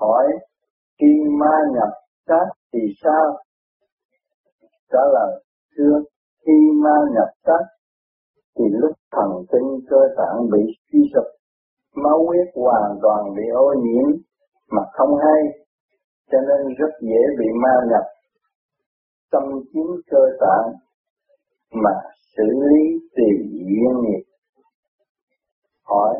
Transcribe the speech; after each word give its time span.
hỏi, 0.00 0.26
khi 0.98 1.06
ma 1.40 1.56
nhập 1.74 1.92
xác 2.26 2.46
thì 2.72 2.80
sao? 3.02 3.36
Trả 4.92 4.98
lời, 5.14 5.44
thưa, 5.76 6.02
khi 6.46 6.52
ma 6.82 6.96
nhập 7.14 7.28
xác 7.46 7.64
thì 8.58 8.64
lúc 8.70 8.92
thần 9.12 9.30
kinh 9.52 9.80
cơ 9.90 9.96
tạng 10.16 10.50
bị 10.52 10.60
suy 10.92 10.98
sụp, 11.14 11.24
máu 11.94 12.26
huyết 12.26 12.46
hoàn 12.54 12.98
toàn 13.02 13.34
bị 13.36 13.42
ô 13.54 13.74
nhiễm 13.84 14.20
mà 14.70 14.82
không 14.92 15.16
hay, 15.24 15.40
cho 16.30 16.38
nên 16.38 16.74
rất 16.78 16.92
dễ 17.00 17.20
bị 17.38 17.46
ma 17.62 17.74
nhập. 17.90 18.04
Tâm 19.30 19.42
chiếm 19.72 19.86
cơ 20.10 20.20
tạng 20.40 20.72
mà 21.72 21.90
xử 22.36 22.44
lý 22.44 22.98
tùy 23.16 23.26
duyên 23.52 24.02
nghiệp. 24.02 24.24
Hỏi, 25.84 26.14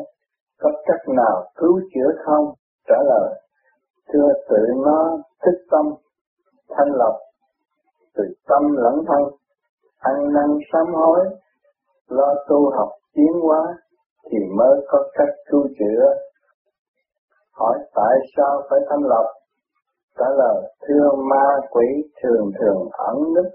có 0.59 0.71
cách 0.85 1.15
nào 1.15 1.51
cứu 1.55 1.81
chữa 1.93 2.11
không? 2.25 2.53
Trả 2.87 2.95
lời 3.05 3.46
thưa 4.13 4.27
tự 4.49 4.65
nó 4.85 5.17
thức 5.45 5.57
tâm, 5.71 5.85
thanh 6.69 6.91
lọc 6.93 7.15
từ 8.15 8.23
tâm 8.47 8.61
lẫn 8.77 8.93
thân. 9.07 9.23
Ăn 9.99 10.33
năn 10.33 10.57
sám 10.73 10.93
hối, 10.93 11.19
lo 12.09 12.33
tu 12.49 12.71
học 12.77 12.89
tiến 13.13 13.33
hóa, 13.41 13.75
thì 14.31 14.37
mới 14.57 14.85
có 14.87 15.09
cách 15.13 15.35
cứu 15.51 15.67
chữa. 15.79 16.13
Hỏi 17.53 17.77
tại 17.95 18.17
sao 18.37 18.61
phải 18.69 18.79
thanh 18.89 19.03
lọc? 19.03 19.25
Trả 20.19 20.25
lời, 20.37 20.73
thưa 20.87 21.09
ma 21.29 21.45
quỷ 21.71 21.85
thường 22.23 22.51
thường 22.59 22.89
ẩn 22.91 23.17
nấp 23.35 23.51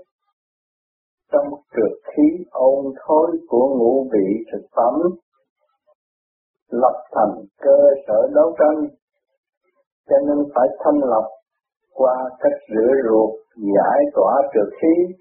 trong 1.32 1.46
trượt 1.74 1.92
khí 2.04 2.44
ôn 2.50 2.84
thối 3.06 3.30
của 3.48 3.68
ngũ 3.78 4.08
vị 4.12 4.44
thực 4.52 4.66
phẩm, 4.76 4.94
lập 6.68 7.02
thành 7.12 7.44
cơ 7.60 7.78
sở 8.06 8.28
đấu 8.34 8.54
tranh 8.58 8.88
cho 10.08 10.16
nên 10.26 10.38
phải 10.54 10.68
thanh 10.84 11.00
lọc 11.10 11.24
qua 11.94 12.16
cách 12.40 12.58
rửa 12.74 12.92
ruột, 13.08 13.30
giải 13.76 14.00
tỏa 14.14 14.32
trượt 14.54 14.68
khí 14.80 15.14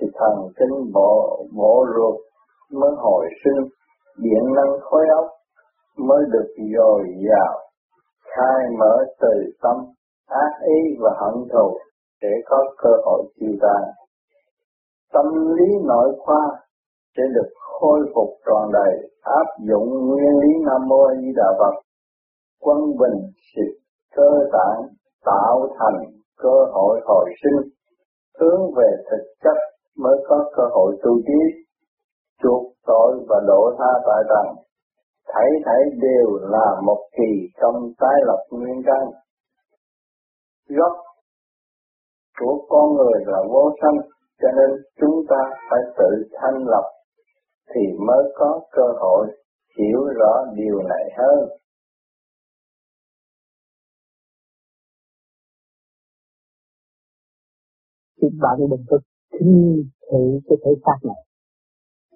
thì 0.00 0.06
thần 0.14 0.34
kinh 0.58 0.92
bộ 0.94 1.46
bộ 1.56 1.86
ruột 1.96 2.16
mới 2.72 2.90
hồi 2.96 3.26
sinh, 3.44 3.64
điện 4.18 4.44
năng 4.56 4.80
khối 4.80 5.04
óc 5.16 5.26
mới 5.98 6.22
được 6.32 6.48
dồi 6.76 7.02
dào, 7.28 7.58
khai 8.34 8.66
mở 8.78 9.04
từ 9.20 9.52
tâm, 9.62 9.76
ác 10.28 10.52
ý 10.66 10.96
và 11.00 11.10
hận 11.20 11.34
thù 11.52 11.78
để 12.22 12.30
có 12.46 12.64
cơ 12.78 12.90
hội 13.04 13.24
chịu 13.40 13.52
ta 13.60 13.76
tâm 15.12 15.26
lý 15.56 15.68
nội 15.84 16.08
khoa 16.18 16.42
sẽ 17.16 17.22
được 17.34 17.50
khôi 17.56 18.00
phục 18.14 18.28
tròn 18.46 18.72
đầy 18.72 19.10
áp 19.22 19.46
dụng 19.68 19.88
nguyên 20.08 20.38
lý 20.42 20.48
nam 20.66 20.88
mô 20.88 21.02
a 21.02 21.14
di 21.20 21.32
đà 21.36 21.48
phật, 21.58 21.74
quân 22.60 22.78
bình 23.00 23.18
sự 23.54 23.62
cơ 24.16 24.30
tạng 24.52 24.80
tạo 25.24 25.68
thành 25.78 25.98
cơ 26.38 26.56
hội 26.72 27.00
hồi 27.04 27.30
sinh, 27.42 27.70
hướng 28.40 28.60
về 28.76 28.90
thực 29.10 29.24
chất 29.44 29.56
mới 29.98 30.16
có 30.28 30.50
cơ 30.56 30.62
hội 30.72 30.96
tu 31.02 31.10
trí. 31.26 31.40
Chuộc 32.42 32.62
tội 32.86 33.24
và 33.28 33.40
độ 33.46 33.70
tha 33.78 33.92
tại 34.06 34.22
rằng 34.28 34.54
thảy 35.28 35.48
thảy 35.64 35.82
đều 36.00 36.38
là 36.50 36.80
một 36.86 37.08
kỳ 37.16 37.48
công 37.60 37.92
tái 37.98 38.14
lập 38.26 38.44
nguyên 38.50 38.82
căn. 38.86 39.02
Gốc 40.68 40.92
của 42.40 42.66
con 42.68 42.94
người 42.94 43.20
là 43.26 43.38
vô 43.52 43.70
sanh, 43.82 43.96
cho 44.42 44.48
nên 44.56 44.70
chúng 45.00 45.24
ta 45.28 45.36
phải 45.70 45.80
tự 45.98 46.10
thanh 46.32 46.66
lập 46.66 46.84
thì 47.74 47.80
mới 48.06 48.32
có 48.34 48.60
cơ 48.72 48.82
hội 48.98 49.26
hiểu 49.78 50.00
rõ 50.18 50.44
điều 50.54 50.82
này 50.82 51.04
hơn. 51.18 51.48
Thì 58.32 58.38
bạn 58.42 58.56
đừng 58.58 58.84
có 58.88 58.98
khinh 59.32 59.84
thị 60.10 60.22
cái 60.46 60.56
thể 60.64 60.70
xác 60.84 60.98
này. 61.08 61.20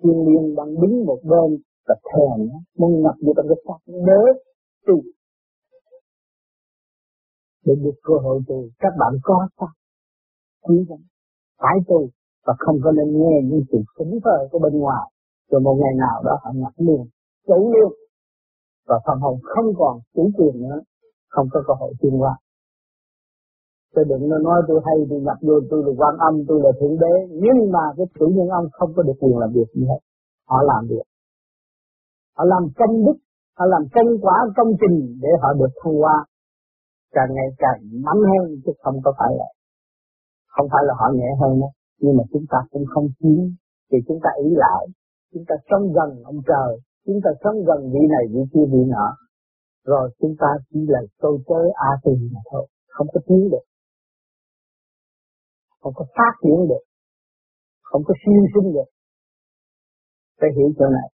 Thiên 0.03 0.27
liên 0.27 0.55
đang 0.57 0.81
đứng 0.81 1.05
một 1.07 1.19
bên 1.23 1.59
và 1.87 1.95
thèm 2.09 2.49
muốn 2.79 3.03
nhập 3.03 3.15
vô 3.25 3.33
trong 3.37 3.47
cái 3.49 3.59
xác 3.67 3.93
đỡ 4.09 4.23
tu 4.87 4.97
để 7.65 7.75
được 7.85 7.97
cơ 8.03 8.15
hội 8.25 8.41
tu 8.49 8.69
các 8.79 8.93
bạn 8.99 9.13
có 9.23 9.49
xác. 9.61 9.73
Quý 10.63 10.77
lắm 10.89 10.99
phải 11.59 11.77
tu 11.89 12.09
và 12.47 12.55
không 12.59 12.77
có 12.85 12.93
nên 12.93 13.09
nghe 13.13 13.37
những 13.45 13.65
sự 13.73 13.79
sững 13.99 14.19
phờ 14.25 14.49
của 14.51 14.59
bên 14.59 14.79
ngoài. 14.79 15.11
Rồi 15.51 15.61
một 15.61 15.77
ngày 15.81 15.95
nào 15.99 16.23
đó 16.25 16.39
họ 16.43 16.51
ngập 16.55 16.73
liền 16.77 17.03
chủ 17.47 17.73
luôn 17.73 17.93
và 18.87 19.01
phần 19.07 19.19
hồn 19.21 19.39
không 19.43 19.75
còn 19.79 20.01
chủ 20.15 20.31
quyền 20.37 20.63
nữa, 20.63 20.81
không 21.29 21.47
có 21.53 21.63
cơ 21.67 21.75
hội 21.81 21.93
tiên 22.01 22.13
hóa. 22.19 22.37
Tôi 23.95 24.05
đừng 24.11 24.29
nó 24.29 24.39
nói 24.39 24.59
tôi 24.69 24.81
hay 24.87 24.97
tôi 25.11 25.21
nhập 25.21 25.39
vô 25.47 25.55
tôi 25.71 25.81
là 25.87 25.93
quan 26.01 26.15
âm, 26.29 26.35
tôi 26.49 26.59
là 26.65 26.71
thượng 26.81 26.97
đế. 27.03 27.15
Nhưng 27.45 27.73
mà 27.75 27.85
cái 27.97 28.07
chủ 28.19 28.27
nhân 28.37 28.49
ông 28.49 28.67
không 28.73 28.91
có 28.97 29.03
được 29.03 29.17
quyền 29.21 29.39
làm 29.39 29.51
việc 29.53 29.69
như 29.75 29.87
hết 29.91 30.01
họ 30.51 30.63
làm 30.63 30.87
việc. 30.91 31.07
Họ 32.37 32.45
làm 32.45 32.63
công 32.79 33.05
đức, 33.07 33.19
họ 33.59 33.65
làm 33.67 33.83
công 33.95 34.11
quả, 34.23 34.37
công 34.57 34.73
trình 34.81 35.19
để 35.23 35.29
họ 35.43 35.49
được 35.61 35.73
thông 35.83 36.03
qua 36.03 36.25
càng 37.15 37.31
ngày 37.35 37.49
càng 37.59 37.81
mạnh 38.07 38.23
hơn, 38.31 38.45
chứ 38.65 38.73
không 38.83 38.97
có 39.05 39.13
phải 39.19 39.33
là 39.39 39.49
không 40.55 40.67
phải 40.73 40.83
là 40.87 40.95
họ 41.01 41.07
nhẹ 41.15 41.31
hơn 41.41 41.61
đâu 41.61 41.71
nhưng 42.01 42.17
mà 42.17 42.25
chúng 42.33 42.45
ta 42.51 42.59
cũng 42.71 42.85
không 42.95 43.07
chiến 43.21 43.55
thì 43.93 43.99
chúng 44.09 44.19
ta 44.25 44.31
ý 44.45 44.49
lại. 44.65 44.87
Chúng 45.33 45.45
ta 45.49 45.55
sống 45.71 45.93
gần 45.97 46.23
ông 46.25 46.41
trời. 46.47 46.71
Chúng 47.07 47.21
ta 47.25 47.31
sống 47.45 47.57
gần 47.69 47.91
vị 47.93 48.03
này, 48.15 48.25
vị 48.33 48.43
kia, 48.53 48.67
vị 48.73 48.83
nọ. 48.95 49.09
Rồi 49.87 50.11
chúng 50.21 50.35
ta 50.41 50.47
chỉ 50.71 50.81
là 50.89 51.01
câu 51.23 51.41
chơi 51.49 51.71
a 51.75 51.91
tình 52.05 52.31
mà 52.33 52.41
thôi. 52.51 52.67
Không 52.89 53.07
có 53.15 53.21
tiến 53.27 53.49
được 53.51 53.65
không 55.81 55.95
có 55.97 56.05
phát 56.17 56.33
triển 56.43 56.61
được. 56.71 56.85
Không 57.83 58.03
có 58.07 58.15
siêu 58.23 58.43
sinh 58.53 58.69
được. 58.77 58.89
Phải 60.41 60.51
hiểu 60.57 60.69
chỗ 60.79 60.87
này. 60.99 61.09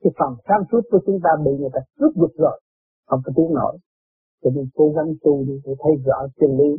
Cái 0.00 0.12
phần 0.18 0.32
sáng 0.46 0.62
suốt 0.68 0.82
của 0.90 1.00
chúng 1.06 1.18
ta 1.24 1.30
bị 1.44 1.52
người 1.60 1.72
ta 1.74 1.80
cướp 1.98 2.12
giật 2.20 2.32
rồi. 2.44 2.60
Không 3.06 3.20
có 3.24 3.32
tiếng 3.36 3.54
nổi 3.54 3.74
cho 4.42 4.50
nên 4.54 4.64
cố 4.74 4.86
gắng 4.96 5.08
tu 5.22 5.44
đi 5.44 5.54
để 5.64 5.72
thấy 5.82 5.92
rõ 6.06 6.18
chân 6.38 6.50
lý. 6.58 6.70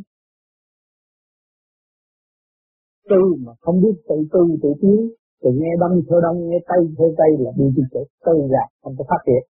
Tu 3.10 3.22
mà 3.46 3.54
không 3.62 3.82
biết 3.82 3.96
tự 4.10 4.16
tu 4.34 4.44
tự 4.64 4.70
tiến, 4.82 5.00
thì 5.42 5.50
nghe 5.60 5.72
đông 5.80 6.02
theo 6.10 6.20
đông, 6.26 6.50
nghe 6.50 6.60
tây 6.70 6.82
theo 6.98 7.10
tây 7.18 7.32
là 7.40 7.52
đi 7.58 7.66
đi 7.76 7.84
chỗ 7.94 8.04
tư 8.26 8.36
ra, 8.54 8.64
không 8.82 8.96
có 8.98 9.04
phát 9.10 9.22
triển. 9.26 9.44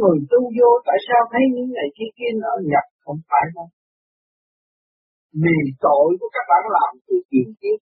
Người 0.00 0.18
tu 0.30 0.40
vô, 0.56 0.70
tại 0.88 0.98
sao 1.06 1.20
thấy 1.32 1.42
những 1.54 1.70
ngày 1.74 1.88
kia 1.96 2.10
kia 2.18 2.32
nó 2.42 2.52
nhập? 2.72 2.86
Không 3.04 3.20
phải 3.30 3.44
không? 3.54 3.70
vì 5.42 5.58
tội 5.84 6.08
của 6.20 6.30
các 6.36 6.44
bạn 6.50 6.62
làm 6.76 6.92
từ 7.06 7.16
tiền 7.30 7.48
kiếp 7.60 7.78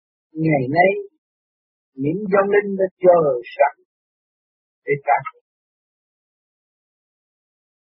ngày 0.47 0.65
nay, 0.77 0.91
những 2.03 2.21
dân 2.33 2.47
linh 2.55 2.71
đã 2.81 2.87
chờ 3.05 3.19
sẵn 3.55 3.75
để 4.85 4.95
trả 5.07 5.19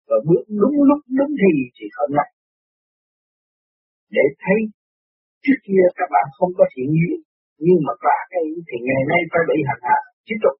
và 0.08 0.16
bước 0.28 0.44
đúng 0.62 0.76
lúc 0.88 1.00
đúng 1.18 1.32
thì 1.40 1.52
thì 1.76 1.86
họ 1.96 2.04
nhập. 2.14 2.28
Để 4.16 4.24
thấy 4.42 4.58
trước 5.44 5.58
kia 5.66 5.84
các 5.98 6.08
bạn 6.14 6.26
không 6.36 6.52
có 6.58 6.64
thiện 6.72 6.90
duyên, 6.98 7.18
nhưng 7.64 7.80
mà 7.86 7.92
cả 8.06 8.18
cái 8.32 8.44
thì 8.68 8.76
ngày 8.88 9.02
nay 9.10 9.20
phải 9.30 9.42
bị 9.48 9.58
hành 9.68 9.82
hạ. 9.88 9.98
Tiếp 10.26 10.38
tục 10.44 10.56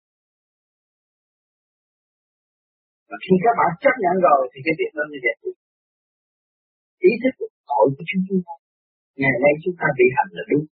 và 3.09 3.17
khi 3.25 3.35
các 3.45 3.55
bạn 3.61 3.71
chấp 3.83 3.95
nhận 4.03 4.17
rồi 4.27 4.41
thì 4.51 4.59
cái 4.67 4.75
việc 4.81 4.93
đó 4.97 5.03
nó 5.13 5.19
giải 5.25 5.37
quyết 5.41 5.57
ý 7.11 7.13
thức 7.23 7.35
của 7.39 7.51
tội 7.71 7.87
của 7.95 8.05
chúng 8.11 8.41
ta, 8.47 8.55
ngày 9.23 9.37
nay 9.45 9.53
chúng 9.63 9.77
ta 9.81 9.87
bị 9.99 10.07
hành 10.17 10.31
là 10.37 10.45
đúng. 10.51 10.67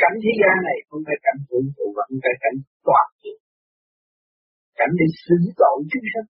Cảnh 0.00 0.16
thế 0.22 0.32
gian 0.40 0.56
này 0.68 0.78
không 0.88 1.02
phải 1.06 1.18
cảnh 1.26 1.40
hưởng 1.48 1.68
thụ 1.74 1.86
mà 1.96 2.02
không 2.08 2.20
phải 2.24 2.36
cảnh 2.44 2.56
toàn 2.88 3.08
diện 3.22 3.38
cảnh 4.78 4.92
để 5.00 5.06
xử 5.24 5.36
tội 5.60 5.76
chúng 5.92 6.06
sanh. 6.12 6.28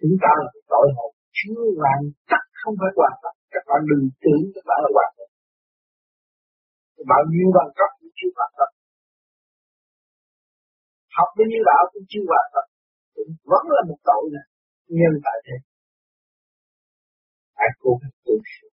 Chúng 0.00 0.16
ta 0.24 0.32
là 0.44 0.52
tội 0.72 0.86
hồn 0.96 1.12
chưa 1.38 1.62
hoàn 1.80 2.00
tất, 2.30 2.42
không 2.60 2.74
phải 2.80 2.92
hoàn 2.98 3.14
tất. 3.22 3.34
Các 3.54 3.64
bạn 3.68 3.80
đừng 3.90 4.04
tưởng 4.22 4.44
các 4.54 4.64
bạn 4.68 4.78
là 4.84 4.90
hoàn 4.96 5.10
tất. 5.18 5.28
Bao 7.12 7.22
nhiêu 7.32 7.48
bằng 7.56 7.70
cấp 7.78 7.90
cũng 7.98 8.12
chưa 8.18 8.32
hoàn 8.36 8.52
tất 8.58 8.70
học 11.16 11.28
bao 11.36 11.46
nhiêu 11.50 11.62
đạo 11.70 11.82
cũng 11.92 12.06
chưa 12.12 12.24
hoàn 12.30 12.46
tất 12.54 12.66
cũng 13.14 13.30
vẫn 13.52 13.64
là 13.74 13.82
một 13.88 14.00
tội 14.08 14.24
này 14.34 14.46
nhân 14.98 15.14
tại 15.26 15.38
thế 15.46 15.56
ai 17.64 17.70
cố 17.82 17.90
gắng 18.00 18.16
tu 18.24 18.34
sửa. 18.52 18.68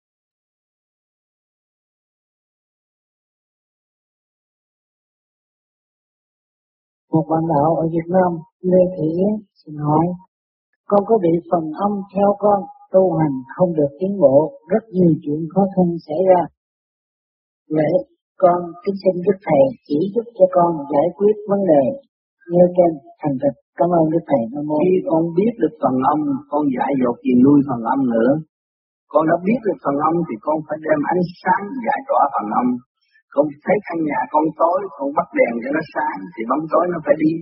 Một 7.13 7.25
bạn 7.31 7.45
đạo 7.55 7.71
ở 7.83 7.85
Việt 7.95 8.09
Nam 8.17 8.31
Lê 8.61 8.83
Thị 8.95 9.07
Yến 9.19 9.33
xin 9.61 9.75
hỏi 9.87 10.07
con 10.89 11.03
có 11.09 11.19
bị 11.23 11.33
phần 11.51 11.65
âm 11.87 11.93
theo 12.15 12.29
con 12.39 12.59
tu 12.93 13.03
hành 13.19 13.37
không 13.57 13.75
được 13.79 13.91
tiến 14.01 14.13
bộ, 14.21 14.61
rất 14.69 14.85
nhiều 14.97 15.13
chuyện 15.23 15.41
khó 15.55 15.63
khăn 15.77 15.87
xảy 16.07 16.21
ra. 16.29 16.41
Lễ 17.69 17.91
con 18.37 18.59
kính 18.83 18.95
xin 19.03 19.23
Đức 19.27 19.39
Thầy 19.47 19.63
chỉ 19.87 19.99
giúp 20.15 20.27
cho 20.39 20.47
con 20.57 20.71
giải 20.93 21.09
quyết 21.17 21.35
vấn 21.49 21.61
đề 21.73 21.85
nghe 22.51 22.65
trên 22.77 22.91
thành 23.21 23.37
thật. 23.43 23.55
Cảm 23.79 23.91
ơn 23.99 24.05
Đức 24.13 24.23
Thầy 24.31 24.43
Nam 24.53 24.65
Mô. 24.69 24.77
Khi 24.85 24.95
con 25.11 25.23
biết 25.39 25.53
được 25.63 25.75
phần 25.83 25.97
âm, 26.13 26.21
con 26.51 26.63
dạy 26.77 26.93
dột 27.01 27.17
gì 27.25 27.33
nuôi 27.45 27.59
phần 27.69 27.81
âm 27.95 28.01
nữa. 28.15 28.31
Con 29.13 29.23
đã 29.31 29.37
biết 29.47 29.61
được 29.67 29.79
phần 29.85 29.97
âm 30.09 30.15
thì 30.27 30.35
con 30.47 30.57
phải 30.67 30.79
đem 30.87 31.01
ánh 31.13 31.25
sáng 31.43 31.65
giải 31.85 32.01
tỏa 32.09 32.23
phần 32.35 32.49
âm. 32.63 32.69
Không 33.35 33.49
thấy 33.65 33.77
căn 33.87 33.99
nhà 34.09 34.21
con 34.35 34.45
tối, 34.61 34.79
con 34.97 35.09
bắt 35.19 35.29
đèn 35.39 35.53
cho 35.63 35.71
nó 35.77 35.83
sáng 35.95 36.19
thì 36.33 36.43
bóng 36.51 36.65
tối 36.73 36.85
nó 36.93 36.99
phải 37.07 37.17
đi. 37.25 37.33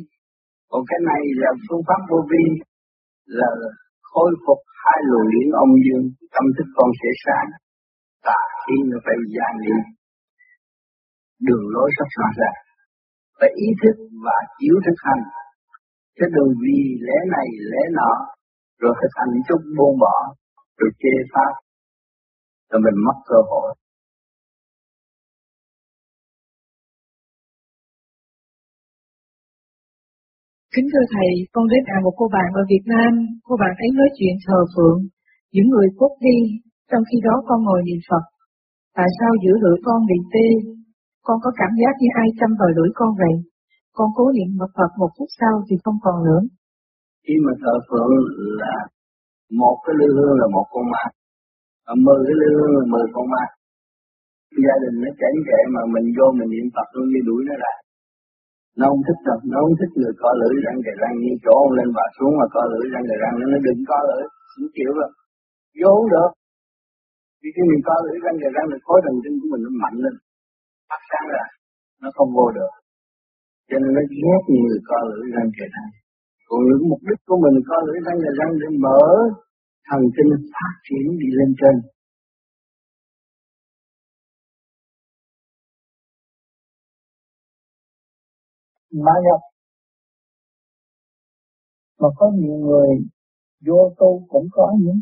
Còn 0.70 0.82
cái 0.90 1.00
này 1.10 1.22
là 1.42 1.50
phương 1.64 1.84
pháp 1.88 2.00
vô 2.10 2.18
vi 2.30 2.44
là 3.38 3.50
khôi 4.12 4.30
phục 4.44 4.60
hai 4.82 4.98
luồng 5.08 5.28
điển 5.32 5.48
âm 5.62 5.70
dương, 5.84 6.06
tâm 6.34 6.46
thức 6.56 6.68
con 6.76 6.88
sẽ 7.00 7.10
sáng. 7.24 7.48
Tà 8.26 8.40
khi 8.62 8.76
nó 8.90 8.98
phải 9.04 9.16
gian 9.34 9.52
đi. 9.66 9.76
Đường 11.46 11.64
lối 11.74 11.88
sắp 11.96 12.08
sẵn 12.16 12.30
ràng. 12.40 12.58
Phải 13.42 13.52
ý 13.66 13.68
thức 13.82 13.96
và 14.24 14.38
chịu 14.58 14.74
thực 14.86 14.98
hành. 15.06 15.22
cái 16.18 16.28
đừng 16.36 16.50
gì 16.62 16.78
lẽ 17.06 17.18
này 17.34 17.48
lẽ 17.72 17.82
nọ, 17.98 18.12
rồi 18.80 18.92
thực 19.00 19.12
hành 19.18 19.32
chút 19.48 19.60
buông 19.76 19.96
bỏ, 20.02 20.16
rồi 20.78 20.90
chê 21.00 21.14
pháp, 21.32 21.52
rồi 22.70 22.80
mình 22.84 22.98
mất 23.06 23.16
cơ 23.30 23.38
hội. 23.50 23.68
Kính 30.74 30.86
thưa 30.92 31.04
Thầy, 31.14 31.30
con 31.52 31.64
đến 31.72 31.82
à 31.94 31.96
một 32.04 32.14
cô 32.16 32.26
bạn 32.36 32.48
ở 32.60 32.62
Việt 32.72 32.84
Nam, 32.94 33.12
cô 33.46 33.56
bạn 33.62 33.74
ấy 33.84 33.90
nói 33.98 34.08
chuyện 34.16 34.34
thờ 34.46 34.58
phượng, 34.74 35.00
những 35.52 35.68
người 35.72 35.88
cốt 35.98 36.12
đi, 36.20 36.38
trong 36.90 37.02
khi 37.08 37.18
đó 37.26 37.34
con 37.48 37.58
ngồi 37.64 37.80
niệm 37.86 38.00
Phật. 38.08 38.24
Tại 38.98 39.08
sao 39.18 39.30
giữa 39.42 39.56
lưỡi 39.62 39.76
con 39.84 40.00
bị 40.10 40.18
tê? 40.34 40.48
Con 41.26 41.36
có 41.44 41.50
cảm 41.60 41.72
giác 41.80 41.94
như 42.00 42.08
ai 42.22 42.28
châm 42.38 42.50
vào 42.60 42.70
lưỡi 42.76 42.90
con 42.98 43.10
vậy. 43.22 43.34
Con 43.96 44.08
cố 44.16 44.24
niệm 44.36 44.50
mật 44.60 44.70
Phật 44.76 44.90
một 45.00 45.10
phút 45.16 45.28
sau 45.40 45.54
thì 45.66 45.74
không 45.84 45.98
còn 46.04 46.16
nữa. 46.26 46.42
Khi 47.24 47.34
mà 47.44 47.52
thờ 47.62 47.74
phượng 47.88 48.12
là 48.62 48.74
một 49.60 49.76
cái 49.84 49.94
lư 50.00 50.08
hương 50.16 50.34
là 50.40 50.46
một 50.56 50.66
con 50.74 50.84
ma, 50.92 51.04
Mà 51.86 51.94
mười 52.06 52.20
cái 52.26 52.36
lư 52.40 52.48
hương 52.58 52.72
là 52.78 52.84
mười 52.94 53.06
con 53.14 53.26
ma. 53.34 53.44
Gia 54.64 54.74
đình 54.82 54.96
nó 55.02 55.10
chảnh 55.20 55.38
kệ 55.48 55.60
mà 55.74 55.82
mình 55.94 56.06
vô 56.16 56.26
mình 56.38 56.50
niệm 56.54 56.66
Phật 56.74 56.88
luôn 56.94 57.06
đi 57.14 57.20
đuổi 57.28 57.42
nó 57.48 57.54
lại 57.64 57.76
nó 58.78 58.84
không 58.90 59.02
thích 59.06 59.20
đâu 59.28 59.38
nó 59.52 59.58
không 59.62 59.76
thích 59.80 59.92
người 59.98 60.14
co 60.22 60.30
lưỡi 60.40 60.54
răng 60.64 60.78
kề 60.84 60.92
răng 61.02 61.14
như 61.22 61.32
chỗ 61.44 61.54
ông 61.64 61.72
lên 61.78 61.88
và 61.96 62.04
xuống 62.16 62.34
mà 62.40 62.46
co 62.54 62.62
lưỡi 62.72 62.84
răng 62.92 63.04
kề 63.08 63.16
răng 63.22 63.34
nó 63.52 63.58
đừng 63.66 63.80
co 63.90 63.98
lưỡi 64.08 64.22
không 64.52 64.68
chịu 64.76 64.90
rồi 64.98 65.10
vô 65.80 65.90
không 65.96 66.10
được 66.14 66.30
vì 67.40 67.48
khi 67.54 67.62
mình 67.70 67.82
co 67.88 67.96
lưỡi 68.04 68.16
răng 68.24 68.36
kề 68.40 68.48
răng 68.56 68.66
thì 68.70 68.78
khối 68.86 68.98
thần 69.04 69.16
kinh 69.22 69.36
của 69.40 69.48
mình 69.52 69.62
nó 69.66 69.70
mạnh 69.82 69.96
lên 70.04 70.14
phát 70.92 71.02
sáng 71.10 71.26
ra. 71.34 71.44
Nó 72.02 72.08
không 72.16 72.30
vô 72.36 72.46
được. 72.56 72.72
Cho 73.68 73.76
nên 73.82 73.90
nó 73.96 74.02
ghét 74.22 74.42
người 74.48 74.78
co 74.88 74.98
lưỡi 75.10 75.26
răng 75.36 75.50
kề 75.56 75.66
răng 75.74 75.90
còn 76.48 76.60
những 76.68 76.88
mục 76.90 77.00
đích 77.08 77.20
của 77.26 77.38
mình 77.44 77.56
co 77.68 77.76
lưỡi 77.86 77.98
răng 78.06 78.18
kề 78.22 78.30
răng 78.38 78.52
để 78.60 78.68
mở 78.84 79.02
thần 79.88 80.00
kinh 80.16 80.32
phát 80.52 80.74
triển 80.86 81.06
đi 81.20 81.28
lên 81.38 81.50
trên. 81.60 81.74
Mà 89.04 89.12
nhập 89.24 89.40
mà 92.00 92.08
có 92.16 92.30
nhiều 92.34 92.56
người 92.66 92.88
vô 93.66 93.94
tu 93.98 94.26
cũng 94.28 94.46
có 94.52 94.72
những 94.80 95.00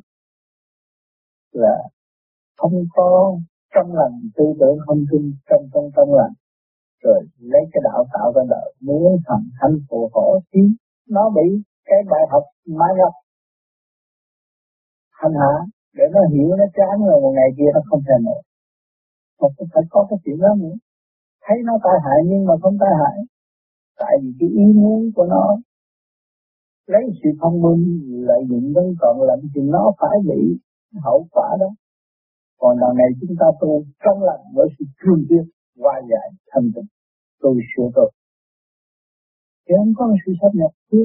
là 1.53 1.77
không 2.57 2.73
có 2.93 3.39
trong 3.75 3.95
lòng 3.95 4.15
tư 4.37 4.45
tưởng 4.61 4.79
không 4.87 5.05
tin 5.11 5.33
trong 5.49 5.63
trong 5.73 5.87
trong 5.97 6.15
lòng 6.19 6.33
rồi 7.03 7.21
lấy 7.39 7.63
cái 7.73 7.81
đạo 7.85 8.05
tạo 8.13 8.33
ra 8.37 8.43
đời, 8.51 8.75
muốn 8.81 9.17
thành 9.27 9.45
thanh 9.61 9.77
phù 9.89 10.11
hộ 10.13 10.41
chứ 10.53 10.61
nó 11.09 11.31
bị 11.37 11.63
cái 11.85 11.99
bài 12.11 12.25
học 12.31 12.43
mai 12.67 12.93
gặp 12.99 13.13
hành 15.21 15.35
hạ, 15.43 15.55
để 15.97 16.05
nó 16.15 16.21
hiểu, 16.33 16.49
nó 16.61 16.67
chán 16.77 16.95
rồi, 17.07 17.21
một 17.23 17.33
ngày 17.39 17.51
kia 17.57 17.71
nó 17.75 17.81
không 17.89 18.01
thể 18.07 18.17
nổi. 18.27 18.43
Mà 19.41 19.49
cũng 19.57 19.69
phải 19.73 19.83
có 19.91 20.07
cái 20.11 20.19
chuyện 20.25 20.39
đó 20.39 20.53
nữa. 20.63 20.77
Thấy 21.45 21.57
nó 21.65 21.75
tai 21.85 21.97
hại, 22.05 22.19
nhưng 22.31 22.45
mà 22.49 22.55
không 22.63 22.77
tai 22.81 22.93
hại. 23.01 23.17
Tại 23.99 24.15
vì 24.23 24.31
cái 24.41 24.49
ý 24.49 24.65
muốn 24.83 25.11
của 25.15 25.27
nó, 25.35 25.45
lấy 26.87 27.03
sự 27.23 27.31
thông 27.41 27.63
minh, 27.63 27.83
lợi 28.29 28.43
dụng 28.49 28.73
vẫn 28.75 28.87
còn 29.01 29.23
lạnh, 29.29 29.43
thì 29.55 29.61
nó 29.75 29.93
phải 30.01 30.17
bị 30.29 30.41
hậu 31.05 31.27
quả 31.33 31.49
đó 31.61 31.71
còn 32.61 32.73
lần 32.83 32.93
này 33.01 33.09
chúng 33.21 33.35
ta 33.41 33.47
tu 33.61 33.85
trong 34.05 34.19
lành 34.29 34.45
với 34.57 34.69
sự 34.79 34.85
thương 35.01 35.21
tiếc 35.29 35.45
hòa 35.81 35.97
giải 36.11 36.29
thành 36.51 36.67
tựu 36.75 36.85
tôi 37.41 37.55
sửa 37.71 37.89
tội. 37.97 38.11
Thì 39.65 39.73
không 39.79 39.93
có 39.97 40.05
sự 40.27 40.33
sắp 40.41 40.53
nhập 40.55 40.73
chứ 40.91 41.03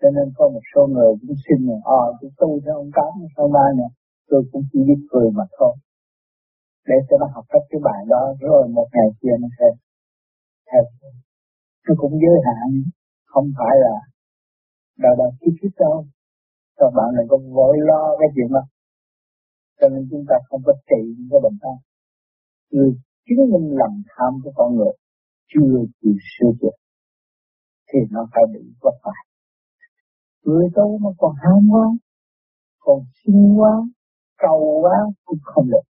cho 0.00 0.08
nên 0.16 0.26
có 0.36 0.44
một 0.54 0.64
số 0.74 0.82
người 0.94 1.10
cũng 1.20 1.36
xin 1.44 1.58
là 1.68 1.76
à 1.98 2.00
ờ, 2.00 2.02
tôi 2.20 2.30
tu 2.40 2.50
theo 2.64 2.74
ông 2.82 2.90
tám 2.96 3.10
sau 3.36 3.46
ba 3.56 3.66
nè, 3.78 3.88
tôi 4.30 4.40
cũng 4.52 4.62
chỉ 4.72 4.78
biết 4.88 5.00
cười 5.10 5.28
mà 5.38 5.44
thôi. 5.58 5.74
Để 6.88 6.96
cho 7.08 7.16
nó 7.20 7.26
học 7.34 7.44
cách 7.48 7.64
cái 7.70 7.80
bài 7.84 8.00
đó, 8.12 8.22
rồi 8.40 8.68
một 8.68 8.88
ngày 8.94 9.08
kia 9.20 9.34
nó 9.42 9.48
sẽ 9.58 9.66
theo 10.70 10.82
nó 11.88 11.94
cũng 11.98 12.12
giới 12.22 12.38
hạn, 12.46 12.68
không 13.24 13.46
phải 13.58 13.74
là 13.84 13.94
đời 14.98 15.14
đời 15.18 15.30
kiếp 15.40 15.54
kiếp 15.62 15.72
đâu 15.78 16.04
các 16.78 16.90
bạn 16.96 17.08
đừng 17.16 17.28
có 17.30 17.36
vội 17.56 17.76
lo 17.88 18.02
cái 18.18 18.28
chuyện 18.34 18.48
đó. 18.56 18.64
Cho 19.80 19.88
nên 19.88 20.02
chúng 20.10 20.24
ta 20.28 20.34
không 20.48 20.62
có 20.66 20.72
trị 20.88 21.00
những 21.16 21.28
cái 21.30 21.40
bệnh 21.44 21.58
đó 21.62 21.74
người 22.70 22.90
chứng 23.26 23.50
minh 23.52 23.68
lầm 23.80 23.92
tham 24.12 24.32
của 24.44 24.52
con 24.54 24.76
người 24.76 24.94
chưa 25.52 25.78
chịu 26.00 26.16
sửa 26.32 26.52
chữa, 26.60 26.76
thì 27.88 27.98
nó 28.10 28.26
phải 28.32 28.44
bị 28.52 28.60
vất 28.82 28.96
vả 29.04 29.12
người 30.44 30.66
tu 30.74 30.98
mà 30.98 31.10
còn 31.18 31.32
ham 31.42 31.68
quá 31.72 31.86
còn 32.78 32.98
xin 33.18 33.56
quá 33.58 33.72
cầu 34.38 34.80
quá 34.82 34.96
cũng 35.24 35.38
không 35.42 35.66
được. 35.72 35.86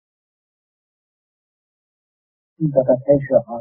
Chúng 2.58 2.70
ta 2.74 2.80
đã 2.88 2.94
thấy 3.06 3.16
rõ 3.30 3.58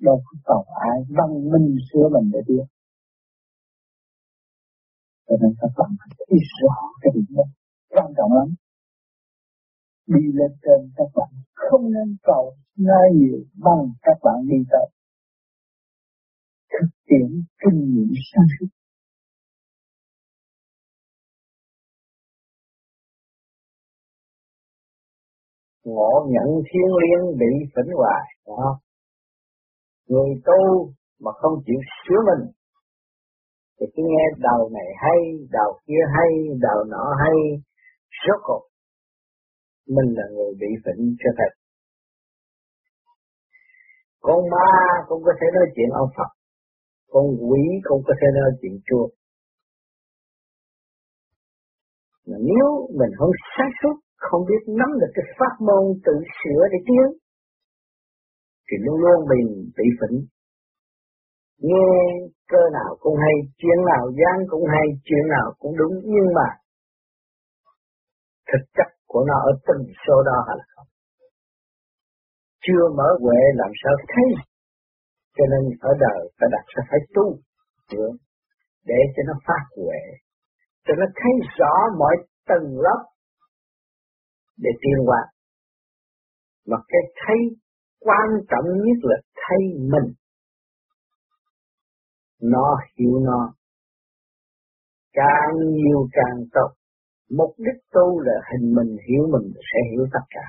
đâu 0.00 0.22
có 0.24 0.38
cầu 0.44 0.64
ai 0.90 0.98
văn 1.08 1.50
minh 1.50 1.76
sửa 1.92 2.08
mình 2.12 2.30
để 2.32 2.40
biết 2.48 2.77
cho 5.28 5.36
nên 5.40 5.52
các 5.60 5.72
bạn 5.78 5.90
phải 5.98 6.10
thấy 6.18 6.38
rõ 6.60 6.76
cái 7.00 7.10
điểm 7.14 7.28
đó 7.36 7.44
quan 7.88 8.06
trọng 8.16 8.32
lắm. 8.38 8.48
Đi 10.06 10.22
lên 10.38 10.52
trên 10.62 10.80
các 10.96 11.08
bạn 11.16 11.30
không 11.54 11.84
nên 11.94 12.16
cầu 12.22 12.56
ngay 12.76 13.06
nhiều 13.14 13.38
bằng 13.64 13.82
các 14.02 14.18
bạn 14.22 14.36
đi 14.50 14.56
tới. 14.70 14.86
Thực 16.72 16.88
tiễn 17.08 17.28
kinh 17.62 17.78
nghiệm 17.90 18.12
sáng 18.32 18.48
suốt. 18.54 18.66
Ngộ 25.84 26.26
nhận 26.28 26.48
thiên 26.68 26.88
liêng 27.00 27.38
bị 27.38 27.52
phỉnh 27.74 27.94
hoài 27.96 28.24
đó. 28.46 28.80
người 30.08 30.30
tu 30.44 30.92
mà 31.20 31.30
không 31.40 31.62
chịu 31.66 31.80
sửa 32.04 32.20
mình 32.28 32.57
thì 33.80 33.86
cứ 33.94 34.02
nghe 34.06 34.24
đầu 34.38 34.70
này 34.72 34.88
hay 35.04 35.18
đầu 35.50 35.70
kia 35.86 36.02
hay 36.16 36.30
đầu 36.60 36.84
nọ 36.92 37.04
hay, 37.22 37.36
rốt 38.22 38.40
cuộc, 38.42 38.64
mình 39.86 40.14
là 40.18 40.26
người 40.34 40.52
bị 40.60 40.70
phỉnh 40.84 41.16
cho 41.20 41.30
thật. 41.38 41.52
Con 44.20 44.40
ma 44.50 44.70
cũng 45.08 45.22
có 45.26 45.32
thể 45.40 45.46
nói 45.54 45.66
chuyện 45.74 45.90
ông 46.02 46.10
Phật, 46.16 46.30
con 47.12 47.26
quỷ 47.48 47.62
cũng 47.82 48.02
có 48.06 48.14
thể 48.20 48.26
nói 48.34 48.50
chuyện 48.60 48.74
chùa 48.86 49.08
mà 52.28 52.36
nếu 52.50 52.68
mình 52.98 53.12
không 53.18 53.32
sáng 53.54 53.72
suốt, 53.78 53.96
không 54.16 54.42
biết 54.48 54.62
nắm 54.78 54.90
được 55.00 55.12
cái 55.14 55.24
pháp 55.38 55.54
môn 55.66 55.82
tự 56.06 56.14
sửa 56.38 56.62
để 56.72 56.78
tiến, 56.88 57.06
thì 58.66 58.76
luôn 58.84 58.96
luôn 59.04 59.18
mình 59.32 59.46
bị 59.76 59.86
phỉnh 60.00 60.16
nghe 61.58 61.90
cơ 62.48 62.62
nào 62.72 62.96
cũng 63.00 63.16
hay, 63.24 63.34
chuyện 63.58 63.78
nào 63.90 64.04
gian 64.18 64.36
cũng 64.50 64.64
hay, 64.72 64.86
chuyện 65.04 65.24
nào 65.28 65.52
cũng 65.58 65.72
đúng 65.76 65.94
nhưng 66.04 66.28
mà 66.34 66.48
thực 68.52 68.64
chất 68.76 68.88
của 69.06 69.24
nó 69.28 69.34
ở 69.50 69.52
từng 69.66 69.84
số 70.06 70.22
đó 70.22 70.44
hay 70.46 70.56
là 70.58 70.64
không 70.74 70.86
chưa 72.66 72.84
mở 72.96 73.08
huệ 73.22 73.40
làm 73.54 73.70
sao 73.82 73.94
thấy 74.12 74.28
cho 75.36 75.44
nên 75.50 75.78
ở 75.80 75.90
đời 76.00 76.20
ta 76.38 76.46
đặt 76.50 76.64
ra 76.66 76.82
phải 76.90 77.00
tu 77.14 77.26
để 78.84 79.00
cho 79.16 79.22
nó 79.26 79.34
phát 79.46 79.64
huệ 79.76 80.02
cho 80.88 80.94
nó 80.98 81.06
thấy 81.16 81.32
rõ 81.58 81.74
mọi 81.98 82.16
tầng 82.46 82.66
lớp 82.84 83.02
để 84.58 84.70
tiến 84.80 84.98
qua. 85.06 85.22
Mà 86.66 86.76
cái 86.88 87.00
thấy 87.26 87.36
quan 88.00 88.28
trọng 88.50 88.66
nhất 88.84 88.98
là 89.02 89.16
thấy 89.34 89.58
mình. 89.92 90.14
Nó 92.42 92.76
hiểu 92.98 93.18
nó, 93.20 93.54
càng 95.12 95.54
nhiều 95.72 96.08
càng 96.12 96.38
tốt. 96.52 96.70
Mục 97.30 97.54
đích 97.58 97.80
tu 97.92 98.20
là 98.20 98.32
hình 98.52 98.74
mình 98.74 98.96
hiểu 99.08 99.22
mình 99.32 99.52
sẽ 99.54 99.78
hiểu 99.90 100.06
tất 100.12 100.24
cả. 100.30 100.46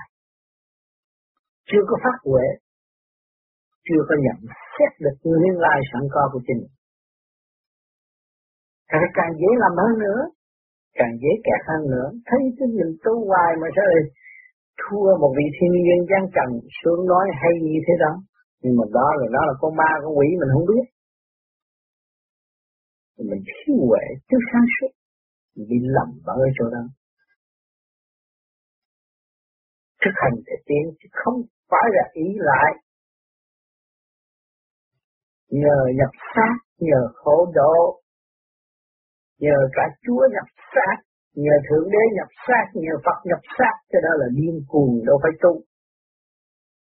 Chưa 1.66 1.82
có 1.88 1.98
phát 2.04 2.18
huệ 2.32 2.48
chưa 3.90 4.02
có 4.10 4.16
nhận 4.26 4.40
xét 4.76 4.92
được 5.04 5.16
nguyên 5.24 5.56
lai 5.66 5.80
sẵn 5.92 6.04
có 6.14 6.30
của 6.34 6.42
chính. 6.48 6.62
Mình 6.62 6.70
càng 8.92 9.12
càng 9.18 9.32
dễ 9.42 9.50
làm 9.64 9.74
hơn 9.84 10.00
nữa 10.06 10.22
càng 11.00 11.14
dễ 11.22 11.32
kẹt 11.46 11.62
hơn 11.70 11.82
nữa. 11.94 12.08
Thấy 12.28 12.42
cái 12.58 12.68
mình 12.78 12.92
tu 13.04 13.14
hoài 13.30 13.52
mà 13.62 13.68
sao 13.76 13.86
lại 13.92 14.04
thua 14.82 15.10
một 15.22 15.32
vị 15.38 15.48
thiên 15.56 15.72
nhiên 15.84 16.00
gian 16.10 16.24
trần 16.36 16.50
xuống 16.80 17.02
nói 17.12 17.26
hay 17.42 17.54
như 17.66 17.80
thế 17.86 17.94
đó. 18.04 18.14
Nhưng 18.62 18.74
mà 18.80 18.86
đó 18.98 19.08
là 19.20 19.26
đó 19.36 19.42
là 19.50 19.54
con 19.62 19.72
ma 19.80 19.90
con 20.04 20.14
quỷ 20.18 20.28
mình 20.40 20.52
không 20.54 20.68
biết 20.72 20.86
mình 23.30 23.44
thiếu 23.48 23.76
huệ, 23.88 24.06
thiếu 24.28 24.40
sáng 24.52 24.66
suốt. 24.76 24.92
Mình 25.56 25.68
bị 25.70 25.76
lầm 25.82 26.10
ở 26.26 26.36
chỗ 26.58 26.66
đó. 26.70 26.84
Thực 30.02 30.16
hành 30.16 30.36
để 30.46 30.54
tiến, 30.66 30.84
chứ 31.00 31.08
không 31.12 31.42
phải 31.70 31.88
là 31.96 32.04
ý 32.14 32.28
lại. 32.36 32.72
Nhờ 35.50 35.78
nhập 36.00 36.14
sát, 36.36 36.56
nhờ 36.80 37.02
khổ 37.14 37.52
độ. 37.54 38.02
Nhờ 39.40 39.58
cả 39.74 39.84
Chúa 40.04 40.24
nhập 40.32 40.48
sát, 40.74 40.96
nhờ 41.36 41.56
Thượng 41.70 41.90
Đế 41.92 42.04
nhập 42.18 42.28
sát, 42.48 42.66
nhờ 42.74 42.94
Phật 43.06 43.20
nhập 43.30 43.40
sát, 43.58 43.74
cho 43.92 44.00
đó 44.04 44.10
là 44.18 44.28
điên 44.36 44.56
cuồng 44.68 45.06
đâu 45.06 45.20
phải 45.24 45.32
tu. 45.42 45.62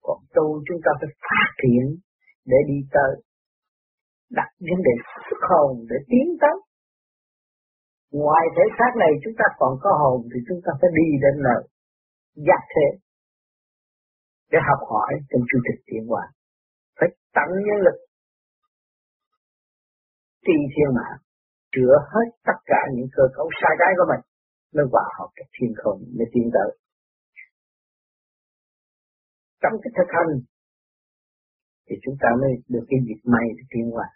Còn 0.02 0.18
tu 0.36 0.64
chúng 0.68 0.82
ta 0.86 0.92
phải 1.00 1.10
phát 1.22 1.50
triển 1.62 1.86
để 2.46 2.58
đi 2.68 2.80
tới 2.92 3.14
đặt 4.40 4.50
vấn 4.70 4.80
đề 4.88 4.96
xuất 5.26 5.42
hồn 5.50 5.72
để 5.90 5.98
tiến 6.10 6.28
tới. 6.42 6.58
Ngoài 8.22 8.46
thể 8.56 8.66
xác 8.78 8.92
này 9.04 9.12
chúng 9.24 9.36
ta 9.40 9.46
còn 9.60 9.72
có 9.84 9.90
hồn 10.02 10.20
thì 10.32 10.40
chúng 10.48 10.62
ta 10.66 10.72
phải 10.80 10.90
đi 11.00 11.08
đến 11.24 11.36
nơi 11.48 11.62
giác 12.48 12.64
thế 12.74 12.88
để 14.52 14.60
học 14.70 14.82
hỏi 14.92 15.12
trong 15.30 15.44
chương 15.50 15.64
trình 15.66 15.82
tiến 15.88 16.04
hóa 16.10 16.24
phải 16.98 17.10
tận 17.36 17.50
nhân 17.66 17.80
lực 17.86 17.98
trì 20.46 20.58
thiên 20.74 20.90
mạng 20.98 21.18
chữa 21.74 21.96
hết 22.14 22.28
tất 22.48 22.58
cả 22.66 22.82
những 22.96 23.10
cơ 23.16 23.24
cấu 23.36 23.48
sai 23.60 23.74
trái 23.80 23.92
của 23.98 24.08
mình 24.12 24.24
mới 24.76 24.86
hòa 24.92 25.06
hợp 25.18 25.30
cái 25.36 25.48
thiên 25.54 25.72
không 25.82 26.00
mới 26.18 26.28
tiến 26.34 26.50
tới. 26.56 26.70
Trong 29.62 29.74
cái 29.82 29.92
thực 29.98 30.10
hành 30.18 30.32
thì 31.88 31.96
chúng 32.04 32.16
ta 32.22 32.30
mới 32.42 32.52
được 32.68 32.86
cái 32.90 33.00
dịp 33.08 33.22
may 33.34 33.46
để 33.58 33.64
tiến 33.70 33.86
hóa 33.94 34.08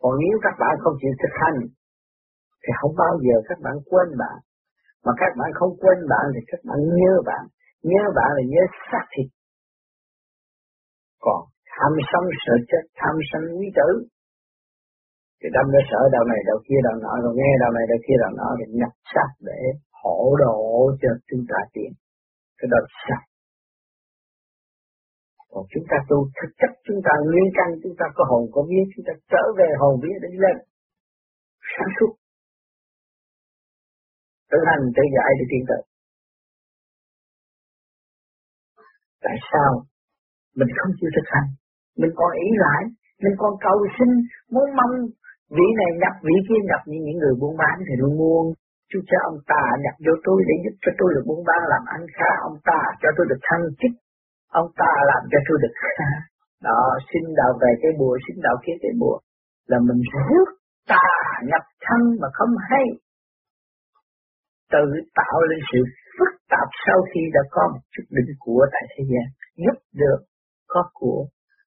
còn 0.00 0.12
nếu 0.22 0.36
các 0.44 0.54
bạn 0.62 0.74
không 0.82 0.96
chịu 1.00 1.14
thực 1.22 1.34
hành, 1.42 1.58
thì 2.62 2.70
không 2.80 2.94
bao 3.02 3.14
giờ 3.24 3.36
các 3.48 3.58
bạn 3.64 3.76
quên 3.90 4.08
bạn. 4.22 4.36
Mà 5.04 5.12
các 5.20 5.32
bạn 5.38 5.50
không 5.58 5.72
quên 5.80 5.98
bạn 6.12 6.24
thì 6.34 6.40
các 6.50 6.60
bạn 6.68 6.78
nhớ 6.98 7.12
bạn. 7.30 7.44
Nhớ 7.90 8.02
bạn 8.18 8.30
là 8.36 8.42
nhớ 8.52 8.62
xác 8.90 9.04
thịt. 9.12 9.28
Còn 11.24 11.40
tham 11.74 11.92
sân 12.10 12.24
sợ 12.44 12.54
chết, 12.70 12.84
tham 13.00 13.14
sân 13.30 13.42
quý 13.58 13.68
tử. 13.78 13.90
Thì 15.40 15.48
đâm 15.56 15.66
ra 15.74 15.80
sợ 15.90 16.00
đầu 16.14 16.24
này 16.32 16.40
đầu 16.50 16.58
kia 16.66 16.80
đầu 16.86 16.96
nọ, 17.04 17.12
rồi 17.24 17.34
nghe 17.40 17.50
đầu 17.62 17.70
này 17.76 17.84
đầu 17.90 18.00
kia 18.06 18.18
đầu 18.22 18.32
nọ, 18.38 18.48
thì 18.58 18.64
nhập 18.80 18.92
xác 19.12 19.30
để 19.48 19.60
hổ 20.00 20.18
độ 20.44 20.58
cho 21.02 21.10
chúng 21.28 21.44
ta 21.50 21.58
tiền 21.74 21.92
cái 22.58 22.68
đó 22.72 22.78
sạch 23.06 23.26
còn 25.56 25.64
chúng 25.72 25.86
ta 25.90 25.96
tu 26.08 26.18
thực 26.38 26.50
chất, 26.60 26.70
chúng 26.86 27.00
ta 27.06 27.12
nguyên 27.26 27.48
căn, 27.58 27.68
chúng 27.82 27.96
ta 28.00 28.06
có 28.16 28.22
hồn, 28.30 28.42
có 28.54 28.60
vía, 28.68 28.84
chúng 28.92 29.04
ta 29.08 29.12
trở 29.32 29.44
về 29.58 29.68
hồn 29.80 29.94
vía 30.02 30.16
để 30.22 30.28
đi 30.34 30.38
lên. 30.46 30.56
Sáng 31.72 31.90
suốt. 31.96 32.12
Tự 34.50 34.58
hành, 34.68 34.84
tự 34.96 35.02
giải 35.16 35.30
để 35.38 35.44
tiến 35.50 35.62
tới. 35.70 35.82
Tại 39.24 39.36
sao? 39.50 39.70
Mình 40.58 40.70
không 40.78 40.92
chịu 40.98 41.10
thực 41.16 41.26
hành. 41.34 41.48
Mình 42.00 42.12
còn 42.18 42.30
ý 42.46 42.48
lại. 42.64 42.82
Mình 43.22 43.34
còn 43.42 43.52
cầu 43.66 43.78
xin, 43.96 44.10
muốn 44.54 44.68
mong 44.78 44.94
vị 45.56 45.66
này 45.80 45.90
nhập, 46.02 46.14
vị 46.26 46.36
kia 46.48 46.60
nhập. 46.68 46.82
Như 46.90 46.98
những 47.06 47.18
người 47.20 47.34
buôn 47.40 47.54
bán 47.60 47.76
thì 47.86 47.94
luôn 48.00 48.12
muôn. 48.20 48.44
chú 48.90 48.98
cho 49.10 49.18
ông 49.30 49.38
ta 49.52 49.62
nhập 49.84 49.96
vô 50.04 50.14
tôi 50.26 50.38
để 50.48 50.54
giúp 50.64 50.76
cho 50.82 50.90
tôi 50.98 51.08
được 51.14 51.24
buôn 51.28 51.40
bán, 51.48 51.60
làm 51.72 51.82
ăn 51.96 52.02
khá. 52.16 52.30
Ông 52.48 52.58
ta 52.68 52.80
cho 53.00 53.08
tôi 53.16 53.26
được 53.30 53.40
thăng 53.48 53.64
chức 53.80 53.92
ông 54.48 54.68
ta 54.80 54.92
làm 55.10 55.22
cho 55.30 55.38
tôi 55.48 55.58
được. 55.62 55.74
Đó 56.66 56.80
xin 57.08 57.22
đạo 57.36 57.52
về 57.62 57.70
cái 57.82 57.92
bùa 57.98 58.18
xin 58.24 58.36
đạo 58.42 58.56
kia 58.66 58.76
cái 58.82 58.92
bùa. 59.00 59.18
Là 59.66 59.78
mình 59.78 60.02
rước 60.12 60.48
ta 60.88 61.06
nhập 61.42 61.64
thân 61.84 62.00
mà 62.20 62.28
không 62.32 62.52
hay. 62.70 62.84
Tự 64.72 64.84
tạo 65.14 65.40
lên 65.50 65.60
sự 65.72 65.78
phức 66.18 66.32
tạp 66.50 66.68
sau 66.86 66.98
khi 67.10 67.20
đã 67.34 67.40
có 67.50 67.62
một 67.72 67.82
chút 67.92 68.06
đỉnh 68.10 68.32
của 68.38 68.66
tại 68.72 68.84
thế 68.92 69.04
gian. 69.10 69.26
Giúp 69.62 69.76
được 69.94 70.20
có 70.66 70.82
của. 70.92 71.26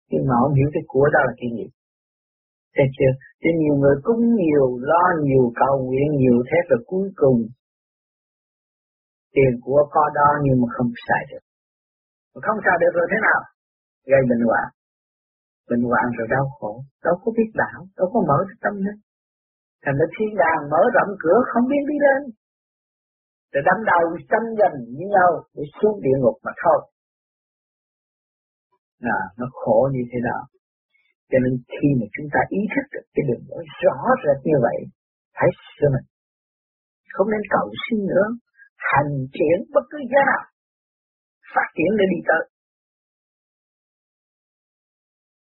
Nhưng 0.09 0.23
mà 0.27 0.35
không 0.41 0.53
hiểu 0.53 0.69
cái 0.73 0.83
của 0.87 1.07
đó 1.13 1.19
là 1.27 1.33
cái 1.37 1.49
gì? 1.57 1.65
Thấy 2.75 2.85
chưa? 2.97 3.13
Cho 3.41 3.49
nhiều 3.61 3.75
người 3.81 3.95
cúng 4.03 4.23
nhiều, 4.41 4.67
lo 4.91 5.05
nhiều, 5.23 5.51
cầu 5.61 5.75
nguyện 5.85 6.09
nhiều 6.21 6.37
thế 6.47 6.57
rồi 6.69 6.79
cuối 6.85 7.07
cùng. 7.15 7.39
Tiền 9.33 9.53
của 9.61 9.81
có 9.91 10.03
đó 10.15 10.29
nhưng 10.43 10.61
mà 10.61 10.67
không 10.77 10.91
xài 11.07 11.23
được. 11.31 11.44
Mà 12.35 12.39
không 12.47 12.59
sao 12.65 12.75
được 12.81 12.93
rồi 12.97 13.07
thế 13.11 13.19
nào? 13.27 13.41
Gây 14.11 14.21
bệnh 14.29 14.43
hoạn. 14.47 14.67
Bệnh 15.69 15.83
hoạn 15.89 16.05
rồi 16.17 16.27
đau 16.35 16.45
khổ, 16.57 16.71
đâu 17.05 17.15
có 17.23 17.29
biết 17.37 17.49
đạo, 17.61 17.79
đâu 17.97 18.07
có 18.13 18.19
mở 18.29 18.37
cái 18.47 18.57
tâm 18.63 18.73
hết. 18.85 18.97
Thành 19.83 19.97
ra 19.99 20.05
thiên 20.15 20.31
đàng 20.43 20.61
mở 20.71 20.81
rộng 20.95 21.11
cửa 21.23 21.39
không 21.51 21.65
biết 21.71 21.83
đi 21.91 21.97
lên. 22.05 22.21
Rồi 23.51 23.63
đâm 23.69 23.77
đầu 23.91 24.05
tranh 24.31 24.47
giành 24.59 24.77
với 24.97 25.07
nhau 25.15 25.29
để 25.55 25.63
xuống 25.77 25.95
địa 26.05 26.17
ngục 26.19 26.37
mà 26.45 26.51
thôi. 26.63 26.79
À, 29.17 29.19
nó 29.37 29.45
khổ 29.59 29.79
như 29.95 30.03
thế 30.11 30.19
nào? 30.29 30.41
Cho 31.29 31.37
nên 31.43 31.53
khi 31.73 31.89
mà 31.99 32.05
chúng 32.15 32.27
ta 32.33 32.39
ý 32.59 32.61
thức 32.73 32.85
được 32.93 33.05
cái 33.13 33.23
đường 33.27 33.43
lối 33.49 33.63
rõ 33.83 33.97
rệt 34.23 34.39
như 34.47 34.57
vậy, 34.65 34.79
hãy 35.39 35.49
sửa 35.75 35.89
mình. 35.95 36.07
Không 37.13 37.27
nên 37.33 37.43
cầu 37.55 37.67
xin 37.83 37.99
nữa, 38.11 38.27
hành 38.91 39.11
triển 39.35 39.57
bất 39.73 39.85
cứ 39.91 39.97
giá 40.11 40.21
nào, 40.31 40.43
phát 41.55 41.67
triển 41.75 41.91
để 41.99 42.05
đi 42.13 42.19
tới. 42.29 42.43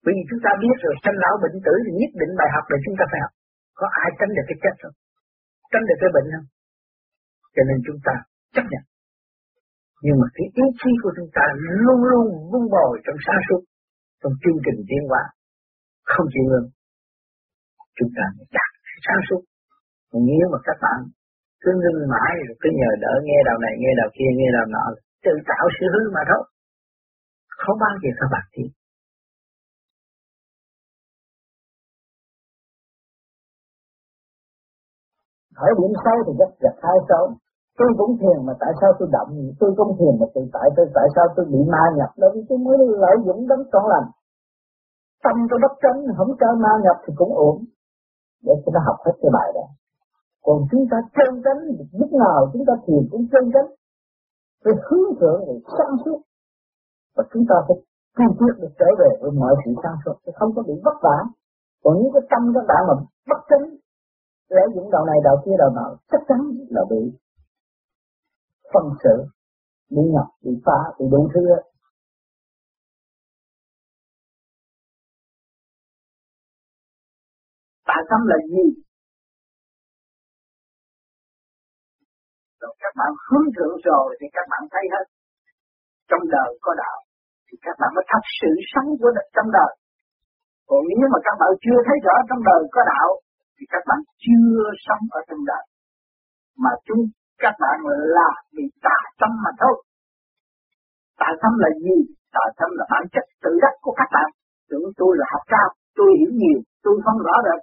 Bởi 0.05 0.13
vì 0.17 0.23
chúng 0.31 0.43
ta 0.45 0.51
biết 0.63 0.77
rồi 0.85 0.95
sanh 1.03 1.19
lão 1.23 1.35
bệnh 1.43 1.57
tử 1.67 1.75
thì 1.85 1.93
nhất 2.01 2.13
định 2.21 2.33
bài 2.41 2.49
học 2.55 2.65
là 2.73 2.79
chúng 2.85 2.97
ta 2.99 3.05
phải 3.11 3.21
học. 3.25 3.33
Có 3.81 3.87
ai 4.05 4.09
tránh 4.19 4.33
được 4.37 4.47
cái 4.49 4.59
chết 4.63 4.75
không? 4.83 4.97
Tránh 5.73 5.85
được 5.89 5.99
cái 6.03 6.11
bệnh 6.17 6.29
không? 6.35 6.47
Cho 7.55 7.63
nên 7.69 7.79
chúng 7.87 8.01
ta 8.07 8.15
chấp 8.55 8.67
nhận. 8.73 8.85
Nhưng 10.05 10.17
mà 10.21 10.27
cái 10.37 10.47
ý 10.63 10.67
chí 10.81 10.91
của 11.03 11.13
chúng 11.17 11.31
ta 11.37 11.45
luôn 11.85 12.01
luôn 12.11 12.27
vun 12.51 12.65
bồi 12.75 12.93
trong 13.05 13.19
sáng 13.27 13.43
suốt, 13.47 13.63
trong 14.21 14.35
chương 14.43 14.59
trình 14.65 14.79
tiến 14.89 15.03
hóa 15.11 15.23
không 16.13 16.27
chịu 16.33 16.45
ngừng 16.49 16.69
chúng 17.99 18.11
ta 18.17 18.25
mới 18.37 18.47
đạt 18.57 18.71
sáng 19.07 19.23
suốt 19.29 19.43
còn 20.11 20.21
nếu 20.31 20.45
mà 20.53 20.59
các 20.67 20.77
bạn 20.85 21.01
cứ 21.63 21.71
ngưng 21.81 22.01
mãi 22.15 22.33
rồi 22.47 22.57
cứ 22.61 22.69
nhờ 22.81 22.91
đỡ 23.05 23.15
nghe 23.27 23.39
đầu 23.49 23.57
này 23.65 23.75
nghe 23.83 23.93
đầu 24.01 24.09
kia 24.17 24.31
nghe 24.39 24.49
đầu 24.57 24.67
nọ 24.75 24.85
tự 25.25 25.35
tạo 25.51 25.65
sự 25.77 25.87
hư 25.95 26.03
mà 26.15 26.23
thôi. 26.31 26.43
Không 27.63 27.79
bao 27.85 27.95
giờ 28.03 28.11
các 28.21 28.29
bạn 28.35 28.47
tiến 28.53 28.69
hỏi 35.61 35.73
điểm 35.79 35.93
sâu 36.05 36.17
thì 36.27 36.33
rất 36.41 36.51
gặp 36.65 36.77
hai 36.85 36.99
sâu 37.09 37.25
tôi 37.79 37.91
cũng 37.99 38.13
thiền 38.21 38.39
mà 38.47 38.55
tại 38.63 38.73
sao 38.81 38.91
tôi 38.99 39.09
động? 39.17 39.31
Tôi 39.61 39.71
cũng 39.79 39.93
thiền 39.99 40.15
mà 40.21 40.27
tự 40.35 40.43
tại 40.55 40.67
tôi 40.77 40.87
tại 40.97 41.07
sao 41.15 41.27
tôi 41.37 41.45
bị 41.53 41.61
ma 41.75 41.85
nhập? 41.97 42.11
Đó 42.21 42.29
vì 42.35 42.43
tôi 42.49 42.59
mới 42.67 42.77
lợi 43.03 43.17
dụng 43.27 43.41
đấng 43.51 43.63
trọn 43.73 43.85
lành. 43.93 44.09
Tâm 45.25 45.37
tôi 45.51 45.59
bất 45.65 45.75
chánh, 45.83 45.99
không 46.19 46.33
cho 46.41 46.49
ma 46.65 46.73
nhập 46.85 46.97
thì 47.05 47.13
cũng 47.21 47.33
ổn. 47.49 47.57
Để 48.45 48.53
chúng 48.63 48.75
ta 48.75 48.81
học 48.89 48.99
hết 49.05 49.15
cái 49.23 49.31
bài 49.37 49.49
đó. 49.57 49.67
Còn 50.47 50.59
chúng 50.71 50.85
ta 50.91 50.97
chân 51.17 51.31
chánh 51.45 51.61
lúc 52.01 52.11
nào 52.25 52.39
chúng 52.53 52.65
ta 52.69 52.75
thiền 52.85 53.03
cũng 53.13 53.25
chân 53.33 53.45
chánh 53.55 53.69
phải 54.65 54.75
hướng 54.87 55.11
thượng 55.21 55.41
để 55.49 55.55
sáng 55.77 55.95
suốt. 56.05 56.21
Và 57.17 57.25
chúng 57.33 57.45
ta 57.49 57.57
phải 57.67 57.77
kiên 58.17 58.31
quyết 58.39 58.55
được 58.61 58.73
trở 58.79 58.89
về 59.01 59.11
với 59.21 59.31
mọi 59.41 59.55
sự 59.65 59.71
sáng 59.83 59.97
suốt, 60.05 60.17
chứ 60.27 60.33
không 60.39 60.51
có 60.57 60.63
bị 60.69 60.75
vất 60.85 60.97
vả. 61.03 61.19
Còn 61.83 61.93
những 61.99 62.13
cái 62.15 62.23
tâm 62.31 62.43
các 62.55 62.65
bạn 62.69 62.83
mà 62.89 62.95
bất 63.29 63.41
chánh 63.51 63.65
lẽ 64.55 64.63
những 64.75 64.91
đạo 64.91 65.05
này, 65.07 65.19
đạo 65.25 65.37
kia, 65.45 65.57
đạo 65.59 65.71
nào 65.79 65.97
chắc 66.11 66.21
chắn 66.29 66.39
là 66.69 66.83
bị 66.91 67.01
phân 68.73 68.85
xử, 69.03 69.25
bị 69.91 70.03
nhập, 70.15 70.27
bị 70.45 70.53
phá, 70.65 70.79
bị 70.99 71.05
đủ 71.11 71.29
thứ 71.35 71.41
Tại 77.87 78.03
tâm 78.11 78.21
là 78.27 78.37
gì? 78.49 78.83
Rồi 82.61 82.73
các 82.83 82.93
bạn 82.99 83.11
hướng 83.27 83.49
thượng 83.57 83.77
rồi 83.89 84.07
thì 84.19 84.27
các 84.37 84.47
bạn 84.53 84.63
thấy 84.73 84.85
hết. 84.95 85.07
Trong 86.11 86.25
đời 86.35 86.51
có 86.65 86.73
đạo 86.83 86.99
thì 87.47 87.55
các 87.67 87.77
bạn 87.81 87.91
mới 87.97 88.05
thật 88.13 88.25
sự 88.39 88.51
sống 88.73 88.89
của 89.01 89.11
đời 89.17 89.29
trong 89.37 89.51
đời. 89.59 89.73
Còn 90.69 90.81
nếu 90.89 91.07
mà 91.13 91.19
các 91.27 91.37
bạn 91.41 91.51
chưa 91.65 91.79
thấy 91.87 91.97
rõ 92.07 92.17
trong 92.29 92.43
đời 92.51 92.63
có 92.75 92.83
đạo 92.93 93.09
thì 93.57 93.65
các 93.75 93.83
bạn 93.89 94.01
chưa 94.25 94.63
sống 94.87 95.03
ở 95.19 95.21
trong 95.29 95.43
đời. 95.51 95.65
Mà 96.63 96.73
chúng 96.87 97.03
các 97.45 97.55
bạn 97.63 97.77
là 98.17 98.31
bị 98.57 98.65
tà 98.85 98.99
tâm 99.21 99.33
mà 99.45 99.51
thôi. 99.61 99.77
Tà 101.21 101.31
tâm 101.43 101.53
là 101.63 101.71
gì? 101.85 101.99
Tà 102.37 102.45
tâm 102.59 102.71
là 102.79 102.85
bản 102.93 103.05
chất 103.13 103.25
tự 103.45 103.53
đắc 103.65 103.75
của 103.85 103.95
các 104.01 104.09
bạn. 104.15 104.29
Tưởng 104.71 104.87
tôi 105.01 105.13
là 105.21 105.27
học 105.33 105.45
cao 105.55 105.69
tôi 105.97 106.09
hiểu 106.21 106.33
nhiều 106.43 106.59
tôi 106.85 106.95
không 107.05 107.19
rõ 107.27 107.37
được. 107.47 107.61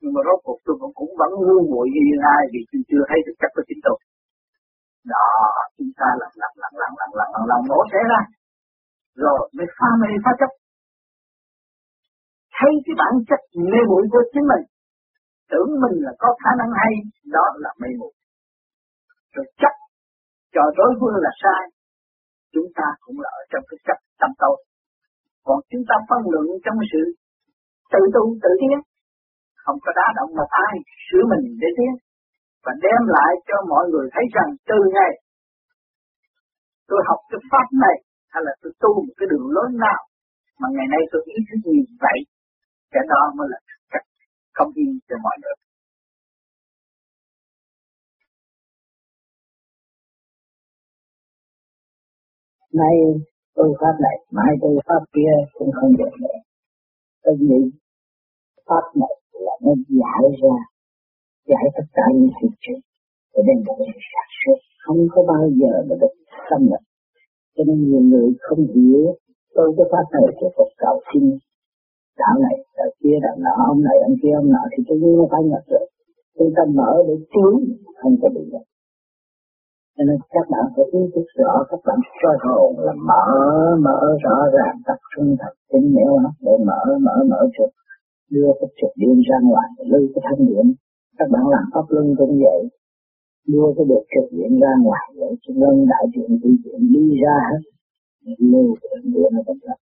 Nhưng 0.00 0.12
mà 0.14 0.20
rốt 0.26 0.38
cuộc 0.46 0.58
tôi 0.64 0.76
cũng, 0.80 0.94
cũng 0.98 1.12
vẫn 1.20 1.30
ngu 1.46 1.58
muội 1.70 1.86
như 1.94 2.16
ai 2.36 2.42
vì 2.52 2.60
tôi 2.70 2.80
chưa 2.90 3.02
thấy 3.08 3.18
được 3.26 3.36
chất 3.40 3.50
của 3.54 3.64
chính 3.68 3.82
tôi 3.86 3.98
đó, 5.12 5.26
chúng 5.76 5.92
ta 5.98 6.08
lần 6.20 6.32
lần 6.42 6.52
lần 6.62 6.72
lần 6.80 6.92
lần 7.00 7.10
lần 7.18 7.28
lần 7.34 7.42
lần 7.50 7.60
nổ 7.70 7.80
sẽ 7.92 8.00
ra. 8.10 8.20
Rồi 9.22 9.40
mới 9.56 9.66
pha 9.78 9.90
mê 10.00 10.10
phá 10.24 10.32
chấp. 10.40 10.50
Thấy 12.56 12.72
cái 12.84 12.94
bản 13.00 13.12
chất 13.28 13.40
mê 13.70 13.80
muội 13.88 14.02
của 14.12 14.22
chính 14.32 14.46
mình, 14.52 14.64
tưởng 15.50 15.70
mình 15.82 15.96
là 16.06 16.12
có 16.22 16.28
khả 16.42 16.50
năng 16.60 16.72
hay, 16.80 16.92
đó 17.36 17.44
là 17.64 17.70
mê 17.80 17.88
muội. 17.98 18.12
Rồi 19.34 19.46
chấp, 19.62 19.74
cho 20.54 20.62
đối 20.78 20.90
phương 20.98 21.16
là 21.24 21.32
sai, 21.42 21.62
chúng 22.54 22.68
ta 22.78 22.86
cũng 23.04 23.16
là 23.24 23.30
ở 23.40 23.42
trong 23.50 23.64
cái 23.68 23.78
chấp 23.86 23.98
tâm 24.20 24.30
tối. 24.42 24.56
Còn 25.46 25.58
chúng 25.70 25.84
ta 25.88 25.96
phân 26.08 26.20
luận 26.32 26.46
trong 26.64 26.78
sự 26.92 27.02
tự 27.92 28.00
tu 28.14 28.22
tự 28.42 28.50
tiến, 28.60 28.78
không 29.64 29.78
có 29.84 29.90
đá 29.98 30.06
động 30.16 30.30
một 30.38 30.50
ai 30.66 30.74
sửa 31.06 31.22
mình 31.30 31.44
để 31.60 31.68
tiến 31.78 31.92
và 32.64 32.72
đem 32.84 33.02
lại 33.16 33.32
cho 33.48 33.56
mọi 33.72 33.84
người 33.90 34.06
thấy 34.14 34.24
rằng 34.36 34.50
từ 34.70 34.78
ngày 34.94 35.12
tôi 36.88 37.00
học 37.08 37.20
cái 37.30 37.40
pháp 37.50 37.66
này, 37.84 37.96
hay 38.32 38.42
là 38.46 38.52
tôi 38.62 38.72
tu 38.82 38.90
một 39.06 39.14
cái 39.18 39.26
đường 39.30 39.46
lối 39.54 39.68
nào, 39.86 40.00
mà 40.60 40.66
ngày 40.74 40.86
nay 40.90 41.02
tôi 41.12 41.22
ý 41.34 41.38
thức 41.48 41.60
như 41.64 41.82
vậy, 42.04 42.18
cái 42.92 43.02
đó 43.12 43.20
mới 43.36 43.46
là 43.52 43.58
cách 43.92 44.06
không 44.56 44.70
yên 44.74 44.98
cho 45.08 45.16
mọi 45.22 45.36
người. 45.42 45.56
Nay, 52.80 52.96
tôi 53.54 53.68
pháp 53.80 53.94
này, 54.06 54.16
mai 54.30 54.52
tôi 54.62 54.74
pháp 54.88 55.02
kia 55.14 55.34
cũng 55.52 55.70
không 55.80 55.92
được 55.98 56.12
nữa. 56.22 56.38
Tôi 57.22 57.34
nghĩ 57.40 57.60
pháp 58.66 58.84
này 58.94 59.14
là 59.32 59.54
nó 59.64 59.72
giải 59.88 60.24
ra 60.42 60.73
giải 61.50 61.66
tất 61.76 61.86
cả 61.96 62.04
những 62.14 62.32
sự 62.38 62.48
chuyện 62.62 62.80
để 63.32 63.40
đem 63.46 63.58
lại 63.66 63.78
sự 63.92 64.00
sạch 64.12 64.32
sẽ 64.40 64.52
không 64.84 65.00
có 65.12 65.20
bao 65.30 65.44
giờ 65.60 65.72
mà 65.88 65.94
được 66.00 66.14
xâm 66.48 66.60
nhập. 66.70 66.82
Cho 67.54 67.62
nên 67.68 67.78
nhiều 67.88 68.02
người 68.10 68.28
không 68.46 68.62
hiểu, 68.74 69.04
tôi 69.54 69.68
cái 69.76 69.86
pháp 69.92 70.06
này 70.12 70.26
của 70.38 70.50
Phật 70.56 70.70
cầu 70.82 70.96
xin, 71.08 71.24
đạo 72.20 72.36
này, 72.44 72.56
đạo 72.76 72.90
kia, 73.00 73.16
đạo 73.22 73.36
nọ, 73.44 73.54
ông 73.72 73.82
này, 73.88 73.96
ông 74.08 74.16
kia, 74.22 74.34
ông 74.40 74.48
nọ, 74.54 74.62
thì 74.72 74.80
tôi 74.88 74.98
nhiên 74.98 75.14
nó 75.18 75.26
phải 75.32 75.42
nhập 75.50 75.64
rồi 75.72 75.86
tôi 76.36 76.48
tâm 76.56 76.68
mở 76.78 76.92
để 77.08 77.14
cứu, 77.32 77.52
không 78.02 78.16
có 78.22 78.28
bị 78.34 78.42
nhập. 78.52 78.64
Cho 79.96 80.04
nên 80.08 80.18
các 80.34 80.46
bạn 80.52 80.64
phải 80.76 80.84
ý 80.92 81.00
thức 81.14 81.26
rõ, 81.38 81.52
các 81.70 81.80
bạn 81.86 81.98
soi 82.22 82.36
hồn 82.44 82.70
là 82.86 82.92
mở 83.08 83.26
mở 83.86 84.00
rõ 84.24 84.36
ràng 84.56 84.76
tập 84.86 84.98
trung 85.16 85.36
thật 85.40 85.54
chính 85.72 85.94
nẻo 85.96 86.12
để 86.40 86.52
mở 86.68 86.80
mở 87.06 87.16
mở 87.30 87.40
trực 87.58 87.70
đưa 88.30 88.50
cái 88.60 88.68
trực 88.78 88.92
điện 88.96 89.16
ra 89.28 89.38
ngoài, 89.42 89.68
lưu 89.90 90.08
cái 90.14 90.22
thanh 90.24 90.46
điện 90.48 90.66
các 91.18 91.28
bạn 91.32 91.44
làm 91.54 91.64
pháp 91.72 91.86
luân 91.88 92.06
cũng 92.18 92.34
vậy. 92.44 92.60
Đưa 93.52 93.68
cái 93.76 93.84
được 93.90 94.04
trực 94.12 94.26
diện 94.36 94.60
ra 94.62 94.72
ngoài 94.84 95.06
để 95.20 95.28
cho 95.42 95.50
ngân 95.60 95.86
đại 95.92 96.04
diện 96.12 96.30
tự 96.42 96.50
chuyện 96.64 96.80
đi 96.94 97.04
ra 97.22 97.36
hết. 97.48 97.62
Lưu 98.38 98.76
cái 98.82 98.98
đưa 99.14 99.28
nó 99.32 99.40
bất 99.46 99.58
lập 99.62 99.78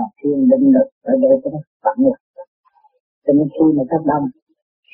à, 0.00 0.02
thiên 0.18 0.38
định 0.50 0.66
lực 0.74 0.88
ở 1.02 1.14
đây 1.22 1.34
có 1.42 1.50
phản 1.82 1.96
lực. 2.04 2.18
Cho 3.24 3.32
nên 3.36 3.48
khi 3.54 3.66
mà 3.76 3.84
các 3.90 4.02
bạn 4.08 4.22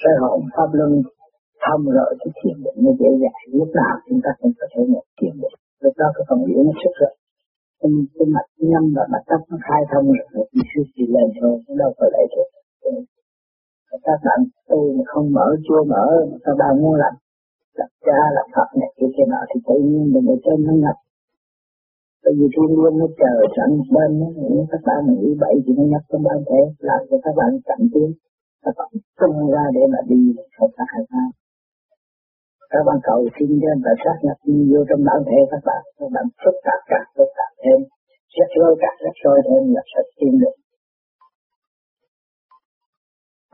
sơ 0.00 0.12
hồn 0.20 0.40
pháp 0.56 0.68
luân 0.78 0.92
thông 1.62 1.82
rồi 1.96 2.10
cái 2.20 2.30
thiền 2.38 2.56
định 2.64 2.78
nó 2.84 2.90
dễ 3.00 3.10
dàng. 3.22 3.42
Lúc 3.58 3.70
nào 3.78 3.94
chúng 4.08 4.20
ta 4.24 4.30
cũng 4.40 4.52
có 4.58 4.66
thể 4.72 4.82
nhập 4.92 5.04
thiền 5.18 5.34
định. 5.42 5.56
Lúc 5.84 5.94
đó 6.00 6.06
cái 6.14 6.24
phần 6.28 6.38
điển 6.46 6.62
nó 6.68 6.72
xuất 6.80 6.94
rồi 7.00 7.14
cái, 7.80 7.90
cái 8.16 8.26
mặt 8.36 8.46
nhâm 8.70 8.84
và 8.96 9.04
mặt 9.12 9.22
tóc 9.30 9.40
nó 9.50 9.56
khai 9.66 9.82
thông 9.90 10.06
rồi. 10.16 10.44
Thì 10.52 10.60
suy 10.70 10.82
trì 10.94 11.04
lên 11.14 11.28
thôi 11.40 11.54
nó 11.68 11.74
đâu 11.82 11.90
có 11.98 12.04
lại 12.14 12.24
được 12.34 12.48
các 14.06 14.18
bạn 14.26 14.40
tu 14.68 14.80
mà 14.96 15.04
không 15.12 15.26
mở, 15.36 15.46
chưa 15.66 15.82
mở 15.92 16.04
các 16.44 16.54
bạn 16.60 16.72
muốn 16.82 16.94
làm 17.02 17.14
lập 17.78 17.90
cha, 18.06 18.18
lập 18.36 18.46
Phật 18.54 18.68
này, 18.80 18.90
kia 18.96 19.10
kia 19.16 19.26
nọ, 19.32 19.40
thì 19.50 19.60
tự 19.68 19.76
nhiên 19.88 20.04
mình 20.12 20.26
ở 20.34 20.36
trên 20.44 20.58
nó 20.66 20.72
ngập 20.82 20.96
bởi 22.24 22.34
vì 22.38 22.46
thiên 22.54 22.68
nhiên 22.76 22.92
nó 23.00 23.06
chờ 23.20 23.32
sẵn 23.56 23.70
bên 23.94 24.10
nó 24.20 24.26
những 24.36 24.66
các 24.72 24.82
bạn 24.88 25.00
nghĩ 25.16 25.28
bậy 25.42 25.54
thì 25.64 25.72
nó 25.78 25.84
nhập 25.92 26.02
trong 26.10 26.22
bản 26.28 26.38
thể 26.48 26.60
làm 26.88 27.00
cho 27.08 27.16
các 27.24 27.34
bạn 27.38 27.50
cảm 27.68 27.80
tiến 27.92 28.08
các 28.64 28.74
bạn 28.78 28.90
tung 29.20 29.36
ra 29.54 29.64
để 29.74 29.82
mà 29.92 30.00
đi 30.10 30.20
không 30.56 30.70
phải 30.76 30.86
hai 30.92 31.02
hai 31.12 31.28
các 32.72 32.82
bạn 32.86 32.98
cầu 33.08 33.20
xin 33.36 33.48
cho 33.60 33.68
anh 33.74 33.82
ta 33.84 33.92
sát 34.02 34.16
nhập 34.26 34.38
vô 34.70 34.80
trong 34.88 35.02
bản 35.08 35.20
thể 35.28 35.38
các 35.50 35.62
bạn 35.68 35.82
các 35.98 36.10
bạn 36.14 36.26
phức 36.42 36.56
tạp 36.66 36.80
càng 36.90 37.08
phức 37.16 37.30
tạp 37.38 37.52
thêm 37.62 37.80
rắc 38.36 38.50
lâu 38.60 38.72
càng 38.82 38.96
rắc 39.04 39.16
rối 39.24 39.38
thêm 39.48 39.62
là 39.74 39.82
sẽ 39.92 40.00
tin 40.18 40.32
được 40.42 40.56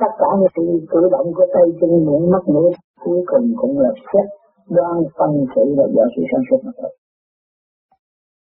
tất 0.00 0.12
cả 0.20 0.28
những 0.38 0.52
sự 0.56 0.62
cử 0.90 1.00
động 1.14 1.28
của 1.36 1.46
tay 1.54 1.66
chân 1.80 1.90
miệng, 2.06 2.30
mắt 2.32 2.44
mũi, 2.54 2.70
cuối 3.04 3.20
cùng 3.30 3.46
cũng 3.60 3.78
là 3.78 3.90
xét 4.08 4.26
đoan 4.76 4.96
phân 5.18 5.30
sự 5.54 5.64
và 5.78 5.84
do 5.94 6.04
sự 6.16 6.22
sản 6.30 6.42
xuất 6.50 6.60
mà 6.66 6.72
thôi. 6.78 6.92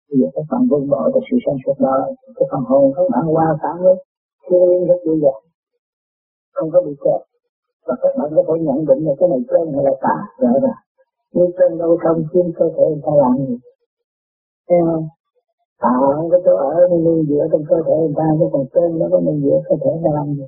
Bây 0.09 0.17
giờ 0.19 0.27
các 0.35 0.45
bạn 0.51 0.61
vun 0.69 0.89
bỏ 0.89 1.01
được 1.13 1.23
sự 1.31 1.37
sản 1.45 1.55
xuất 1.65 1.77
đó, 1.85 1.97
cái 2.35 2.45
phần 2.51 2.63
hồn 2.69 2.83
các 2.95 3.05
bạn 3.13 3.23
qua 3.35 3.47
phản 3.61 3.75
với 3.83 3.95
chưa 4.49 4.63
nhiên 4.69 4.87
rất 4.87 4.99
dễ 5.05 5.13
dàng 5.23 5.41
không 6.61 6.69
có 6.73 6.79
bị 6.85 6.93
kẹt. 7.03 7.21
Và 7.87 7.95
các 8.01 8.13
bạn 8.17 8.29
có 8.35 8.41
thể 8.47 8.55
nhận 8.67 8.79
định 8.89 9.01
là 9.07 9.13
cái 9.19 9.27
này 9.33 9.41
trên 9.49 9.65
hay 9.75 9.83
là 9.87 9.93
tà 10.05 10.17
rõ 10.41 10.53
ràng. 10.65 10.81
Như 11.35 11.45
trên 11.57 11.71
đâu 11.81 11.97
không 12.03 12.19
chuyên 12.31 12.47
cơ 12.57 12.65
thể 12.75 12.85
người 12.89 13.03
ta 13.05 13.13
làm 13.23 13.33
gì. 13.47 13.55
Thấy 14.67 14.79
không? 14.87 15.05
Tà 15.83 15.93
cái 16.31 16.41
chỗ 16.45 16.53
ở 16.55 16.71
nên 16.89 17.03
nuôi 17.05 17.19
dưỡng 17.29 17.47
trong 17.51 17.63
cơ 17.69 17.77
thể 17.87 17.95
người 18.01 18.15
ta, 18.19 18.27
chứ 18.39 18.45
còn 18.53 18.65
trên 18.73 18.89
nó 18.99 19.05
có 19.11 19.19
nuôi 19.25 19.37
dưỡng 19.43 19.61
cơ 19.69 19.75
thể 19.83 19.91
người 19.93 20.03
ta 20.05 20.11
làm 20.17 20.27
gì 20.37 20.45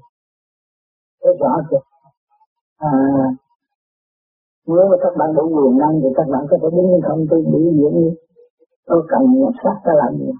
rất 1.23 1.35
rõ 1.39 1.53
chưa 1.69 1.81
à 2.77 2.91
nếu 4.67 4.85
mà 4.91 4.97
các 5.03 5.13
bạn 5.19 5.29
đủ 5.35 5.43
quyền 5.55 5.77
năng 5.81 5.95
thì 6.01 6.09
các 6.17 6.27
bạn 6.31 6.43
có 6.49 6.57
thể 6.61 6.67
đứng 6.75 7.01
không 7.07 7.25
tôi 7.29 7.39
biểu 7.51 7.61
diễn 7.77 7.93
như 7.99 8.09
tôi 8.85 8.99
cần 9.09 9.21
nhập 9.39 9.53
sát 9.63 9.75
ta 9.85 9.91
làm 10.01 10.11
gì? 10.19 10.31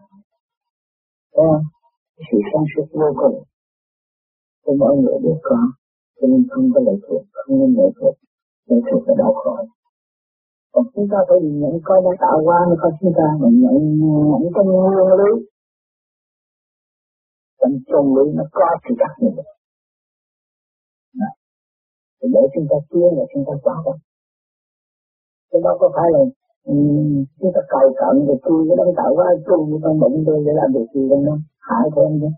Thấy 1.36 1.46
không 1.52 1.64
sự 2.28 2.38
sáng 2.50 2.66
suốt 2.72 2.88
vô 3.00 3.10
cùng. 3.22 3.44
Cho 4.66 4.72
mọi 4.80 4.94
người 4.96 5.18
biết 5.24 5.40
có, 5.44 5.60
cho 6.18 6.28
nên 6.28 6.42
không 6.52 6.66
có 6.74 6.80
lệ 6.88 6.96
thuộc, 7.08 7.24
không 7.34 7.60
nên 7.60 7.72
lệ 7.78 7.88
thuộc. 8.00 8.16
Lệ 8.70 8.78
thuộc 8.88 9.02
là 9.08 9.14
đau 9.18 9.34
khổ. 9.34 9.56
Còn 10.74 10.86
chúng 10.96 11.08
ta 11.12 11.18
phải 11.28 11.38
nhận 11.42 11.80
coi 11.84 12.02
nó 12.06 12.12
tạo 12.20 12.38
qua 12.46 12.60
nó 12.70 12.76
coi 12.82 12.92
chúng 13.00 13.14
ta, 13.18 13.28
mình 13.42 13.62
nhận 13.62 13.76
nhận 14.32 14.44
cái 14.56 14.64
nguyên 14.66 15.20
lý. 15.20 15.32
Trong 17.60 17.74
chân 17.88 18.06
lý 18.16 18.26
nó 18.38 18.44
có 18.52 18.66
sự 18.84 18.96
đặc 18.98 19.12
biệt 19.22 19.44
thì 22.24 22.30
để 22.34 22.42
chúng 22.54 22.68
ta 22.70 22.78
tiến 22.90 23.10
là 23.18 23.24
chúng 23.34 23.44
ta 23.48 23.54
quá 23.64 23.76
đó 23.86 23.94
chứ 25.54 25.60
đó 25.66 25.72
có 25.80 25.88
phải 25.96 26.08
là 26.16 26.22
um, 26.72 27.24
chúng 27.40 27.52
ta 27.56 27.62
cầu 27.74 27.88
cận 28.02 28.16
rồi 28.28 28.38
tôi 28.46 28.58
cái 28.68 28.76
đấng 28.80 28.94
tạo 29.00 29.12
hóa 29.18 29.28
chung 29.48 29.64
với 29.72 29.80
con 29.84 30.00
bệnh 30.02 30.16
tôi 30.28 30.38
để 30.46 30.52
làm 30.60 30.70
được 30.76 30.88
gì 30.94 31.10
đâu 31.10 31.22
đâu 31.28 31.38
hại 31.68 31.86
của 31.94 32.02
em 32.08 32.14
chứ. 32.22 32.30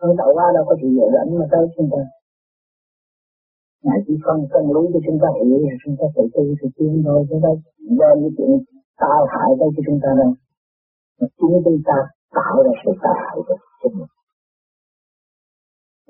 Đấng 0.00 0.14
tạo 0.18 0.30
hóa 0.36 0.46
đâu 0.56 0.64
có 0.68 0.74
gì 0.80 0.88
dễ 0.96 1.06
dẫn 1.14 1.26
mà 1.38 1.46
tới 1.52 1.62
chúng 1.76 1.88
ta. 1.92 2.02
Ngài 3.84 3.98
chỉ 4.06 4.14
phân 4.24 4.38
phân 4.52 4.64
lý 4.74 4.82
cho 4.92 5.00
chúng 5.06 5.18
ta 5.22 5.28
hiểu 5.36 5.58
rồi 5.64 5.76
chúng 5.82 5.96
ta 6.00 6.06
tự 6.14 6.22
tu 6.34 6.42
tự 6.60 6.68
tiến 6.76 7.02
thôi 7.06 7.18
chúng 7.30 7.40
ta 7.44 7.50
đem 8.00 8.16
cái 8.22 8.32
chuyện 8.36 8.50
tai 9.00 9.20
hại 9.32 9.50
tới 9.58 9.68
cho 9.74 9.82
chúng 9.86 10.00
ta 10.04 10.10
đâu. 10.20 10.32
Mà 11.18 11.26
chính 11.38 11.54
chúng 11.64 11.80
ta 11.88 11.96
tạo 12.36 12.56
ra 12.64 12.72
sự 12.80 12.90
tai 13.02 13.14
hại 13.22 13.36
cho 13.46 13.54
chúng 13.82 13.94
ta 13.98 14.06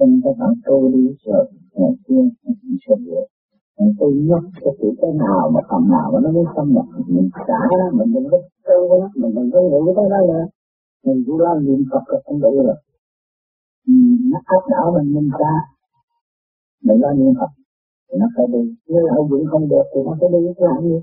không 0.01 0.21
có 0.25 0.31
bạn 0.39 0.53
tôi 0.67 0.91
đi, 0.95 1.05
sợ 1.25 1.39
ngày 1.79 1.95
kia 2.05 2.23
mình 2.45 2.77
sẽ 2.85 2.95
được. 3.07 3.27
mình 3.79 3.93
tu 3.99 4.09
nhắc 4.29 4.43
cái 4.61 4.73
tụi 4.81 4.93
cái 5.01 5.13
nào 5.25 5.51
mà 5.55 5.61
phần 5.71 5.83
nào 5.95 6.07
mà 6.13 6.19
nó 6.25 6.29
mới 6.37 6.45
xâm 6.57 6.67
nhập, 6.75 6.87
mình 7.15 7.29
xả 7.47 7.61
ra 7.79 7.87
mình 7.99 8.09
đừng 8.15 8.27
có 8.31 8.39
tu 8.67 9.01
nó 9.01 9.09
mình 9.21 9.33
đừng 9.37 9.51
có 9.53 9.61
nghĩ 9.61 9.93
tới 9.97 10.09
đó 10.13 10.21
nữa 10.31 10.47
mình 11.07 11.25
cứ 11.27 11.33
lo 11.45 11.55
niệm 11.55 11.81
Phật 11.91 12.05
là 12.13 12.19
không 12.25 12.41
đủ 12.41 12.53
rồi. 12.67 12.79
Ừ, 13.87 13.95
nó 14.31 14.39
áp 14.45 14.63
đảo 14.73 14.87
mình 14.97 15.15
mình 15.15 15.29
ra. 15.41 15.55
Mình 16.85 17.01
lo 17.03 17.11
niệm 17.13 17.33
Phật, 17.39 17.51
thì 18.07 18.15
nó 18.21 18.27
phải 18.37 18.47
đi. 18.53 18.63
Nếu 18.89 19.07
là 19.07 19.15
dụng 19.31 19.45
không 19.51 19.69
được 19.69 19.87
thì 19.95 20.01
nó 20.07 20.13
phải 20.21 20.29
đi 20.33 20.39
cái 20.57 20.69
làm 20.69 20.83
gì? 20.83 20.99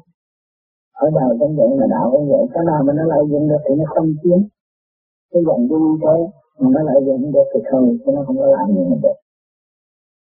Ở 0.94 1.10
đời 1.18 1.32
cũng 1.40 1.56
vậy 1.58 1.70
mà 1.80 1.86
đạo 1.90 2.08
cũng 2.12 2.30
vậy 2.30 2.44
cái 2.54 2.64
nào 2.70 2.80
mà 2.86 2.94
nó 2.98 3.04
lợi 3.04 3.24
dụng 3.32 3.48
được 3.50 3.62
thì 3.66 3.76
nó 3.80 3.86
xâm 3.96 4.06
chiếm 4.24 4.40
cái 5.32 5.42
dòng 5.48 5.64
đi 5.70 5.82
thế 6.02 6.16
mà 6.60 6.68
nó 6.74 6.80
về 6.86 7.02
dụng 7.06 7.32
được 7.36 7.48
thì 7.54 7.60
thôi 7.72 7.98
chứ 8.02 8.12
nó 8.16 8.22
không 8.26 8.38
có 8.42 8.46
làm 8.56 8.68
gì 8.76 8.84
mình 8.90 9.02
được. 9.06 9.18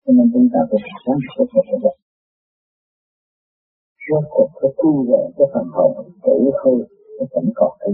Cho 0.04 0.12
nên 0.18 0.28
chúng 0.34 0.48
ta 0.54 0.60
phải 0.70 0.80
sáng 1.06 1.20
suốt 1.32 1.48
một 1.56 1.66
cái 1.72 1.80
đó 1.84 1.94
rốt 4.10 4.24
cuộc 4.30 4.50
phải 4.62 4.72
thu 4.78 5.06
về 5.10 5.22
cái 5.38 5.48
phần 5.54 5.68
hồn 5.76 5.92
tử 6.26 6.38
hư, 6.60 6.74
cái 7.18 7.28
vẫn 7.34 7.46
còn 7.56 7.72
cái 7.80 7.92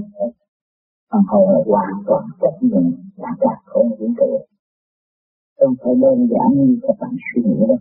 phần 1.12 1.24
hồn 1.28 1.50
là 1.54 1.60
hoàn 1.66 1.94
toàn 2.08 2.24
chấp 2.42 2.54
nhận 2.62 2.86
là 3.16 3.32
cả 3.40 3.54
không 3.66 3.90
vũ 4.00 4.08
trụ 4.18 4.46
không 5.60 5.76
phải 5.84 5.94
đơn 6.02 6.28
giản 6.32 6.48
như 6.56 6.80
các 6.82 6.96
bạn 7.00 7.12
suy 7.28 7.42
nghĩ 7.46 7.60
đâu. 7.68 7.78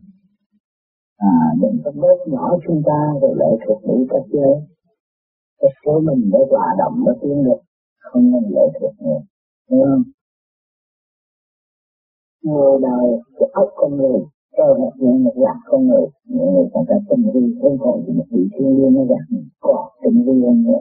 À 1.16 1.34
đừng 1.62 1.76
có 1.84 1.90
bớt 2.02 2.18
nhỏ 2.32 2.56
chúng 2.66 2.82
ta 2.86 2.98
rồi 3.22 3.34
lệ 3.40 3.50
thuộc 3.66 3.82
đủ 3.86 4.06
các 4.10 4.22
giới. 4.32 4.54
Cái 5.60 5.70
số 5.84 6.00
mình 6.00 6.30
để 6.32 6.38
hòa 6.50 6.66
động 6.78 7.04
mới 7.04 7.14
tiến 7.22 7.44
được, 7.44 7.60
không 7.98 8.32
nên 8.32 8.42
lệ 8.54 8.66
thuộc 8.80 8.92
nữa 9.00 9.20
đúng 9.70 9.82
không? 9.84 10.02
Người 12.42 12.72
đời 12.82 13.06
cái 13.38 13.48
ốc 13.52 13.68
con 13.76 13.96
người 13.96 14.20
cơ 14.56 14.74
một 14.78 14.92
những 14.96 15.24
một 15.24 15.36
lạc 15.36 15.58
con 15.64 15.86
người. 15.86 16.06
Những 16.24 16.52
người 16.54 16.66
còn 16.72 16.84
các 16.88 17.00
tình 17.08 17.24
vi, 17.34 17.58
không 17.62 17.76
còn 17.80 18.02
thì 18.06 18.12
một 18.12 18.24
vị 18.30 18.42
thiên 18.52 18.68
liên 18.76 18.94
nó 18.94 19.02
gạt 19.10 19.24
còn 19.60 19.88
tình 20.02 20.24
vi 20.26 20.46
hơn 20.46 20.62
nữa. 20.62 20.80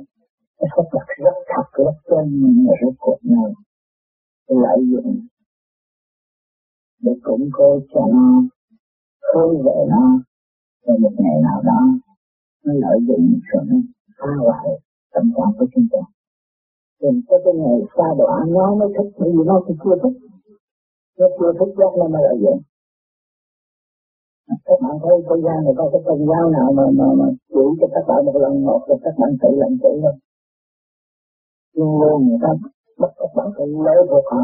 Cái 0.59 0.67
pháp 0.75 0.83
luật 0.91 1.07
rất 1.25 1.37
thật, 1.51 1.67
rất 1.85 1.95
chân 2.09 2.25
nhưng 2.41 2.65
mà 2.67 2.73
rất 2.81 2.93
cuộc 2.99 3.19
này. 3.23 3.51
Lợi 4.47 4.79
dụng. 4.91 5.19
Để 7.01 7.11
củng 7.23 7.49
cố 7.53 7.79
cho 7.93 8.01
nó, 8.13 8.43
khơi 9.21 9.55
về 9.65 9.85
nó. 9.89 10.05
Rồi 10.85 10.99
một 10.99 11.11
ngày 11.17 11.37
nào 11.41 11.61
đó, 11.65 11.81
nó 12.65 12.73
lợi 12.73 12.99
dụng 13.07 13.39
rồi 13.51 13.63
nó 13.69 13.77
phá 14.19 14.31
hoại 14.43 14.67
tâm 15.13 15.31
trạng 15.35 15.53
của 15.59 15.65
chúng 15.75 15.87
ta. 15.91 15.99
Đừng 17.01 17.21
có 17.27 17.39
cái 17.45 17.53
ngày 17.53 17.79
xa 17.97 18.07
đọa, 18.17 18.45
nó 18.47 18.75
mới 18.75 18.89
thích, 18.97 19.11
bởi 19.19 19.29
vì 19.29 19.43
nó 19.45 19.61
thì 19.67 19.73
chưa 19.83 19.95
thích 20.03 20.29
nó 21.19 21.27
chưa 21.37 21.51
thức 21.59 21.69
giấc 21.79 21.91
nó 21.99 22.05
mới 22.13 22.23
là 22.27 22.33
dụng 22.43 22.61
các 24.67 24.77
bạn 24.83 24.95
thấy 25.03 25.15
thế 25.27 25.35
gian 25.45 25.57
này 25.65 25.73
có 25.77 25.85
cái 25.91 26.01
tôn 26.05 26.19
giáo 26.29 26.43
nào 26.55 26.67
mà 26.77 26.85
mà 26.99 27.07
mà 27.19 27.27
chỉ 27.53 27.63
cho 27.79 27.87
các 27.93 28.03
bạn 28.07 28.19
một 28.25 28.35
lần 28.43 28.53
một 28.65 28.81
rồi 28.87 28.97
các 29.03 29.13
bạn 29.19 29.29
tự 29.41 29.49
làm 29.61 29.71
chủ 29.81 29.91
không 30.03 30.19
nhưng 31.75 31.91
luôn 32.01 32.17
người 32.27 32.39
ta 32.43 32.51
bắt 32.99 33.11
các 33.19 33.31
bạn 33.35 33.47
phải 33.55 33.67
lấy 33.85 33.97
vô 34.09 34.19
họ. 34.29 34.41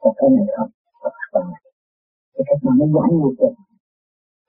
Còn 0.00 0.12
cái 0.18 0.30
này 0.36 0.46
không 0.56 0.70
các 1.02 1.12
bạn. 1.32 1.46
Thì 2.34 2.42
các 2.48 2.58
bạn 2.64 2.74
mới 2.78 2.88
giải 2.96 3.10
nghiệp 3.18 3.36
được 3.40 3.54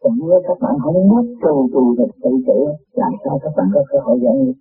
còn 0.01 0.13
nếu 0.19 0.41
các 0.47 0.57
bạn 0.61 0.75
không 0.83 1.07
mất 1.13 1.25
trù 1.41 1.69
trù 1.73 1.95
được 1.97 2.11
tự 2.23 2.31
chủ 2.47 2.57
làm 2.91 3.11
sao 3.23 3.39
các 3.43 3.53
bạn 3.57 3.67
có 3.73 3.81
cơ 3.91 3.97
hội 4.05 4.19
giải 4.23 4.35
nghiệp 4.41 4.57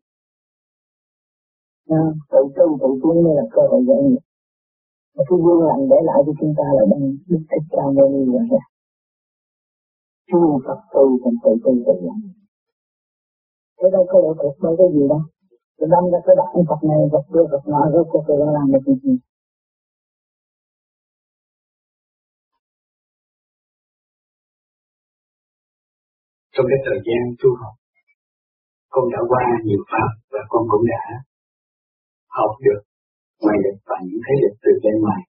à, 1.88 2.00
tự 2.30 2.42
tu 2.56 2.78
tự 2.80 2.88
tiến 3.02 3.24
mới 3.24 3.34
là 3.36 3.42
cơ 3.50 3.62
hội 3.70 3.82
giải 3.88 4.00
nghiệp 4.06 4.22
và 5.18 5.22
cái 5.28 5.38
duyên 5.42 5.61
lành 5.68 5.83
để 5.90 5.98
lại 6.09 6.20
cho 6.26 6.33
chúng 6.40 6.52
ta 6.59 6.66
là 6.76 6.85
đang 6.90 7.04
đức 7.31 7.42
thích 7.50 7.66
ca 7.74 7.85
mâu 7.96 8.09
ni 8.14 8.22
ra 8.52 8.62
tu 10.31 10.40
Phật 10.64 10.81
tu 10.94 11.04
thành 11.22 11.38
tự 11.42 11.50
tu 11.64 11.72
tự 11.87 11.94
nhận 12.07 12.38
thế 13.78 13.87
đâu 13.94 14.04
có 14.11 14.16
lẽ 14.24 14.31
thuộc 14.40 14.54
đâu 14.64 14.74
có 14.78 14.85
gì 14.94 15.04
đâu. 15.12 15.22
Rồi 15.78 15.88
đâm 15.94 16.04
ra 16.12 16.18
cái 16.26 16.35
đặt 16.38 16.48
Phật 16.68 16.81
này, 16.90 17.00
Phật 17.12 17.24
kia 17.33 17.44
Phật 17.52 17.62
nọ 17.72 17.83
rồi 17.92 18.04
cô 18.11 18.18
tôi 18.26 18.37
làm 18.57 18.66
được 18.72 18.85
gì? 19.04 19.14
Trong 26.54 26.66
cái 26.70 26.81
thời 26.87 26.98
gian 27.07 27.22
tu 27.40 27.50
học, 27.61 27.74
con 28.92 29.04
đã 29.12 29.20
qua 29.31 29.42
nhiều 29.66 29.83
pháp 29.90 30.11
và 30.33 30.40
con 30.48 30.62
cũng 30.70 30.85
đã 30.92 31.02
học 32.38 32.52
được 32.66 32.81
ngoài 33.42 33.59
lực 33.64 33.77
và 33.88 33.96
những 34.07 34.20
thế 34.27 34.35
lực 34.42 34.55
từ 34.64 34.70
bên 34.85 34.96
ngoài 35.03 35.20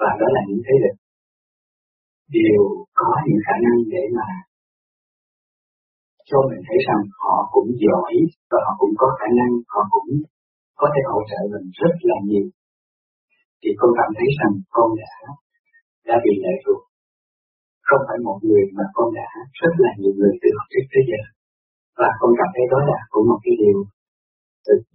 và 0.00 0.10
đó 0.20 0.26
là 0.36 0.42
những 0.48 0.62
thế 0.66 0.74
lực 0.84 0.96
đều 2.38 2.62
có 3.00 3.10
những 3.26 3.40
khả 3.46 3.56
năng 3.64 3.78
để 3.94 4.04
mà 4.18 4.28
cho 6.30 6.38
mình 6.50 6.62
thấy 6.68 6.78
rằng 6.88 7.02
họ 7.22 7.36
cũng 7.54 7.68
giỏi 7.84 8.14
và 8.50 8.58
họ 8.66 8.72
cũng 8.80 8.94
có 9.00 9.08
khả 9.18 9.28
năng, 9.38 9.52
họ 9.72 9.82
cũng 9.94 10.10
có 10.80 10.86
thể 10.92 11.02
hỗ 11.12 11.20
trợ 11.30 11.40
mình 11.52 11.66
rất 11.80 11.94
là 12.10 12.18
nhiều. 12.28 12.46
Thì 13.60 13.70
con 13.80 13.90
cảm 13.98 14.10
thấy 14.18 14.28
rằng 14.40 14.52
con 14.76 14.88
đã 15.02 15.14
đã 16.08 16.16
bị 16.24 16.32
lệ 16.44 16.54
thuộc. 16.62 16.80
Không 17.88 18.02
phải 18.08 18.18
một 18.26 18.38
người 18.46 18.64
mà 18.76 18.84
con 18.96 19.08
đã 19.18 19.28
rất 19.60 19.74
là 19.84 19.90
nhiều 20.00 20.14
người 20.18 20.32
từ 20.42 20.48
học 20.56 20.66
trước 20.72 20.86
tới 20.92 21.02
giờ. 21.10 21.20
Và 22.00 22.08
con 22.20 22.30
cảm 22.40 22.50
thấy 22.54 22.64
đó 22.72 22.78
là 22.90 22.98
cũng 23.12 23.26
một 23.30 23.40
cái 23.44 23.54
điều 23.62 23.78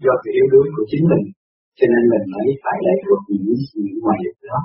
do 0.03 0.13
sự 0.23 0.29
yếu 0.39 0.47
đuối 0.53 0.65
của 0.75 0.85
chính 0.91 1.05
mình, 1.11 1.23
cho 1.77 1.85
nên 1.91 2.03
mình 2.11 2.25
mới 2.33 2.47
phải 2.63 2.77
lệ 2.85 2.95
thuộc 3.03 3.21
những 3.29 3.59
gì 3.69 3.83
ngoài 4.01 4.19
được 4.25 4.37
đó. 4.51 4.59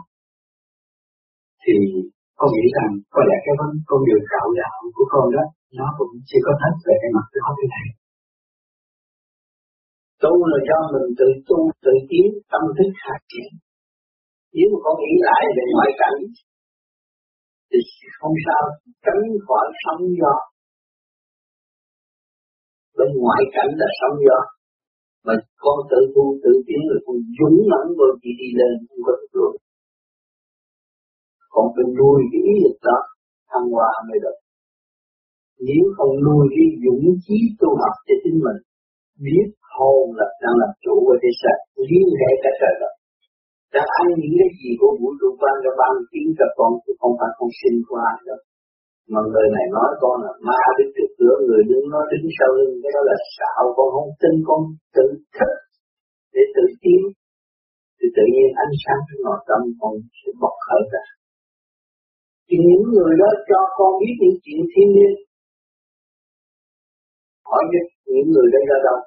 Thì 1.62 1.74
con 2.38 2.48
nghĩ 2.52 2.66
rằng 2.76 2.90
có 3.14 3.20
lẽ 3.28 3.36
cái 3.44 3.54
vấn 3.60 3.70
con 3.90 4.00
đường 4.06 4.24
cạo 4.32 4.48
đạo 4.60 4.76
của 4.96 5.06
con 5.12 5.26
đó, 5.36 5.44
nó 5.78 5.86
cũng 5.98 6.12
chưa 6.28 6.42
có 6.46 6.52
hết 6.62 6.74
về 6.86 6.94
cái 7.02 7.10
mặt 7.16 7.26
đó 7.36 7.48
thế 7.58 7.66
này. 7.74 7.86
Tu 10.22 10.32
là 10.50 10.58
do 10.68 10.78
mình 10.92 11.08
tự 11.18 11.28
tu, 11.48 11.58
tự 11.84 11.94
tiến, 12.08 12.26
tâm 12.50 12.62
thức 12.76 12.90
phát 13.04 13.20
triển 13.32 13.50
nếu 14.56 14.66
mà 14.72 14.78
con 14.84 14.94
nghĩ 15.00 15.14
lại 15.28 15.42
về 15.56 15.64
ngoại 15.74 15.90
cảnh, 16.02 16.18
thì 17.70 17.80
không 18.20 18.36
sao, 18.46 18.62
tránh 19.04 19.22
khỏi 19.46 19.66
sóng 19.82 20.02
gió. 20.20 20.34
Bên 22.96 23.10
ngoại 23.22 23.42
cảnh 23.54 23.70
là 23.80 23.88
sóng 24.00 24.16
gió 24.26 24.38
mà 25.26 25.34
con 25.64 25.78
tự 25.90 26.00
tu, 26.14 26.24
tự 26.42 26.52
tiến 26.66 26.80
rồi 26.90 27.00
con 27.06 27.16
dũng 27.38 27.58
mãnh 27.70 27.90
rồi 27.98 28.12
chỉ 28.22 28.30
đi 28.40 28.48
lên, 28.60 28.72
không 28.88 29.02
có 29.06 29.12
được 29.20 29.30
rồi. 29.38 29.52
Con 31.54 31.64
phải 31.74 31.86
nuôi 31.98 32.18
cái 32.30 32.40
ý 32.52 32.54
lực 32.64 32.78
đó, 32.88 32.98
thăng 33.50 33.66
hoa 33.74 33.90
mới 34.08 34.18
được. 34.24 34.36
Nếu 35.68 35.84
không 35.96 36.12
nuôi 36.26 36.44
cái 36.54 36.66
dũng 36.84 37.04
chí 37.24 37.38
tu 37.60 37.68
học 37.82 37.96
cho 38.06 38.14
chính 38.22 38.38
mình, 38.46 38.60
biết 39.24 39.48
hồn 39.74 40.04
là 40.18 40.26
đang 40.42 40.56
làm 40.62 40.72
chủ 40.84 40.94
của 41.06 41.16
thế 41.22 41.30
giới 41.40 41.58
liên 41.88 42.08
hệ 42.20 42.30
cả 42.42 42.50
trời 42.60 42.74
đất. 42.82 42.92
Đã 43.74 43.82
ăn 44.00 44.08
những 44.20 44.36
cái 44.40 44.50
gì 44.60 44.70
của 44.80 44.92
vũ 45.00 45.08
trụ 45.20 45.28
ban 45.42 45.56
cho 45.64 45.72
ban 45.80 45.92
tiếng 46.10 46.28
cho 46.38 46.46
con, 46.58 46.72
thì 46.82 46.92
không 47.00 47.14
phải 47.20 47.30
không 47.36 47.52
sinh 47.60 47.78
qua 47.90 48.06
được 48.26 48.40
mà 49.12 49.20
người 49.30 49.48
này 49.56 49.66
nói 49.76 49.90
con 50.02 50.14
là 50.24 50.32
ma 50.46 50.62
đứng 50.76 50.90
trước 50.96 51.10
cửa 51.18 51.36
người 51.46 51.62
đứng 51.70 51.84
nói 51.94 52.04
đứng 52.10 52.26
sau 52.38 52.50
lưng. 52.56 52.72
Cái 52.82 52.92
đó 52.96 53.02
là 53.10 53.16
xạo, 53.36 53.62
con 53.76 53.88
không 53.94 54.10
tin, 54.20 54.34
con 54.48 54.60
tự 54.96 55.06
thức 55.36 55.52
để 56.34 56.42
tự 56.54 56.64
tiến. 56.82 57.00
Thì 57.98 58.06
tự 58.16 58.24
nhiên 58.34 58.48
ánh 58.64 58.74
sáng 58.82 59.00
trong 59.06 59.22
nội 59.26 59.40
tâm 59.48 59.60
con 59.80 59.92
sẽ 60.18 60.28
bộc 60.42 60.56
khởi 60.66 60.82
ra. 60.92 61.04
Thì 62.46 62.56
những 62.68 62.84
người 62.92 63.12
đó 63.22 63.30
cho 63.48 63.60
con 63.76 63.90
biết 64.00 64.14
những 64.22 64.38
chuyện 64.44 64.60
thiên 64.72 64.88
nhiên. 64.96 65.12
Hỏi 67.48 67.62
biết 67.72 67.86
những 68.12 68.28
người 68.32 68.48
đây 68.54 68.64
ra 68.70 68.78
đâu? 68.86 68.98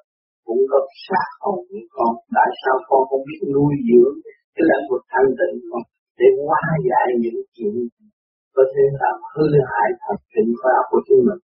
Cũng 0.46 0.62
có 0.70 0.78
sát 1.04 1.28
hồn 1.42 1.58
với 1.70 1.84
con. 1.96 2.10
Tại 2.36 2.50
sao 2.62 2.76
con 2.88 3.00
không 3.08 3.24
biết 3.28 3.40
nuôi 3.54 3.74
dưỡng 3.88 4.16
cái 4.54 4.64
lãnh 4.70 4.84
vực 4.90 5.02
thanh 5.12 5.30
tịnh 5.38 5.56
con 5.70 5.82
để 6.18 6.28
hóa 6.44 6.62
giải 6.88 7.06
những 7.22 7.40
chuyện 7.54 7.74
có 8.56 8.62
thể 8.72 8.84
làm 9.00 9.16
hư 9.34 9.46
hại 9.70 9.88
thật 10.02 10.18
tịnh 10.32 10.50
khoa 10.58 10.72
học 10.76 10.86
của 10.92 11.02
chính 11.06 11.22
mình. 11.28 11.40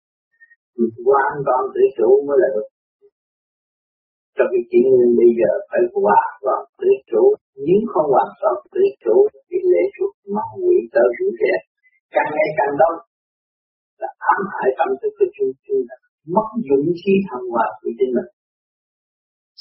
Mình 0.78 0.94
hoàn 1.08 1.36
toàn 1.48 1.62
tự 1.74 1.84
chủ 1.98 2.10
mới 2.28 2.38
là 2.42 2.50
được. 2.56 2.68
Trong 4.36 4.50
cái 4.54 4.64
chuyện 4.70 4.86
bây 5.20 5.30
giờ 5.40 5.52
phải 5.70 5.82
hòa 6.04 6.22
toàn 6.46 6.62
tự 6.80 6.92
chủ. 7.12 7.24
Nếu 7.66 7.80
không 7.92 8.08
hoàn 8.16 8.32
toàn 8.42 8.56
tự 8.74 8.84
chủ, 9.04 9.16
thì 9.48 9.58
lệ 9.72 9.84
thuộc 9.96 10.12
ma 10.36 10.46
quỷ 10.64 10.78
tới 10.94 11.08
rủ 11.18 11.28
rẻ 11.40 11.54
càng 12.16 12.30
ngày 12.36 12.50
càng 12.60 12.74
đông, 12.82 12.98
là 14.02 14.10
ám 14.34 14.42
hại 14.54 14.70
tâm 14.78 14.90
thức 15.00 15.12
của 15.18 15.30
chúng 15.36 15.52
chúng 15.66 15.82
ta 15.90 15.96
mất 16.36 16.48
dũng 16.68 16.88
khí 17.02 17.14
thăng 17.28 17.46
hoa 17.52 17.66
của 17.80 17.92
chính 17.98 18.12
mình. 18.18 18.30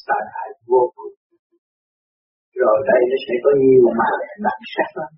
Tai 0.09 0.25
hại 0.35 0.49
vô 0.71 0.83
cùng. 0.97 1.15
Rồi 2.61 2.77
đây 2.91 3.01
nó 3.11 3.17
sẽ 3.25 3.35
có 3.45 3.51
nhiều 3.63 3.85
mà 4.01 4.11
đặc 4.47 4.59
sắc 4.75 4.91
lắm 5.01 5.13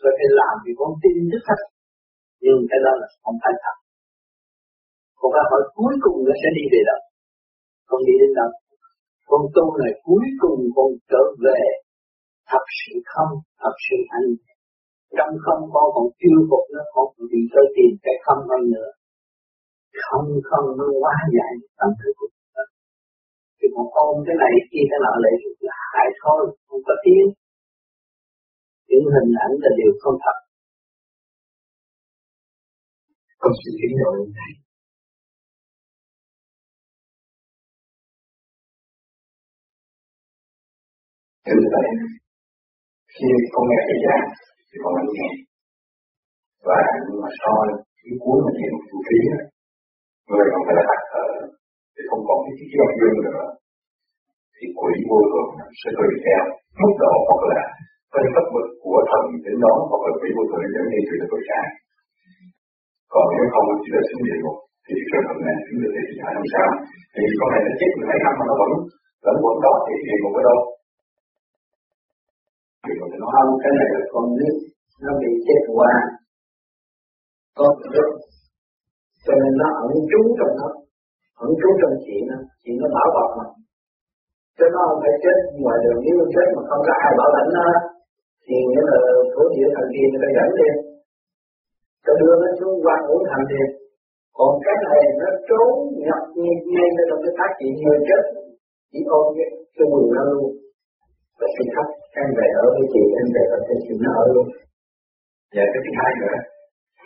rồi 0.00 0.12
phải 0.18 0.28
làm 0.40 0.54
vì 0.64 0.72
con 0.80 0.92
tin 1.02 1.16
rất 1.32 1.42
thật. 1.48 1.60
Nhưng 2.44 2.58
cái 2.70 2.80
đó 2.84 2.92
là 3.00 3.06
không 3.24 3.36
phải 3.42 3.54
thật. 3.62 3.76
Còn 5.18 5.28
câu 5.34 5.44
hỏi 5.50 5.62
cuối 5.78 5.94
cùng 6.04 6.18
nó 6.26 6.34
sẽ 6.42 6.48
đi 6.58 6.64
về 6.72 6.80
đâu? 6.90 7.00
Con 7.90 8.00
đi 8.08 8.14
đến 8.20 8.32
đâu. 8.40 8.50
Con 9.30 9.42
tu 9.54 9.64
này 9.82 9.92
cuối 10.06 10.26
cùng 10.42 10.60
con 10.76 10.88
trở 11.10 11.22
về 11.44 11.60
thật 12.50 12.64
sự 12.78 12.94
không, 13.12 13.32
thật 13.62 13.74
sự 13.86 13.98
anh 14.16 14.28
trong 15.18 15.34
không 15.44 15.62
con 15.74 15.86
còn 15.94 16.06
chưa 16.20 16.38
phục 16.50 16.64
nó, 16.74 16.82
con 16.94 17.06
còn 17.14 17.24
bị 17.32 17.40
tới 17.52 17.66
tìm 17.76 17.92
cái 18.04 18.16
không 18.24 18.42
hơn 18.50 18.62
nữa. 18.74 18.90
Không 20.06 20.28
không, 20.48 20.66
nó 20.78 20.84
quá 21.02 21.14
dài 21.36 21.52
tâm 21.78 21.90
thức 22.00 22.12
của 22.18 22.28
chúng 22.34 22.50
ta 22.54 22.64
thì 23.60 23.66
còn 23.74 23.86
ôm 24.06 24.14
cái 24.26 24.36
này 24.42 24.54
kia 24.70 24.84
cái 24.90 25.00
nọ 25.04 25.14
lại 25.24 25.34
là 25.66 25.76
hại 25.90 26.08
thôi, 26.22 26.40
không 26.66 26.82
có 26.88 26.94
tiếng 27.04 27.28
những 28.90 29.06
hình 29.14 29.32
ảnh 29.44 29.54
là 29.62 29.70
điều 29.78 29.92
không 30.02 30.16
thật. 30.24 30.36
Con 33.42 33.52
sự 33.60 33.70
tiến 33.78 33.92
độ 34.00 34.10
này 34.38 34.52
từ 41.46 41.56
vậy, 41.74 41.88
khi 43.14 43.26
con 43.52 43.64
nghe 43.68 43.78
thầy 43.86 43.98
giảng 44.04 44.26
thì 44.68 44.76
con 44.82 44.92
vẫn 44.96 45.08
nghe. 45.16 45.28
Và 46.68 46.80
nhưng 47.04 47.18
mà 47.22 47.30
so 47.40 47.52
cái 48.02 48.14
cuối 48.22 48.38
mà 48.44 48.50
nghe 48.56 48.68
một 48.74 48.84
chú 48.88 48.98
trí 49.08 49.18
người 50.28 50.46
không 50.52 50.64
phải 50.66 50.74
là 50.78 50.84
đặt 50.90 51.02
thở 51.10 51.26
thì 51.94 52.02
không 52.08 52.22
còn 52.28 52.38
cái 52.44 52.52
chiếc 52.56 52.70
dòng 52.78 52.94
dương 52.98 53.18
nữa. 53.26 53.44
Thì 54.56 54.64
quỷ 54.78 54.94
vô 55.08 55.18
thường 55.30 55.50
sẽ 55.80 55.88
tùy 55.98 56.10
theo 56.24 56.42
mức 56.82 56.92
độ 57.02 57.14
hoặc 57.28 57.42
là 57.52 57.62
cái 58.12 58.24
pháp 58.34 58.46
vực 58.54 58.68
của 58.82 58.98
thần 59.10 59.24
đến 59.44 59.56
đó, 59.64 59.74
hoặc 59.90 60.02
là 60.06 60.12
quỷ 60.20 60.28
vô 60.36 60.42
thường 60.50 60.72
đến 60.74 60.84
như 60.92 61.00
sự 61.08 61.14
tội 61.32 61.42
trạng 61.48 61.70
còn 63.12 63.26
nếu 63.36 63.46
không 63.54 63.66
chỉ 63.82 63.88
là 63.94 64.02
xuống 64.08 64.22
địa 64.26 64.38
ngục, 64.40 64.58
thì 64.86 64.94
trường 65.08 65.26
hợp 65.26 65.38
này 65.46 65.56
chúng 65.66 65.78
được 65.82 65.92
thì 66.08 66.14
phải 66.22 66.32
làm 66.38 66.46
sao? 66.54 66.68
Thì 67.14 67.22
con 67.38 67.48
này 67.52 67.60
nó 67.66 67.72
chết 67.80 67.90
mấy 68.08 68.18
năm 68.24 68.34
mà 68.38 68.44
nó 68.50 68.54
vẫn 68.60 68.70
vẫn 69.24 69.36
vẫn 69.44 69.56
đó 69.64 69.72
thì 69.84 69.94
địa 70.06 70.18
ngục 70.20 70.34
ở 70.40 70.42
đâu? 70.48 70.58
Không, 73.34 73.50
cái 73.62 73.72
này 73.78 73.88
là 73.94 74.00
con 74.12 74.24
nít 74.38 74.54
nó 75.04 75.12
bị 75.22 75.30
chết 75.46 75.60
qua 75.76 75.92
có 77.58 77.66
rất 77.94 78.08
cho 79.26 79.34
nên 79.40 79.52
nó 79.60 79.68
ẩn 79.84 79.92
trú 80.10 80.20
trong 80.38 80.52
nó 80.60 80.68
ẩn 81.44 81.50
trú 81.60 81.68
trong 81.80 81.94
chị 82.04 82.16
nó 82.28 82.36
chị 82.62 82.70
nó 82.80 82.86
bảo 82.96 83.08
bọc 83.16 83.28
mà. 83.38 83.46
Cho 84.56 84.66
nó 84.74 84.80
không 84.88 85.00
phải 85.02 85.14
chết 85.22 85.36
ngoài 85.62 85.78
đường, 85.84 85.98
nếu 86.04 86.14
chết 86.34 86.46
mà 86.56 86.62
không 86.68 86.82
có 86.86 86.92
ai 87.06 87.12
bảo 87.18 87.28
lãnh 87.36 87.50
nó 87.56 87.64
thì 88.46 88.56
nghĩa 88.68 88.84
là 88.90 88.96
thổ 89.32 89.42
địa 89.54 89.68
thần 89.76 89.86
tiên 89.92 90.06
người 90.10 90.22
ta 90.24 90.28
dẫn 90.36 90.50
đi. 90.58 90.68
Ta 92.04 92.12
đưa 92.20 92.34
nó 92.42 92.48
xuống 92.58 92.74
quan 92.84 92.98
ngũ 93.06 93.16
thành 93.28 93.44
thì 93.50 93.60
còn 94.38 94.52
cái 94.64 94.76
này 94.86 95.00
nó 95.20 95.28
trốn 95.48 95.70
nhập 96.06 96.22
ngay 96.40 96.56
ngay 96.74 96.88
trong 97.08 97.20
cái 97.24 97.32
phát 97.38 97.50
triển 97.58 97.72
người 97.82 98.00
chết. 98.08 98.22
Chỉ 98.90 99.00
ôm 99.16 99.24
cái 99.36 99.48
cái 99.76 99.86
quần 99.92 100.04
nó 100.16 100.22
luôn. 100.32 100.50
Và 101.38 101.46
xin 101.54 101.66
khắp 101.74 101.86
em 102.20 102.28
về 102.38 102.46
ở 102.62 102.66
với 102.74 102.86
chị, 102.92 103.02
em 103.20 103.26
về 103.34 103.44
ở 103.56 103.58
với 103.66 103.78
chị, 103.84 103.92
nó 104.04 104.10
ở 104.22 104.26
luôn. 104.34 104.46
Và 105.54 105.64
cái 105.72 105.80
thứ 105.84 105.92
hai 106.00 106.10
nữa 106.20 106.36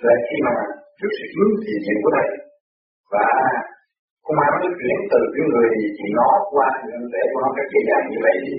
là 0.04 0.14
khi 0.26 0.36
mà 0.46 0.54
trước 0.98 1.10
sự 1.18 1.26
hướng 1.34 1.52
thì 1.62 1.72
diện 1.84 1.98
của 2.02 2.12
thầy 2.16 2.28
và 3.12 3.26
không 4.24 4.38
ai 4.44 4.50
nó 4.62 4.68
chuyển 4.80 4.98
từ 5.12 5.20
cái 5.34 5.42
người 5.50 5.68
chị 5.96 6.06
nó 6.18 6.28
qua 6.54 6.68
để 7.14 7.22
cho 7.30 7.38
nó 7.44 7.48
cái 7.56 7.64
dễ 7.72 7.80
dàng 7.88 8.04
như 8.12 8.18
vậy 8.26 8.36
đi. 8.46 8.54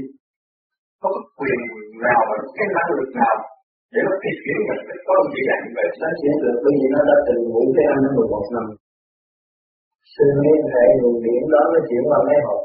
Nó 1.02 1.08
có 1.14 1.20
quyền 1.40 1.60
nào 2.06 2.22
và 2.30 2.36
cái 2.58 2.68
năng 2.76 2.92
lực 2.98 3.12
nào 3.22 3.36
để 3.94 4.00
nó 4.08 4.14
thi 4.22 4.32
chuyển 4.44 4.60
mình 4.68 4.82
có 5.08 5.14
dễ 5.34 5.42
dàng 5.48 5.62
như 5.64 5.72
vậy 5.78 5.88
nó 6.02 6.10
chuyển 6.20 6.36
được 6.44 6.58
bởi 6.64 6.74
vì 6.80 6.88
nó 6.96 7.02
đã 7.10 7.16
từng 7.28 7.42
ngủ 7.52 7.64
cái 7.76 7.86
anh 7.92 8.02
nó 8.06 8.10
11 8.18 8.56
năm. 8.56 8.66
Sự 10.14 10.26
liên 10.44 10.62
hệ 10.74 10.86
nguồn 11.00 11.18
điện 11.26 11.42
đó 11.54 11.62
nó 11.74 11.80
chuyển 11.88 12.04
qua 12.10 12.20
mấy 12.28 12.40
hộp. 12.46 12.62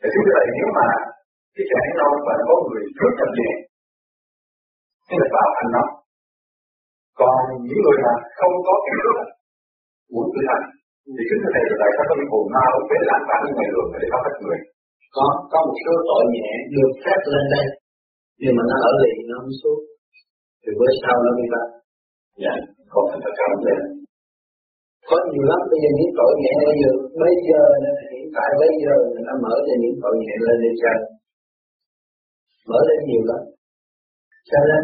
Thì 0.00 0.08
chúng 0.14 0.26
ta 0.32 0.40
nếu 0.56 0.68
mà, 0.78 0.86
cái 1.54 1.64
trẻ 1.70 1.82
nó 2.00 2.08
và 2.26 2.34
có 2.48 2.54
người 2.66 2.82
rất 3.00 3.12
chậm 3.18 3.30
liền 3.38 3.56
thì 5.08 5.14
là 5.20 5.28
vào 5.36 5.48
hành 5.56 5.70
nó 5.76 5.84
còn 7.20 7.36
những 7.66 7.80
người 7.84 7.98
mà 8.04 8.14
không 8.38 8.54
có 8.66 8.74
cái 8.84 8.94
nước 9.00 9.18
muốn 10.12 10.26
tự 10.34 10.40
hành 10.50 10.64
thì 11.16 11.22
kính 11.28 11.40
thưa 11.42 11.52
thầy 11.54 11.64
là 11.70 11.76
tại 11.80 11.90
sao 11.94 12.04
có 12.08 12.14
những 12.18 12.30
hồn 12.32 12.46
ma 12.54 12.64
về 12.90 12.98
làm 13.10 13.20
bản 13.30 13.40
ngày 13.56 13.68
đường 13.74 13.88
để 14.02 14.06
có 14.12 14.18
hết 14.24 14.34
người. 14.42 14.58
Có 15.16 15.26
có 15.52 15.58
một 15.66 15.76
số 15.84 15.94
tội 16.08 16.22
nhẹ 16.34 16.48
được 16.74 16.92
phép 17.02 17.20
lên 17.32 17.44
đây 17.54 17.66
nhưng 18.42 18.54
mà 18.56 18.62
nó 18.70 18.76
ở 18.90 18.92
lì 19.02 19.12
nó 19.28 19.34
không 19.42 19.54
xuống, 19.60 19.80
thì 20.62 20.70
bữa 20.78 20.92
sau 21.02 21.14
nó 21.24 21.30
đi 21.38 21.46
bắt. 21.54 21.66
Dạ 22.42 22.54
còn 22.92 23.04
phải 23.10 23.20
là 23.24 23.30
cao 23.38 23.52
lên 23.66 23.80
có 25.08 25.16
nhiều 25.30 25.44
lắm, 25.50 25.60
bây 25.70 25.78
giờ 25.82 25.90
những 25.98 26.12
tội 26.18 26.32
nhẹ 26.42 26.54
bây 26.68 26.76
giờ 26.82 26.90
bây 27.22 27.34
giờ 27.48 27.60
hiện 28.12 28.28
tại 28.36 28.50
bây 28.62 28.72
giờ 28.82 28.94
người 29.10 29.24
ta 29.28 29.34
mở 29.44 29.54
cho 29.66 29.74
những 29.82 29.96
tội 30.02 30.14
nhẹ 30.22 30.34
lên 30.46 30.56
để 30.64 30.70
chơi 30.82 30.98
mở 32.70 32.78
lên 32.88 33.00
nhiều 33.08 33.22
lắm. 33.30 33.42
Cho 34.50 34.58
nên, 34.68 34.82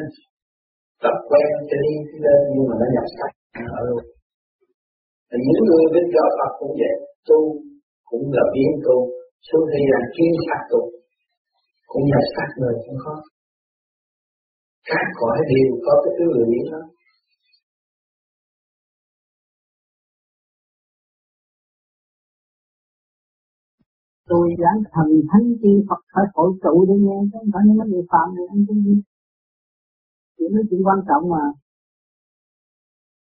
tập 1.04 1.16
quen 1.28 1.48
cho 1.68 1.76
đi 1.84 1.94
lên, 2.24 2.40
nhưng 2.52 2.64
mà 2.68 2.74
nó 2.80 2.86
nhập 2.94 3.06
sạch 3.16 3.34
ở 3.78 3.80
luôn. 3.88 4.04
Những 5.46 5.62
người 5.68 5.84
bên 5.94 6.04
giáo 6.14 6.28
Phật 6.38 6.52
cũng 6.60 6.74
vậy, 6.80 6.94
tu 7.28 7.38
cũng 8.08 8.24
là 8.36 8.44
biến 8.54 8.70
tu, 8.86 8.96
xuống 9.48 9.64
đây 9.72 9.82
là 9.92 10.00
chuyên 10.14 10.32
sát 10.46 10.60
tu. 10.70 10.80
Cũng 11.90 12.04
nhập 12.10 12.24
sát 12.34 12.48
người 12.58 12.74
cũng 12.84 12.98
khó 13.04 13.14
các 14.90 15.06
cõi 15.20 15.38
đều 15.50 15.70
có 15.84 15.92
cái 16.04 16.12
thứ 16.18 16.24
người 16.34 16.62
đó. 16.72 16.82
Tôi 24.30 24.46
dám 24.60 24.76
thần 24.94 25.08
thánh 25.30 25.46
chi 25.62 25.72
Phật 25.88 26.00
phải 26.12 26.24
hội 26.34 26.50
trụ 26.62 26.74
để 26.88 26.94
nghe, 27.04 27.18
chứ 27.30 27.36
không 27.40 27.50
phải 27.54 27.62
những 27.66 27.90
người 27.90 28.04
phạm 28.12 28.28
này 28.36 28.46
anh 28.52 28.62
cũng 28.68 28.80
chuyện 30.36 30.50
đó 30.54 30.62
chuyện 30.70 30.82
quan 30.86 30.98
trọng 31.08 31.24
mà. 31.34 31.44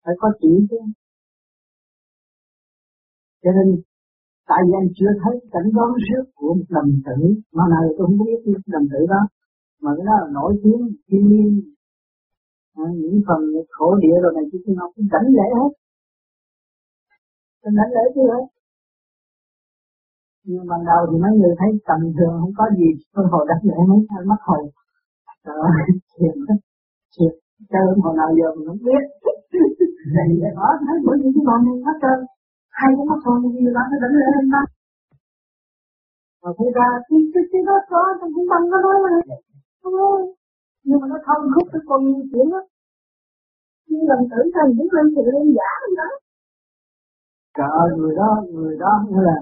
Phải 0.04 0.16
có 0.22 0.28
chuyện 0.39 0.68
chứ. 0.70 0.80
Cho 3.44 3.52
nên, 3.58 3.68
tại 4.50 4.60
vì 4.66 4.72
anh 4.82 4.89
chưa 4.98 5.12
thấy 5.22 5.34
cảnh 5.54 5.70
đoán 5.76 5.89
trước 6.08 6.26
của 6.36 6.54
một 6.58 6.68
đồng 6.70 6.92
tử, 7.06 7.18
mà 7.56 7.63
nào 7.72 7.84
tôi 7.98 8.08
không 8.08 8.18
biết 8.26 8.39
cái 8.46 8.54
đồng 8.76 8.88
tử 8.92 9.02
đó 9.13 9.22
mà 9.84 9.91
cái 9.98 10.06
đó 10.10 10.15
là 10.22 10.28
nổi 10.38 10.52
tiếng 10.63 10.82
thiên 11.08 11.24
nhiên. 11.32 11.50
À, 12.82 12.86
những 13.02 13.17
phần 13.28 13.41
khổ 13.76 13.88
địa 14.04 14.17
rồi 14.24 14.32
này 14.38 14.46
chứ 14.52 14.58
nó 14.80 14.86
cũng 14.93 15.08
đánh 15.13 15.28
lễ 15.38 15.48
hết. 15.60 15.72
Cũng 17.62 17.76
đánh 17.80 17.91
lễ 17.96 18.04
chứ 18.15 18.22
hết. 18.34 18.46
Nhưng 20.48 20.65
ban 20.72 20.82
đầu 20.89 21.02
thì 21.10 21.15
mấy 21.24 21.32
người 21.39 21.54
thấy 21.60 21.69
tầm 21.88 22.00
thường 22.17 22.36
không 22.41 22.54
có 22.60 22.65
gì 22.80 22.89
tôi 23.13 23.26
hồi 23.32 23.43
đánh 23.50 23.62
lễ 23.69 23.78
mấy 23.89 24.00
hai 24.12 24.22
mất 24.32 24.41
hồi. 24.48 24.63
Trời 25.46 25.58
ơi 25.67 25.76
thiệt 26.13 26.36
thiệt. 27.13 27.34
Chơi 27.72 27.86
hồi 28.04 28.13
nào 28.19 28.30
giờ 28.38 28.48
mình 28.56 28.67
không 28.69 28.84
biết. 28.88 29.04
Thì 30.15 30.36
đó 30.58 30.69
thấy 30.86 30.98
bởi 31.06 31.17
vì 31.22 31.30
cái 31.36 31.43
bọn 31.48 31.60
này 31.65 31.76
mất 31.88 31.98
trơn. 32.04 32.19
Hay 32.80 32.89
cũng 32.96 33.08
mất 33.12 33.19
hồn 33.26 33.38
gì 33.56 33.69
đó 33.78 33.84
nó 33.91 33.98
đánh 34.04 34.15
lễ 34.19 34.28
lên 34.36 34.46
ta 34.54 34.63
mà 36.43 36.52
thấy 36.58 36.69
ra 36.78 36.88
cái 37.08 37.19
cái 37.34 37.43
cái 37.52 37.62
đó 37.67 37.76
có 37.91 38.02
trong 38.19 38.32
cái 38.36 38.46
tâm 38.52 38.62
nó 38.72 38.78
nói 38.86 38.96
nhưng 40.84 41.00
mà 41.02 41.08
nó 41.08 41.17
không 41.26 41.43
khúc 41.56 41.67
cái 41.72 41.82
con 41.88 42.00
nhiều 42.06 42.26
chuyện 42.32 42.50
đó. 42.54 42.62
Khi 43.89 43.96
lần 44.10 44.19
tử 44.32 44.39
thành 44.56 44.69
cũng 44.78 44.88
lên 44.96 45.06
thì 45.15 45.22
lên 45.32 45.54
giả 45.58 45.72
đó. 45.98 46.10
Trời 47.58 47.69
ơi, 47.84 47.89
người 47.98 48.15
đó 48.15 48.30
người 48.54 48.78
đó 48.80 48.91
như 49.10 49.19
là 49.30 49.38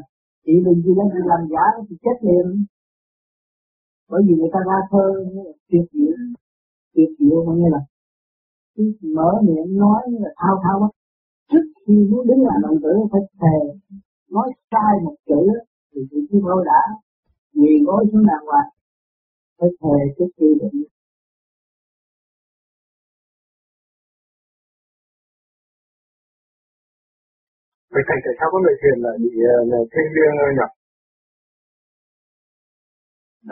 chị 0.45 0.53
đừng 0.65 0.81
gì 0.83 0.91
lên 0.97 1.07
chị 1.13 1.21
làm 1.31 1.41
giả 1.51 1.65
thì 1.89 1.95
chết 2.03 2.17
liền. 2.21 2.65
Bởi 4.09 4.21
vì 4.27 4.33
người 4.35 4.49
ta 4.53 4.59
ra 4.69 4.79
thơ 4.91 5.05
tuyệt 5.69 5.85
diệu 5.93 6.15
tuyệt 6.93 7.09
diệu 7.19 7.43
có 7.45 7.53
nghĩa 7.53 7.69
là 7.75 7.81
mở 9.15 9.31
miệng 9.43 9.77
nói 9.77 10.01
như 10.09 10.17
là 10.21 10.31
thao 10.37 10.55
thao 10.63 10.81
á 10.81 10.89
trước 11.51 11.65
khi 11.87 11.93
muốn 12.09 12.27
đứng 12.27 12.41
làm 12.47 12.61
đồng 12.61 12.77
tử 12.83 12.93
phải 13.11 13.21
thề, 13.41 13.57
nói 14.31 14.47
sai 14.71 14.93
một 15.03 15.15
chữ 15.25 15.41
thì 15.91 16.01
chị 16.11 16.17
chúng 16.31 16.41
thôi 16.41 16.63
đã. 16.65 16.81
Quỳ 17.55 17.83
gối 17.85 18.05
xuống 18.11 18.25
đàng 18.25 18.45
hoàng 18.45 18.69
phải 19.61 19.69
thề 19.81 19.97
trước 20.17 20.29
khi 20.37 20.47
định. 20.61 20.83
Vậy 27.93 28.03
thầy 28.07 28.17
tại 28.23 28.33
sao 28.39 28.47
có 28.51 28.57
người 28.63 28.75
thiền 28.81 28.97
là 29.05 29.11
bị 29.23 29.31
uh, 29.81 29.87
thiên 29.91 30.07
liêng 30.15 30.35
nhập? 30.57 30.71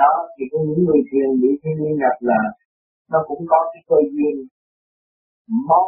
Đó, 0.02 0.13
thì 0.36 0.43
có 0.52 0.58
những 0.67 0.82
người 0.86 1.02
thiền 1.10 1.30
bị 1.41 1.50
thiên 1.62 1.76
liêng 1.82 1.98
nhập 2.02 2.15
là 2.30 2.41
nó 3.12 3.19
cũng 3.28 3.43
có 3.52 3.60
cái 3.72 3.82
cơ 3.89 4.00
duyên 4.13 4.36
một 5.69 5.88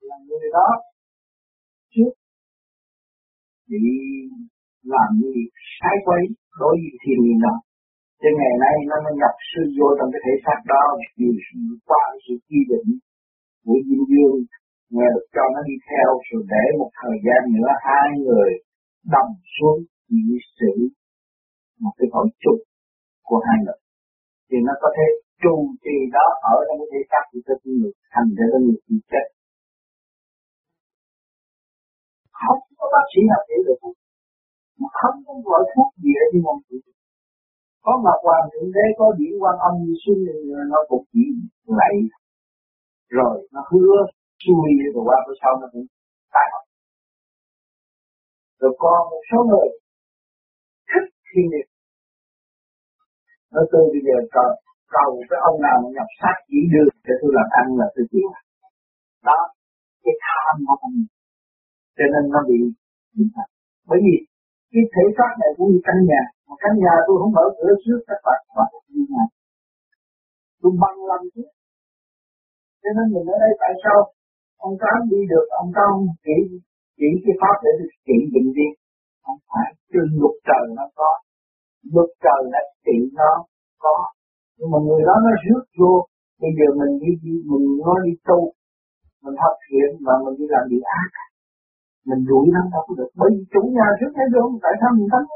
là 0.00 0.16
người 0.28 0.48
đó. 0.52 0.68
Trước 1.92 2.12
bị 3.70 3.84
làm 4.82 5.10
gì 5.22 5.34
sai 5.80 5.96
quấy 6.04 6.22
đối 6.60 6.74
với 6.82 6.92
thiên 7.02 7.18
nhiên 7.24 7.40
đó 7.46 7.65
Thế 8.20 8.28
ngày 8.38 8.54
nay 8.64 8.76
nó 8.90 8.96
mới 9.04 9.14
nhập 9.20 9.34
sư 9.50 9.62
vô 9.78 9.88
trong 9.96 10.08
cái 10.12 10.20
thể 10.24 10.34
xác 10.44 10.58
đó 10.72 10.84
vì 11.18 11.28
qua 11.88 12.04
sự 12.24 12.34
quy 12.48 12.60
định 12.72 12.88
của 13.64 13.78
Diêm 13.86 14.00
dương 14.10 14.38
nghe 14.94 15.06
được 15.14 15.26
cho 15.34 15.44
nó 15.54 15.60
đi 15.68 15.76
theo, 15.88 16.08
rồi 16.28 16.42
để 16.52 16.64
một 16.80 16.90
thời 17.00 17.16
gian 17.26 17.40
nữa 17.56 17.70
hai 17.88 18.06
người 18.24 18.50
đồng 19.14 19.32
xuống 19.54 19.80
vì 20.10 20.36
sự 20.58 20.72
một 21.82 21.94
cái 21.98 22.08
hội 22.14 22.28
chung 22.42 22.60
của 23.28 23.40
hai 23.46 23.56
người. 23.64 23.80
Thì 24.48 24.56
nó 24.66 24.72
có 24.82 24.88
thể 24.96 25.06
trụ 25.42 25.56
trì 25.84 25.96
đó 26.16 26.26
ở 26.54 26.56
trong 26.66 26.78
cái 26.80 26.88
thể 26.92 27.00
xác 27.10 27.24
của 27.30 27.40
cái 27.46 27.56
người, 27.78 27.92
thành 28.14 28.28
ra 28.36 28.44
cái 28.52 28.60
người 28.64 28.78
bị 28.88 28.96
chết. 29.10 29.26
Không 32.42 32.60
có 32.78 32.84
bác 32.94 33.06
sĩ 33.12 33.20
nào 33.30 33.40
hiểu 33.48 33.60
được. 33.66 33.80
Mà 34.80 34.88
không 35.00 35.16
có 35.26 35.32
gọi 35.48 35.62
thuốc 35.72 35.90
gì 36.02 36.10
để 36.18 36.26
đi 36.32 36.40
mong 36.46 36.60
chữa 36.66 36.95
có 37.86 37.92
ngọc 38.04 38.20
hoàng 38.26 38.46
thượng 38.52 38.70
đế 38.76 38.86
có 38.98 39.06
điển 39.18 39.34
quan 39.42 39.56
âm 39.68 39.74
như 39.84 39.94
xuân 40.02 40.18
nó 40.72 40.78
cũng 40.88 41.04
chỉ 41.12 41.24
lại 41.78 41.94
rồi 43.18 43.48
nó 43.54 43.60
hứa 43.70 43.96
chui 44.42 44.70
rồi 44.94 45.02
qua 45.08 45.16
bữa 45.26 45.34
sau 45.42 45.52
nó 45.60 45.66
cũng 45.72 45.86
tái 46.34 46.46
học 46.52 46.64
rồi 48.60 48.72
còn 48.82 48.98
một 49.10 49.22
số 49.30 49.38
người 49.50 49.68
thích 50.90 51.08
thiên 51.28 51.46
liệt 51.52 51.66
nó 53.52 53.60
tôi 53.72 53.82
bây 53.92 54.02
giờ 54.06 54.16
cầu, 54.36 54.50
cầu 54.96 55.10
cái 55.30 55.38
ông 55.48 55.56
nào 55.66 55.76
mà 55.82 55.88
nhập 55.96 56.08
sát 56.20 56.36
chỉ 56.48 56.60
được 56.72 56.88
để 57.06 57.14
tôi 57.20 57.30
làm 57.36 57.48
ăn 57.60 57.66
là 57.80 57.86
tôi 57.94 58.04
chịu 58.12 58.28
đó 59.28 59.38
cái 60.04 60.14
tham 60.26 60.54
của 60.66 60.76
không 60.80 60.96
cho 61.96 62.04
nên 62.12 62.24
nó 62.34 62.40
bị 62.48 62.58
bệnh 63.14 63.28
thật 63.34 63.48
bởi 63.88 63.98
vì 64.04 64.16
cái 64.72 64.84
thể 64.94 65.04
xác 65.16 65.32
này 65.40 65.50
cũng 65.56 65.68
như 65.72 65.80
căn 65.88 65.98
nhà. 66.10 66.22
Mà 66.48 66.54
căn 66.62 66.72
nhà 66.84 66.94
tôi 67.06 67.16
không 67.20 67.32
mở 67.38 67.46
cửa 67.56 67.72
trước 67.84 68.00
các 68.08 68.20
bạn 68.26 68.40
bạn 68.56 68.70
như 68.94 69.02
này 69.14 69.28
tôi 70.60 70.72
băng 70.82 70.98
lâm 71.10 71.20
chứ. 71.34 71.44
Cho 72.82 72.90
nên 72.96 73.06
mình 73.14 73.26
ở 73.34 73.36
đây 73.44 73.52
tại 73.62 73.72
sao 73.82 73.98
ông 74.66 74.74
tám 74.82 74.96
đi 75.12 75.20
được 75.32 75.46
ông 75.62 75.70
tám 75.78 75.92
chỉ 76.24 76.36
chỉ 76.98 77.08
cái 77.24 77.34
pháp 77.40 77.56
để 77.64 77.72
trị 78.06 78.16
bệnh 78.32 78.48
đi? 78.58 78.68
Không 79.24 79.40
phải. 79.48 79.68
Trên 79.92 80.06
luật 80.20 80.36
trời 80.48 80.64
nó 80.78 80.84
có. 80.98 81.10
Luật 81.94 82.10
trời 82.24 82.40
là 82.52 82.62
trị 82.84 82.96
nó 83.18 83.30
có. 83.84 83.96
Nhưng 84.56 84.70
mà 84.72 84.78
người 84.86 85.02
đó 85.08 85.14
nó 85.24 85.32
rước 85.44 85.64
vô. 85.78 85.92
Bây 86.42 86.50
giờ 86.58 86.66
mình 86.80 86.92
đi, 87.02 87.10
đi 87.22 87.34
mình 87.50 87.66
nói 87.84 87.98
đi 88.06 88.12
tu 88.28 88.40
mình 89.22 89.36
học 89.44 89.56
thiện 89.66 89.88
mà 90.06 90.12
mình 90.24 90.34
đi 90.38 90.46
làm 90.54 90.64
điều 90.70 90.84
ác 91.02 91.10
mình 92.08 92.22
đuổi 92.30 92.44
nó 92.54 92.60
đâu 92.72 92.82
có 92.86 92.92
được 92.98 93.10
bởi 93.20 93.28
vì 93.34 93.42
chủ 93.52 93.62
nhà 93.76 93.86
trước 93.98 94.12
hay 94.18 94.26
được 94.34 94.48
tại 94.64 94.74
sao 94.80 94.90
mình 94.96 95.08
thắng 95.12 95.26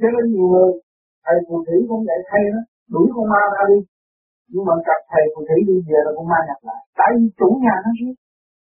cho 0.00 0.08
nên 0.14 0.24
nhiều 0.32 0.46
người, 0.52 0.70
thầy 1.24 1.36
phù 1.46 1.56
thủy 1.66 1.78
cũng 1.88 2.02
vậy 2.08 2.20
thay 2.28 2.42
đó, 2.54 2.60
đuổi 2.94 3.06
con 3.14 3.26
ma 3.32 3.42
ra 3.54 3.64
đi. 3.72 3.78
Nhưng 4.52 4.64
mà 4.68 4.74
gặp 4.88 5.00
thầy 5.12 5.24
phù 5.32 5.40
thủy 5.48 5.58
đi, 5.68 5.76
về 5.88 5.98
là 6.06 6.10
con 6.16 6.26
ma 6.32 6.38
nhập 6.48 6.60
lại. 6.68 6.82
Tại 6.98 7.10
vì 7.16 7.24
chủ 7.38 7.48
nhà 7.64 7.76
nó 7.84 7.90
chứ. 7.98 8.08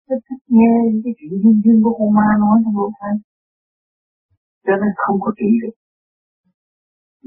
nó 0.09 0.17
thích 0.27 0.43
nghe 0.57 0.73
những 0.87 1.03
cái 1.05 1.13
chuyện 1.19 1.33
duyên 1.43 1.57
duyên 1.65 1.79
của 1.85 1.95
con 1.99 2.11
ma 2.19 2.29
nói 2.43 2.57
trong 2.63 2.77
lỗ 2.81 2.89
thay 3.01 3.15
cho 4.67 4.75
nên 4.83 4.91
không 5.03 5.19
có 5.25 5.31
kỹ 5.41 5.51
được 5.63 5.75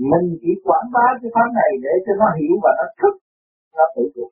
mình 0.10 0.26
chỉ 0.42 0.52
quảng 0.66 0.88
bá 0.96 1.08
cái 1.22 1.30
pháp 1.36 1.50
này 1.60 1.72
để 1.86 1.94
cho 2.06 2.14
nó 2.22 2.28
hiểu 2.40 2.56
và 2.64 2.72
nó 2.80 2.86
thức, 3.00 3.16
nó 3.78 3.86
tự 3.96 4.04
trị 4.16 4.28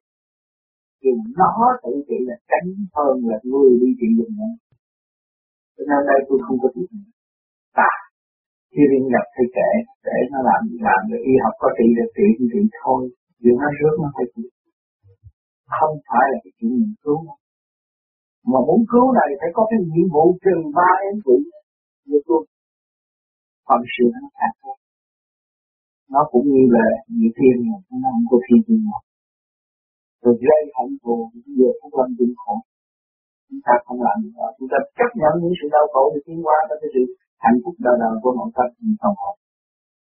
thì 1.01 1.09
nó 1.39 1.51
tự 1.83 1.93
trị 2.07 2.17
là 2.29 2.35
tránh 2.49 2.69
hơn 2.95 3.15
là 3.29 3.37
người 3.49 3.71
đi 3.81 3.89
trị 3.99 4.07
dụng 4.17 4.33
nữa 4.39 4.51
cho 5.79 5.85
nên 5.89 6.01
đây 6.09 6.19
tôi 6.27 6.37
không 6.45 6.57
có 6.61 6.67
biết 6.75 6.89
ta 7.79 7.91
khi 8.73 8.83
đi 8.91 8.99
nhập 9.11 9.25
thì 9.35 9.43
kể 9.57 9.71
để 10.07 10.17
nó 10.31 10.39
làm 10.49 10.61
làm 10.87 11.01
được 11.09 11.21
y 11.31 11.33
học 11.43 11.53
có 11.61 11.67
trị 11.77 11.87
được 11.97 12.09
trị 12.15 12.27
thì 12.37 12.45
trị 12.53 12.61
thôi 12.81 13.01
chuyện 13.39 13.55
nó 13.61 13.69
rước 13.77 13.95
nó 14.03 14.09
phải 14.15 14.25
chịu. 14.33 14.49
không 15.77 15.95
phải 16.07 16.25
là 16.31 16.37
cái 16.43 16.51
chuyện 16.57 16.71
mình 16.79 16.95
cứu. 17.03 17.19
Mà 18.51 18.59
muốn 18.67 18.81
cứu 18.91 19.05
này 19.19 19.29
phải 19.39 19.51
có 19.57 19.63
cái 19.69 19.79
nhiệm 19.91 20.07
vụ 20.15 20.25
trừ 20.43 20.55
ba 20.77 20.91
em 21.07 21.15
quỷ 21.25 21.37
như 22.07 22.17
tôi 22.27 22.41
còn 23.67 23.81
sự 23.93 24.05
nó 24.23 24.29
khác 24.37 24.53
thôi. 24.61 24.77
Nó 26.13 26.21
cũng 26.31 26.45
như 26.53 26.63
là 26.75 26.87
như 27.17 27.27
thiên 27.37 27.55
mà, 27.67 27.77
nó 28.01 28.07
không 28.13 28.27
có 28.31 28.37
thiên 28.45 28.61
thiên 28.65 28.81
mà. 28.89 28.97
rồi 30.21 30.35
gây 30.47 30.61
hạnh 30.75 30.93
thù 31.01 31.15
giờ 31.57 31.69
cũng 31.81 31.93
làm 31.99 32.09
chuyện 32.17 32.33
khổ 32.41 32.55
chúng 33.49 33.61
ta 33.67 33.73
không 33.85 33.99
làm 34.07 34.15
được 34.21 34.33
đó 34.39 34.47
chúng 34.57 34.69
ta 34.71 34.77
chấp 34.97 35.11
nhận 35.21 35.33
những 35.41 35.55
sự 35.59 35.65
đau 35.75 35.85
khổ 35.93 36.03
để 36.13 36.19
tiến 36.25 36.39
qua 36.45 36.57
cho 36.67 36.75
cái 36.81 36.89
sự 36.93 37.03
hạnh 37.45 37.59
phúc 37.63 37.75
đời 37.85 37.95
đời 38.03 38.15
của 38.21 38.31
mọi 38.39 38.49
tâm 38.55 38.67
mình 38.83 38.97
không 39.01 39.17
học 39.23 39.35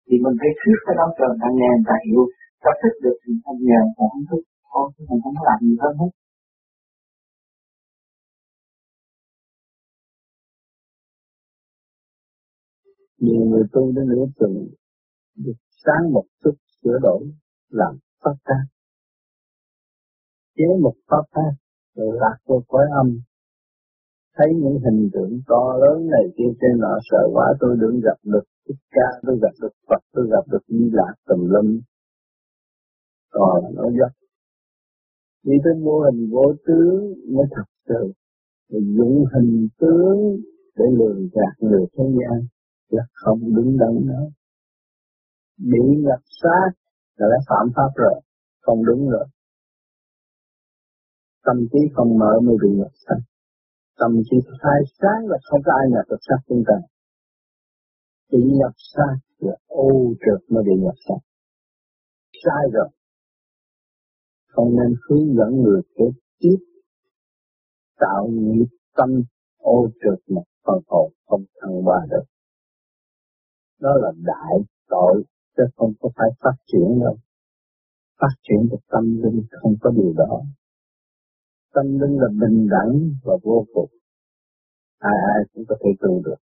thì 0.07 0.15
mình 0.25 0.37
phải 0.41 0.53
thuyết 0.61 0.79
cái 0.87 0.95
đó 0.99 1.07
cho 1.19 1.25
người 1.29 1.41
ta 1.43 1.49
nghe 1.59 1.71
người 1.75 1.89
ta 1.91 1.97
hiểu 2.07 2.23
ta 2.65 2.71
thích 2.81 2.97
được 3.05 3.17
thì 3.23 3.33
không 3.45 3.59
nhờ 3.69 3.81
còn 3.97 4.07
không 4.13 4.27
thích 4.31 4.45
thôi 4.73 4.87
mình 5.09 5.21
không 5.25 5.39
làm 5.49 5.59
gì 5.67 5.77
hơn 5.83 5.95
hết. 6.01 6.11
Nhiều 13.19 13.45
người 13.51 13.65
tu 13.73 13.93
đến 13.93 14.05
nửa 14.09 14.25
từng 14.41 14.69
được 15.37 15.59
sáng 15.85 16.13
một 16.13 16.25
chút 16.45 16.55
sửa 16.83 16.99
đổi 17.03 17.33
làm 17.69 17.99
phát 18.23 18.37
tác. 18.45 18.65
Chế 20.57 20.65
một 20.83 20.95
pháp 21.09 21.23
tác 21.35 21.53
rồi 21.95 22.17
lạc 22.21 22.37
vô 22.47 22.63
cõi 22.69 22.87
âm 23.03 23.21
thấy 24.37 24.49
những 24.55 24.79
hình 24.85 25.11
tượng 25.13 25.41
to 25.47 25.77
lớn 25.83 26.07
này 26.11 26.25
kia 26.37 26.53
trên 26.61 26.81
nọ, 26.81 26.99
sợ 27.11 27.23
quá 27.33 27.47
tôi 27.61 27.77
đừng 27.81 28.01
gặp 28.01 28.19
được 28.23 28.45
thích 28.69 28.83
ca, 28.91 29.09
tôi 29.27 29.39
gặp 29.43 29.55
được 29.63 29.73
Phật, 29.89 30.03
tôi 30.13 30.27
gặp 30.31 30.45
được 30.53 30.65
Di 30.69 30.91
Lạc 30.93 31.15
tùm 31.29 31.41
lum. 31.53 31.81
Còn 33.31 33.75
nó 33.75 33.85
dốc 33.99 34.13
vì 35.45 35.55
tới 35.65 35.75
mô 35.85 36.01
hình 36.01 36.31
vô 36.31 36.55
tướng 36.67 37.15
mới 37.35 37.47
thật 37.51 37.69
sự. 37.89 38.13
Mình 38.71 38.97
dụng 38.97 39.25
hình 39.35 39.69
tướng 39.79 40.19
để 40.77 40.85
lường 40.99 41.29
gạt 41.33 41.55
người 41.59 41.87
thế 41.97 42.05
gian 42.05 42.47
là 42.89 43.05
không 43.13 43.39
đứng 43.57 43.77
đắn 43.79 44.07
nữa. 44.07 44.25
Bị 45.59 45.81
nhập 45.97 46.21
sát 46.43 46.71
là 47.17 47.27
đã 47.31 47.39
phạm 47.49 47.73
pháp 47.77 47.91
rồi, 47.95 48.21
không 48.61 48.85
đúng 48.85 49.09
rồi. 49.09 49.27
Tâm 51.45 51.57
trí 51.73 51.79
không 51.95 52.19
mở 52.19 52.41
mới 52.43 52.57
bị 52.63 52.69
nhập 52.79 52.91
sát 53.07 53.17
tâm 53.99 54.11
chỉ 54.31 54.37
khai 54.63 54.81
sáng 55.01 55.27
là 55.31 55.39
không 55.45 55.61
có 55.65 55.73
ai 55.81 55.87
nhập 55.91 56.05
được 56.11 56.23
sắc 56.29 56.41
chúng 56.49 56.63
ta. 56.67 56.75
Chỉ 58.31 58.39
nhập 58.61 58.73
sai 58.77 59.15
là 59.39 59.57
ô 59.67 59.91
trượt 60.21 60.51
mới 60.51 60.63
bị 60.67 60.73
nhập 60.85 60.95
sát. 61.09 61.21
Sai 62.45 62.65
rồi. 62.73 62.89
Không 64.49 64.77
nên 64.77 64.95
hướng 65.09 65.27
dẫn 65.37 65.63
người 65.63 65.83
kế 65.97 66.05
tiếp 66.39 66.59
tạo 68.01 68.29
nghiệp 68.31 68.67
tâm 68.97 69.11
ô 69.59 69.89
trượt 70.01 70.19
một 70.35 70.45
phần 70.67 70.79
hồn 70.87 71.13
không 71.27 71.45
thăng 71.61 71.83
hoa 71.83 72.07
được. 72.11 72.25
Đó 73.81 73.91
là 74.03 74.13
đại 74.17 74.55
tội, 74.89 75.25
chứ 75.57 75.63
không 75.77 75.93
có 76.01 76.09
phải 76.17 76.29
phát 76.41 76.57
triển 76.67 77.01
đâu. 77.01 77.17
Phát 78.21 78.35
triển 78.43 78.69
được 78.71 78.83
tâm 78.89 79.05
linh 79.23 79.43
không 79.51 79.75
có 79.81 79.91
điều 79.91 80.13
đó 80.17 80.43
tâm 81.75 81.87
linh 82.01 82.19
là 82.21 82.29
bình 82.41 82.69
đẳng 82.71 82.93
và 83.25 83.35
vô 83.43 83.67
cùng. 83.75 83.91
Ai 84.99 85.15
ai 85.35 85.45
cũng 85.53 85.65
có 85.69 85.77
thể 85.85 85.91
tu 86.01 86.23
được. 86.25 86.41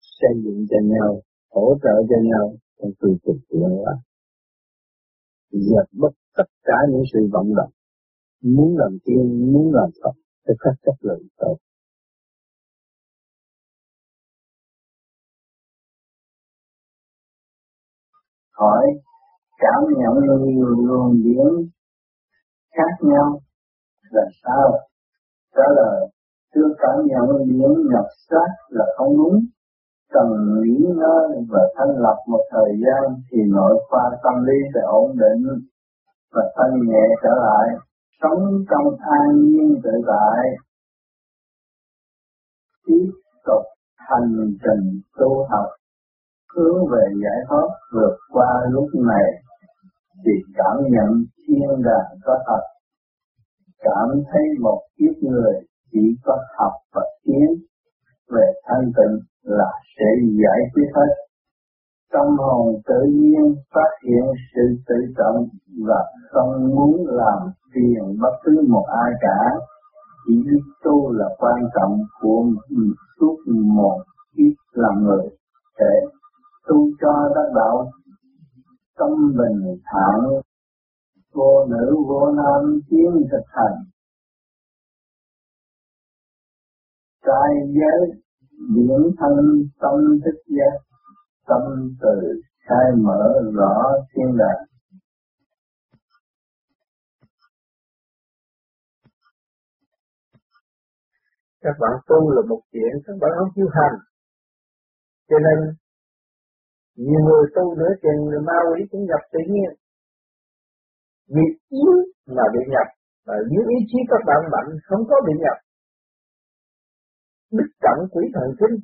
Xây 0.00 0.30
dựng 0.44 0.66
cho 0.70 0.76
nhau, 0.82 1.22
hỗ 1.50 1.78
trợ 1.82 1.94
cho 2.08 2.16
nhau 2.22 2.54
trong 2.78 2.90
tu 3.00 3.08
trình 3.24 3.40
tiến 3.48 3.60
hóa 3.60 3.94
dẹp 5.52 5.86
bất 5.92 6.12
tất 6.36 6.44
cả 6.62 6.76
những 6.90 7.02
sự 7.12 7.18
vọng 7.32 7.54
động. 7.56 7.70
Muốn 8.42 8.76
làm 8.78 8.98
tiên, 9.04 9.52
muốn 9.52 9.74
làm 9.74 9.90
phật, 10.02 10.12
phải 10.46 10.56
khắc 10.60 10.74
chấp 10.82 10.94
lượng 11.00 11.22
tốt. 11.36 11.56
Hỏi, 18.50 18.86
cảm 19.58 19.82
nhận 19.98 20.24
luôn 20.24 20.86
luồng 20.86 21.22
điển 21.22 21.70
khác 22.70 22.96
nhau 23.00 23.40
là 24.12 24.24
sao? 24.44 24.78
Trả 25.56 25.68
lời 25.76 26.08
chưa 26.54 26.68
cảm 26.78 26.96
nhận 27.10 27.28
những 27.46 27.74
nhập 27.92 28.06
sát 28.30 28.50
là 28.68 28.84
không 28.96 29.16
đúng. 29.16 29.38
Cần 30.12 30.28
nghỉ 30.62 30.86
ngơi 30.96 31.28
và 31.50 31.62
thanh 31.76 31.94
lập 32.04 32.16
một 32.28 32.44
thời 32.50 32.72
gian 32.84 33.14
thì 33.30 33.38
nội 33.50 33.74
khoa 33.88 34.04
tâm 34.24 34.44
lý 34.44 34.58
sẽ 34.74 34.80
ổn 34.80 35.10
định 35.16 35.42
và 36.34 36.42
thanh 36.56 36.74
nhẹ 36.88 37.06
trở 37.22 37.30
lại. 37.46 37.68
Sống 38.22 38.42
trong 38.70 38.86
an 39.00 39.42
nhiên 39.44 39.80
tự 39.84 39.90
tại 40.06 40.44
tiếp 42.86 43.10
tục 43.46 43.64
hành 43.96 44.56
trình 44.64 45.00
tu 45.18 45.46
học, 45.50 45.66
hướng 46.56 46.78
về 46.92 47.04
giải 47.22 47.38
thoát 47.48 47.68
vượt 47.94 48.16
qua 48.32 48.50
lúc 48.70 48.88
này. 48.94 49.26
Thì 50.24 50.32
cảm 50.54 50.76
nhận 50.90 51.24
thiên 51.46 51.82
đàng 51.84 52.18
có 52.24 52.38
thật 52.46 52.71
cảm 53.84 54.08
thấy 54.32 54.42
một 54.60 54.80
kiếp 54.98 55.22
người 55.22 55.54
chỉ 55.92 56.16
có 56.24 56.36
học 56.58 56.72
và 56.94 57.02
tiến 57.24 57.48
về 58.34 58.52
thanh 58.66 58.92
tịnh 58.96 59.18
là 59.42 59.72
sẽ 59.98 60.04
giải 60.42 60.60
quyết 60.74 60.88
hết. 60.94 61.12
Tâm 62.12 62.36
hồn 62.38 62.66
tự 62.86 63.00
nhiên 63.12 63.54
phát 63.74 63.90
hiện 64.06 64.24
sự 64.54 64.62
tự 64.88 64.94
trọng 65.18 65.48
và 65.86 66.04
không 66.30 66.76
muốn 66.76 67.06
làm 67.06 67.38
phiền 67.74 68.16
bất 68.20 68.34
cứ 68.44 68.64
một 68.68 68.86
ai 69.04 69.12
cả. 69.20 69.58
Chỉ 70.26 70.34
biết 70.46 70.62
tu 70.84 71.12
là 71.12 71.28
quan 71.38 71.60
trọng 71.74 71.98
của 72.20 72.42
một 72.42 72.94
suốt 73.20 73.36
một 73.48 74.02
kiếp 74.36 74.54
làm 74.72 75.04
người 75.04 75.26
để 75.78 75.94
tu 76.68 76.76
cho 77.00 77.32
đắc 77.34 77.48
đạo, 77.54 77.90
tâm 78.98 79.10
bình 79.38 79.76
thản 79.84 80.20
vô 81.32 81.66
nữ 81.66 81.96
vô 82.08 82.32
nam 82.36 82.80
tiến 82.90 83.10
thực 83.32 83.46
hành. 83.46 83.76
Trai 87.26 87.50
giới 87.78 88.22
điển 88.74 89.02
thân 89.18 89.34
tâm 89.80 90.18
thức 90.24 90.38
giác, 90.46 90.78
tâm 91.46 91.62
từ 92.00 92.40
khai 92.68 92.86
mở 93.02 93.40
rõ 93.54 93.92
thiên 94.14 94.36
đàng. 94.38 94.66
Các 101.60 101.76
bạn 101.80 101.92
tu 102.08 102.30
là 102.30 102.42
một 102.48 102.60
chuyện 102.72 102.92
các 103.06 103.12
bạn 103.20 103.30
không 103.38 103.48
chịu 103.54 103.66
hành. 103.72 103.98
Cho 105.28 105.36
nên, 105.38 105.74
nhiều 106.96 107.20
người 107.20 107.44
tu 107.54 107.74
nữa 107.74 107.92
chừng 108.02 108.24
người 108.24 108.40
ma 108.40 108.58
quỷ 108.70 108.84
cũng 108.90 109.06
gặp 109.06 109.22
tự 109.32 109.38
nhiên 109.48 109.81
vì 111.34 111.44
yếu 111.78 111.94
mà 112.36 112.44
bị 112.54 112.62
nhập, 112.74 112.88
và 113.26 113.34
dưới 113.50 113.64
ý 113.76 113.78
chí 113.90 113.98
các 114.10 114.22
bạn 114.28 114.40
mạnh 114.54 114.68
không 114.88 115.02
có 115.10 115.16
bị 115.26 115.34
nhập. 115.44 115.56
Đức 117.58 117.68
trọng 117.84 118.00
quỷ 118.12 118.22
thần 118.34 118.48
kinh 118.60 118.76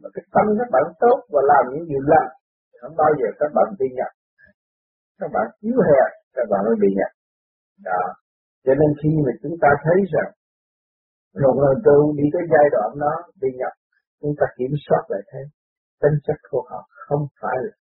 mà 0.00 0.08
cái 0.14 0.24
tâm 0.34 0.46
các 0.58 0.68
bạn 0.74 0.86
tốt 1.02 1.18
và 1.32 1.40
làm 1.50 1.62
những 1.72 1.86
điều 1.90 2.02
lành, 2.12 2.30
không 2.80 2.94
bao 3.00 3.10
giờ 3.18 3.28
các 3.40 3.50
bạn 3.56 3.68
bị 3.78 3.86
nhập. 3.98 4.12
Các 5.18 5.30
bạn 5.34 5.46
yếu 5.60 5.78
hèn 5.88 6.08
các 6.36 6.46
bạn 6.50 6.60
mới 6.66 6.76
bị 6.82 6.90
nhập. 6.98 7.12
Đó. 7.88 8.02
Cho 8.64 8.72
nên 8.80 8.90
khi 9.00 9.10
mà 9.24 9.32
chúng 9.42 9.56
ta 9.62 9.68
thấy 9.84 9.98
rằng 10.14 10.30
một 11.44 11.56
lần 11.64 11.74
tu 11.86 11.96
đi 12.18 12.26
tới 12.32 12.42
giai 12.52 12.66
đoạn 12.74 12.90
đó 13.04 13.14
bị 13.42 13.48
nhập, 13.60 13.74
chúng 14.20 14.34
ta 14.38 14.46
kiểm 14.58 14.72
soát 14.84 15.02
lại 15.08 15.22
thấy, 15.30 15.44
tính 16.02 16.16
chất 16.26 16.38
của 16.50 16.62
họ 16.70 16.80
không 17.06 17.22
phải 17.40 17.56
là 17.64 17.72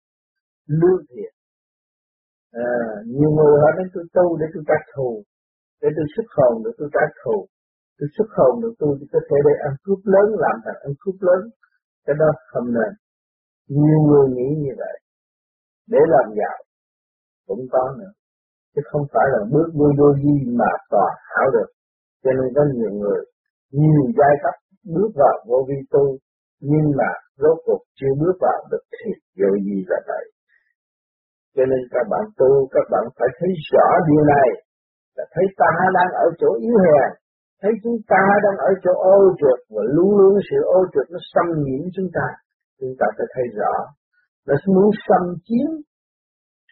lương 0.66 1.02
thiện 1.10 1.32
à, 2.52 2.66
nhiều 3.06 3.30
người 3.36 3.54
họ 3.62 3.68
đến 3.78 3.86
tôi 3.94 4.04
tu 4.14 4.36
để 4.40 4.46
tôi 4.54 4.62
trả 4.68 4.78
thù 4.94 5.22
để 5.82 5.88
tôi 5.96 6.06
xuất 6.14 6.28
hồn 6.36 6.54
để 6.64 6.70
tôi 6.78 6.88
trả 6.94 7.04
thù. 7.20 7.36
Tôi 7.98 8.08
xuất 8.16 8.28
hồn 8.36 8.52
được 8.62 8.74
tôi 8.78 8.92
có 9.12 9.20
thể 9.28 9.36
để 9.46 9.54
ăn 9.68 9.74
cướp 9.84 10.00
lớn 10.14 10.26
làm 10.44 10.56
thành 10.64 10.78
ăn 10.86 10.92
cướp 11.02 11.16
lớn. 11.28 11.40
Cái 12.06 12.14
đó 12.20 12.28
không 12.50 12.68
nên. 12.76 12.92
Nhiều 13.68 13.98
người 14.08 14.26
nghĩ 14.36 14.48
như 14.64 14.72
vậy. 14.82 14.96
Để 15.92 16.00
làm 16.14 16.26
giàu 16.38 16.58
cũng 17.46 17.64
có 17.72 17.84
nữa. 17.98 18.12
Chứ 18.74 18.82
không 18.90 19.04
phải 19.12 19.26
là 19.32 19.40
bước 19.52 19.68
đôi 19.80 19.92
đôi 19.96 20.14
gì 20.24 20.36
mà 20.60 20.70
toàn 20.90 21.12
hảo 21.32 21.46
được. 21.56 21.70
Cho 22.22 22.30
nên 22.38 22.48
có 22.56 22.62
nhiều 22.74 22.92
người 23.00 23.20
nhiều 23.70 24.02
giai 24.18 24.34
cấp 24.42 24.54
bước 24.94 25.10
vào 25.14 25.34
vô 25.48 25.58
vi 25.68 25.78
tu 25.90 26.18
nhưng 26.60 26.86
mà 26.96 27.10
rốt 27.36 27.58
cuộc 27.66 27.82
chưa 27.98 28.12
bước 28.20 28.36
vào 28.40 28.58
được 28.70 28.84
thì 28.92 29.10
vô 29.38 29.50
gì 29.66 29.84
là 29.86 29.98
vậy 30.06 30.24
cho 31.54 31.64
nên 31.70 31.80
các 31.94 32.04
bạn 32.12 32.24
tu, 32.38 32.50
các 32.74 32.86
bạn 32.92 33.04
phải 33.16 33.30
thấy 33.38 33.50
rõ 33.72 33.86
điều 34.08 34.22
này. 34.34 34.48
Là 35.16 35.24
thấy 35.34 35.46
ta 35.60 35.72
đang 35.96 36.10
ở 36.24 36.26
chỗ 36.40 36.50
yếu 36.66 36.76
hèn, 36.84 37.08
thấy 37.62 37.72
chúng 37.82 37.98
ta 38.12 38.22
đang 38.44 38.56
ở 38.68 38.70
chỗ 38.84 38.92
ô 39.16 39.18
trượt, 39.40 39.58
và 39.74 39.82
luôn 39.96 40.10
luôn 40.18 40.34
sự 40.48 40.58
ô 40.78 40.80
trượt 40.92 41.06
nó 41.14 41.18
xâm 41.32 41.46
nhiễm 41.64 41.82
chúng 41.96 42.10
ta. 42.16 42.26
Chúng 42.80 42.94
ta 43.00 43.06
phải 43.16 43.26
thấy 43.34 43.46
rõ, 43.58 43.74
nó 44.46 44.54
muốn 44.74 44.90
xâm 45.06 45.22
chiếm 45.46 45.68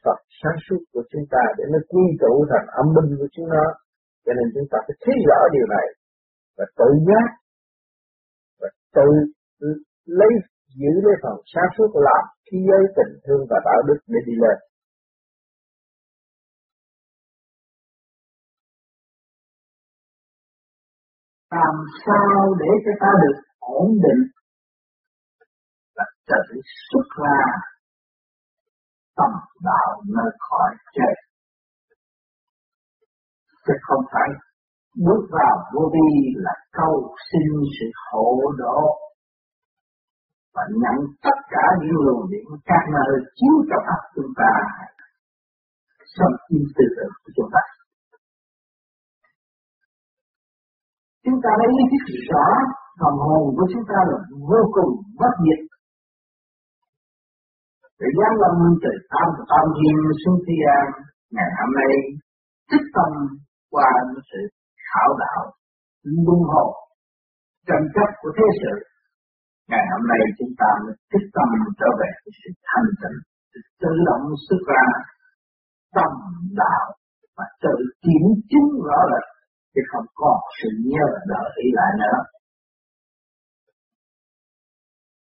Phật 0.05 0.19
sáng 0.41 0.59
suốt 0.67 0.81
của 0.93 1.05
chúng 1.13 1.27
ta 1.35 1.43
để 1.59 1.65
nó 1.73 1.79
quy 1.93 2.05
tụ 2.23 2.33
thành 2.51 2.67
âm 2.81 2.87
binh 2.95 3.11
của 3.19 3.31
chúng 3.35 3.49
nó. 3.55 3.65
Cho 4.25 4.33
nên 4.37 4.47
chúng 4.55 4.69
ta 4.71 4.79
phải 4.87 4.97
thấy 5.05 5.17
rõ 5.29 5.41
điều 5.57 5.67
này 5.77 5.87
và 6.57 6.65
tự 6.79 6.91
giác 7.09 7.29
và 8.61 8.69
tự 8.97 9.09
lấy, 10.21 10.33
giữ 10.79 10.93
lấy 11.05 11.15
phần 11.23 11.37
sáng 11.55 11.71
suốt 11.77 11.91
làm 12.09 12.25
khi 12.47 12.59
giới 12.69 12.83
tình 12.97 13.13
thương 13.25 13.43
và 13.51 13.59
đạo 13.65 13.81
đức 13.89 13.99
để 14.13 14.21
đi 14.27 14.35
lên. 14.45 14.57
Làm 21.51 21.75
sao 22.07 22.55
để 22.59 22.71
cho 22.85 22.93
ta 23.01 23.11
được 23.23 23.41
ổn 23.59 23.89
định? 24.05 24.23
Và 25.97 26.05
tự 26.29 26.61
xuất 26.91 27.07
ra 27.23 27.41
tâm 29.17 29.31
đạo 29.65 30.03
nơi 30.17 30.31
khỏi 30.39 30.71
chết. 30.93 31.15
Chứ 33.67 33.75
không 33.83 34.05
phải 34.13 34.29
bước 35.07 35.23
vào 35.31 35.57
vô 35.75 35.91
vi 35.93 36.35
là 36.35 36.55
câu 36.73 37.15
xin 37.33 37.49
sự 37.81 37.87
hộ 38.11 38.53
độ. 38.59 38.81
Và 40.55 40.63
nhận 40.71 41.07
tất 41.23 41.39
cả 41.51 41.65
những 41.81 41.97
luồng 42.07 42.31
điện 42.31 42.45
các 42.65 42.83
nơi 42.93 43.21
chiếu 43.35 43.55
trong 43.71 43.85
ấp 43.97 44.03
chúng 44.15 44.33
ta. 44.37 44.53
Sống 46.17 46.35
kim 46.49 46.63
tư 46.77 46.85
tưởng 46.97 47.13
của 47.25 47.33
chúng 47.37 47.51
ta. 47.53 47.80
Chúng 51.25 51.39
ta 51.45 51.51
đã 51.61 51.67
ý 51.79 51.83
thức 51.91 52.05
rõ 52.31 52.47
phần 53.01 53.15
hồn 53.27 53.43
của 53.57 53.67
chúng 53.73 53.85
ta 53.91 53.99
là 54.11 54.19
vô 54.49 54.61
cùng 54.77 54.93
bất 55.21 55.35
diệt. 55.45 55.61
Để 58.01 58.09
giáng 58.19 58.37
lâm 58.43 58.55
từ 58.83 58.93
tam 59.13 59.29
tam 59.51 59.65
thiên 59.77 59.97
xuống 60.23 60.39
thi 60.47 60.57
an 60.79 60.87
ngày 61.37 61.51
hôm 61.59 61.71
nay, 61.81 61.93
tích 62.71 62.87
tâm 62.97 63.11
qua 63.75 63.91
sự 64.31 64.41
khảo 64.89 65.11
đạo, 65.23 65.43
luân 66.25 66.41
hồi, 66.53 66.71
tranh 67.69 67.87
chấp 67.95 68.09
của 68.21 68.33
thế 68.37 68.47
sự, 68.61 68.75
ngày 69.71 69.85
hôm 69.93 70.03
nay 70.13 70.23
chúng 70.39 70.53
ta 70.61 70.71
mới 70.85 70.95
tích 71.13 71.29
tâm 71.37 71.49
trở 71.81 71.91
về 72.01 72.11
với 72.23 72.33
sự 72.41 72.51
thanh 72.69 72.89
tịnh 73.01 73.19
tự 73.83 73.93
động 74.09 74.25
xuất 74.47 74.61
ra 74.71 74.85
tâm 75.97 76.13
đạo 76.63 76.87
và 77.37 77.45
tự 77.65 77.75
kiểm 78.05 78.25
chứng 78.51 78.69
rõ 78.87 78.99
rệt 79.11 79.27
chứ 79.73 79.81
không 79.91 80.07
có 80.21 80.33
sự 80.59 80.69
nhớ 80.91 81.07
đỡ 81.31 81.43
ý 81.65 81.67
lại 81.79 81.93
nữa. 82.03 82.19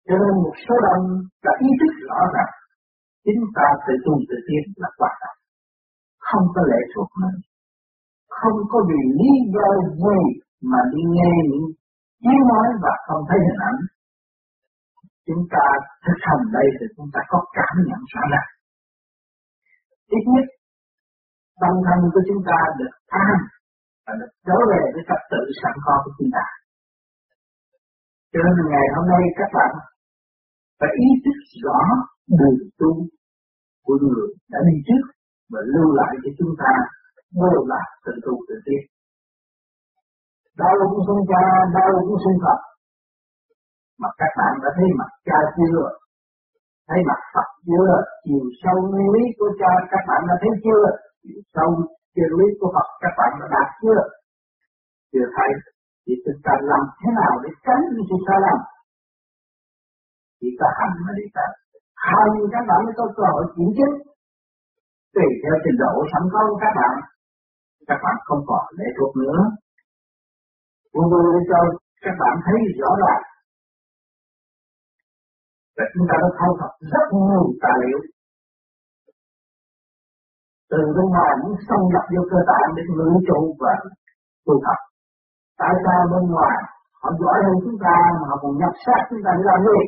Cho 0.06 0.14
nên 0.22 0.34
một 0.44 0.56
số 0.64 0.74
đông 0.86 1.04
đã 1.44 1.52
ý 1.66 1.70
thức 1.80 1.92
rõ 2.08 2.20
rằng 2.34 2.52
chính 3.24 3.40
ta 3.56 3.68
tự 3.84 3.94
tu 4.04 4.14
tự 4.28 4.36
tiến 4.46 4.64
là 4.82 4.88
quan 4.98 5.14
trọng. 5.20 5.38
Không 6.28 6.44
có 6.54 6.62
lệ 6.70 6.80
thuộc 6.94 7.10
mình 7.22 7.38
không 8.40 8.58
có 8.70 8.78
vì 8.88 9.00
lý 9.18 9.30
do 9.54 9.66
gì 10.04 10.18
mà 10.70 10.80
đi 10.92 11.02
nghe 11.16 11.32
những 11.50 11.66
tiếng 12.22 12.42
nói 12.50 12.66
và 12.82 12.92
không 13.06 13.22
thấy 13.28 13.38
hình 13.46 13.60
ảnh. 13.70 13.80
Chúng 15.26 15.42
ta 15.54 15.66
thực 16.04 16.18
hành 16.28 16.44
đây 16.56 16.66
thì 16.76 16.86
chúng 16.96 17.10
ta 17.14 17.20
có 17.28 17.38
cảm 17.56 17.74
nhận 17.88 18.00
rõ 18.12 18.22
ràng. 18.32 18.50
Ít 20.16 20.24
nhất, 20.32 20.46
tâm 21.60 21.74
thân 21.86 22.00
của 22.12 22.22
chúng 22.28 22.42
ta 22.48 22.58
được 22.78 22.92
an 23.26 23.36
và 24.10 24.16
nó 24.20 24.26
trở 24.46 24.58
về 24.70 24.80
với 24.94 25.02
trật 25.08 25.22
tự 25.32 25.40
sẵn 25.60 25.74
có 25.86 25.94
của 26.04 26.12
chúng 26.18 26.30
ta. 26.36 26.44
Cho 28.32 28.40
nên 28.44 28.54
ngày 28.72 28.86
hôm 28.94 29.04
nay 29.12 29.22
các 29.38 29.50
bạn 29.56 29.72
phải 30.78 30.90
ý 31.06 31.08
thức 31.24 31.38
rõ 31.64 31.78
đường 32.38 32.58
tu 32.80 32.92
của 33.86 33.96
người 34.02 34.26
đã 34.52 34.58
đi 34.68 34.76
trước 34.86 35.04
và 35.52 35.60
lưu 35.74 35.88
lại 35.98 36.12
cho 36.22 36.30
chúng 36.38 36.52
ta 36.62 36.72
vô 37.38 37.52
là 37.72 37.82
tự 38.04 38.12
tu 38.24 38.34
tự 38.48 38.56
tiến 38.66 38.82
Đau 40.60 40.74
cũng 40.90 41.04
sinh 41.06 41.22
cha 41.30 41.42
đau 41.76 41.90
cũng 42.06 42.20
sinh 42.24 42.38
Phật 42.44 42.60
mà 44.02 44.08
các 44.20 44.32
bạn 44.38 44.52
đã 44.62 44.70
thấy 44.76 44.88
mặt 44.98 45.10
cha 45.26 45.38
chưa? 45.56 45.82
Thấy 46.88 47.00
mặt 47.10 47.20
Phật 47.34 47.48
chưa? 47.68 47.90
Chiều 48.24 48.44
sâu 48.62 48.76
nguyên 48.90 49.08
lý 49.14 49.24
của 49.38 49.50
cha 49.60 49.72
các 49.92 50.02
bạn 50.08 50.20
đã 50.28 50.34
thấy 50.42 50.52
chưa? 50.64 50.82
Chiều 51.22 51.40
sâu 51.54 51.70
nguyên 52.14 52.32
lý 52.38 52.46
của 52.58 52.70
Phật 52.74 52.88
các 53.02 53.14
bạn 53.18 53.30
đã 53.40 53.46
đạt 53.56 53.68
chưa? 53.82 54.00
Chưa 55.12 55.26
thấy 55.36 55.50
thì 56.04 56.12
chúng 56.24 56.40
ta 56.46 56.52
làm 56.70 56.84
thế 56.98 57.08
nào 57.20 57.32
để 57.42 57.50
tránh 57.66 57.82
những 57.92 58.06
sự 58.10 58.16
sai 58.26 58.38
lầm. 58.44 58.58
Chỉ 60.40 60.48
có 60.58 60.66
hành 60.78 60.94
mới 61.04 61.14
đi 61.20 61.26
tới. 61.36 61.50
Hành 62.08 62.32
các 62.54 62.64
bạn 62.68 62.78
mới 62.86 62.94
có 63.00 63.04
cơ 63.16 63.24
hội 63.32 63.44
kiểm 63.54 63.70
chứng 63.76 63.94
tùy 65.14 65.28
theo 65.42 65.54
trình 65.64 65.78
độ 65.82 65.92
sẵn 66.12 66.22
có 66.32 66.40
của 66.48 66.58
các 66.64 66.72
bạn. 66.78 66.94
Các 67.88 67.98
bạn 68.04 68.16
không 68.26 68.42
còn 68.50 68.64
lệ 68.78 68.88
thuộc 68.96 69.12
nữa. 69.22 69.38
Vô 70.94 71.02
vô 71.10 71.20
để 71.34 71.40
cho 71.50 71.58
các 72.04 72.14
bạn 72.20 72.34
thấy 72.44 72.56
rõ 72.80 72.90
ràng. 73.02 73.22
Và 75.76 75.84
chúng 75.92 76.06
ta 76.10 76.14
đã 76.22 76.28
thâu 76.38 76.52
thập 76.60 76.72
rất 76.92 77.06
nhiều 77.24 77.44
tài 77.62 77.76
liệu 77.82 78.00
từ 80.70 80.80
bên 80.96 81.06
ngoài 81.14 81.32
muốn 81.42 81.54
xâm 81.66 81.80
nhập 81.92 82.04
vô 82.12 82.22
cơ 82.30 82.38
tạng 82.50 82.68
để 82.76 82.82
ngự 82.96 83.10
trụ 83.28 83.40
và 83.62 83.72
tu 84.46 84.54
tập. 84.64 84.78
Tại 85.60 85.72
sao 85.84 86.00
bên 86.12 86.24
ngoài 86.34 86.56
họ 87.00 87.08
giỏi 87.20 87.38
hơn 87.44 87.56
chúng 87.64 87.78
ta 87.84 87.96
mà 88.18 88.24
họ 88.30 88.36
còn 88.42 88.52
nhập 88.60 88.74
sát 88.84 89.00
chúng 89.10 89.22
ta 89.24 89.30
để 89.38 89.42
làm 89.50 89.60
gì? 89.68 89.80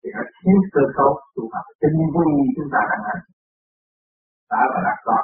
Thì 0.00 0.08
họ 0.16 0.24
thiếu 0.38 0.58
cơ 0.74 0.82
cấu 0.96 1.10
tu 1.34 1.42
tập 1.52 1.64
tinh 1.80 1.98
vi 2.14 2.28
chúng 2.56 2.70
ta 2.74 2.80
đang 2.90 3.02
hành 3.08 3.22
đã 4.50 4.60
và 4.72 4.80
đã 4.86 4.94
có 5.06 5.18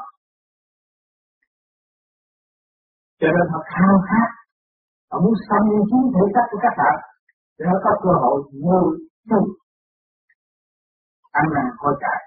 cho 3.20 3.28
nên 3.34 3.46
họ 3.52 3.60
khao 3.72 3.94
khát. 4.08 4.28
Họ 5.10 5.16
muốn 5.24 5.34
xâm 5.48 5.62
chiếm 5.88 6.02
thể 6.14 6.24
chất 6.34 6.46
của 6.50 6.58
các 6.64 6.74
bạn 6.80 6.96
để 7.58 7.64
họ 7.70 7.76
có 7.84 7.92
cơ 8.04 8.12
hội 8.22 8.38
vô 8.64 8.78
chung. 9.28 9.48
Ăn 11.40 11.44
năn 11.54 11.66
hối 11.78 11.94
cải 12.00 12.20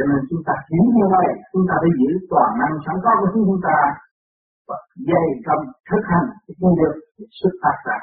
cho 0.00 0.06
nên 0.10 0.20
chúng 0.30 0.42
ta 0.46 0.54
hiểu 0.68 0.84
như 0.96 1.06
vậy 1.14 1.28
chúng 1.52 1.64
ta 1.68 1.74
phải 1.82 1.92
giữ 2.00 2.10
toàn 2.32 2.50
năng 2.60 2.74
sẵn 2.84 2.96
có 3.04 3.12
của 3.20 3.30
chúng 3.34 3.60
ta 3.66 3.78
và 4.68 4.76
dày 5.08 5.28
công 5.46 5.62
thực 5.88 6.02
hành 6.12 6.28
cái 6.44 6.54
công 6.60 6.74
việc 6.80 6.94
xuất 7.38 7.52
phát 7.62 7.76
ra. 7.86 7.98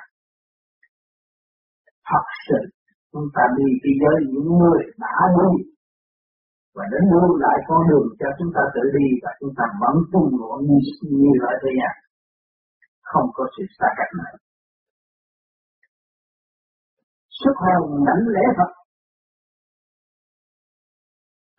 Thật 2.10 2.26
sự 2.48 2.60
chúng 3.12 3.28
ta 3.36 3.44
đi 3.58 3.68
thế 3.84 3.92
giới 4.02 4.18
những 4.32 4.50
người 4.60 4.82
đã 5.04 5.18
đi 5.38 5.52
và 6.76 6.84
đến 6.92 7.04
lưu 7.12 7.30
lại 7.44 7.58
con 7.68 7.82
đường 7.90 8.08
cho 8.20 8.30
chúng 8.40 8.52
ta 8.56 8.62
tự 8.76 8.84
đi 8.98 9.08
và 9.24 9.32
chúng 9.40 9.54
ta 9.58 9.66
vẫn 9.82 9.96
tung 10.12 10.30
ngộ 10.38 10.54
như, 10.68 10.78
như 11.22 11.32
ở 11.52 11.54
thế 11.62 11.72
gian 11.80 11.96
không 13.12 13.28
có 13.34 13.44
sự 13.56 13.64
xa 13.78 13.88
cách 13.98 14.12
nào. 14.20 14.34
Xuất 17.40 17.56
hồn 17.64 17.84
lãnh 18.08 18.24
lễ 18.36 18.46
Phật 18.58 18.72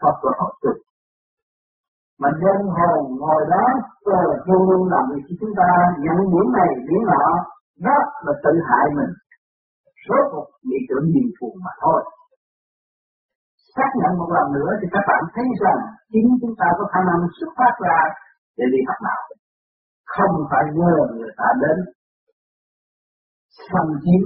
Phật 0.03 0.17
là 0.25 0.33
Phật 0.41 0.53
tu 0.63 0.73
mà 2.23 2.29
nhân 2.43 2.59
hồn 2.77 3.01
ngồi 3.21 3.43
đó 3.55 3.65
tôi 4.05 4.15
là 4.29 4.37
luôn 4.47 4.63
luôn 4.71 4.83
làm 4.93 5.05
việc 5.11 5.23
cho 5.29 5.35
chúng 5.41 5.55
ta, 5.61 5.71
nhận 6.05 6.19
điểm 6.33 6.47
này 6.59 6.71
điểm 6.89 7.03
nọ, 7.11 7.27
đó 7.87 7.97
là 8.25 8.33
tự 8.45 8.53
hại 8.69 8.87
mình. 8.99 9.13
Số 10.05 10.17
cuộc 10.31 10.47
bị 10.69 10.79
tưởng 10.89 11.07
nhiều 11.13 11.29
phù 11.39 11.49
mà 11.65 11.73
thôi. 11.83 12.01
Xác 13.77 13.91
nhận 14.01 14.13
một 14.19 14.31
lần 14.37 14.47
nữa 14.57 14.71
thì 14.81 14.87
các 14.95 15.05
bạn 15.09 15.23
thấy 15.35 15.47
rằng 15.63 15.81
chính 16.13 16.29
chúng 16.41 16.55
ta 16.61 16.67
có 16.79 16.85
khả 16.93 17.01
năng 17.09 17.21
xuất 17.37 17.51
phát 17.59 17.75
ra 17.87 17.99
để 18.59 18.65
đi 18.73 18.81
học 18.89 18.99
đạo. 19.07 19.23
Không 20.15 20.35
phải 20.51 20.65
nhờ 20.79 20.95
người 21.17 21.33
ta 21.41 21.49
đến. 21.63 21.79
Xâm 23.69 23.87
chiếm 24.03 24.23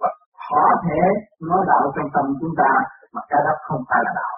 và 0.00 0.08
có 0.48 0.64
thể 0.84 1.00
nói 1.50 1.62
đạo 1.70 1.84
trong 1.94 2.08
tâm 2.14 2.24
chúng 2.40 2.54
ta 2.60 2.70
mà 3.14 3.20
cái 3.30 3.40
đó 3.46 3.52
không 3.66 3.82
phải 3.88 4.00
là 4.06 4.12
đạo 4.20 4.36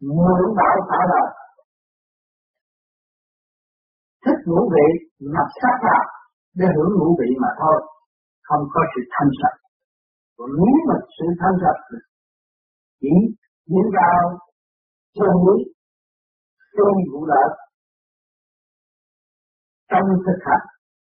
mượn 0.00 0.42
đạo 0.58 0.76
phải 0.88 1.04
là 1.12 1.22
thích 4.24 4.40
ngũ 4.46 4.70
vị, 4.74 4.86
nhập 5.18 5.48
sắc 5.60 5.76
vào 5.86 6.04
để 6.54 6.66
hưởng 6.76 6.92
ngũ 6.98 7.08
vị 7.20 7.28
mà 7.42 7.48
thôi, 7.60 7.78
không 8.42 8.64
có 8.72 8.80
sự 8.92 9.00
thanh 9.14 9.30
sạch. 9.40 9.58
Còn 10.36 10.48
nếu 10.58 10.76
mà 10.88 10.96
sự 11.16 11.26
thanh 11.40 11.56
sạch 11.62 11.80
chỉ 13.00 13.14
những 13.66 13.90
vào 13.96 14.38
chân 15.14 15.32
núi 15.46 15.58
chân 16.76 16.92
vụ 17.12 17.26
lợi. 17.26 17.48
Trong 19.90 20.08
thực 20.26 20.40
hành, 20.46 20.66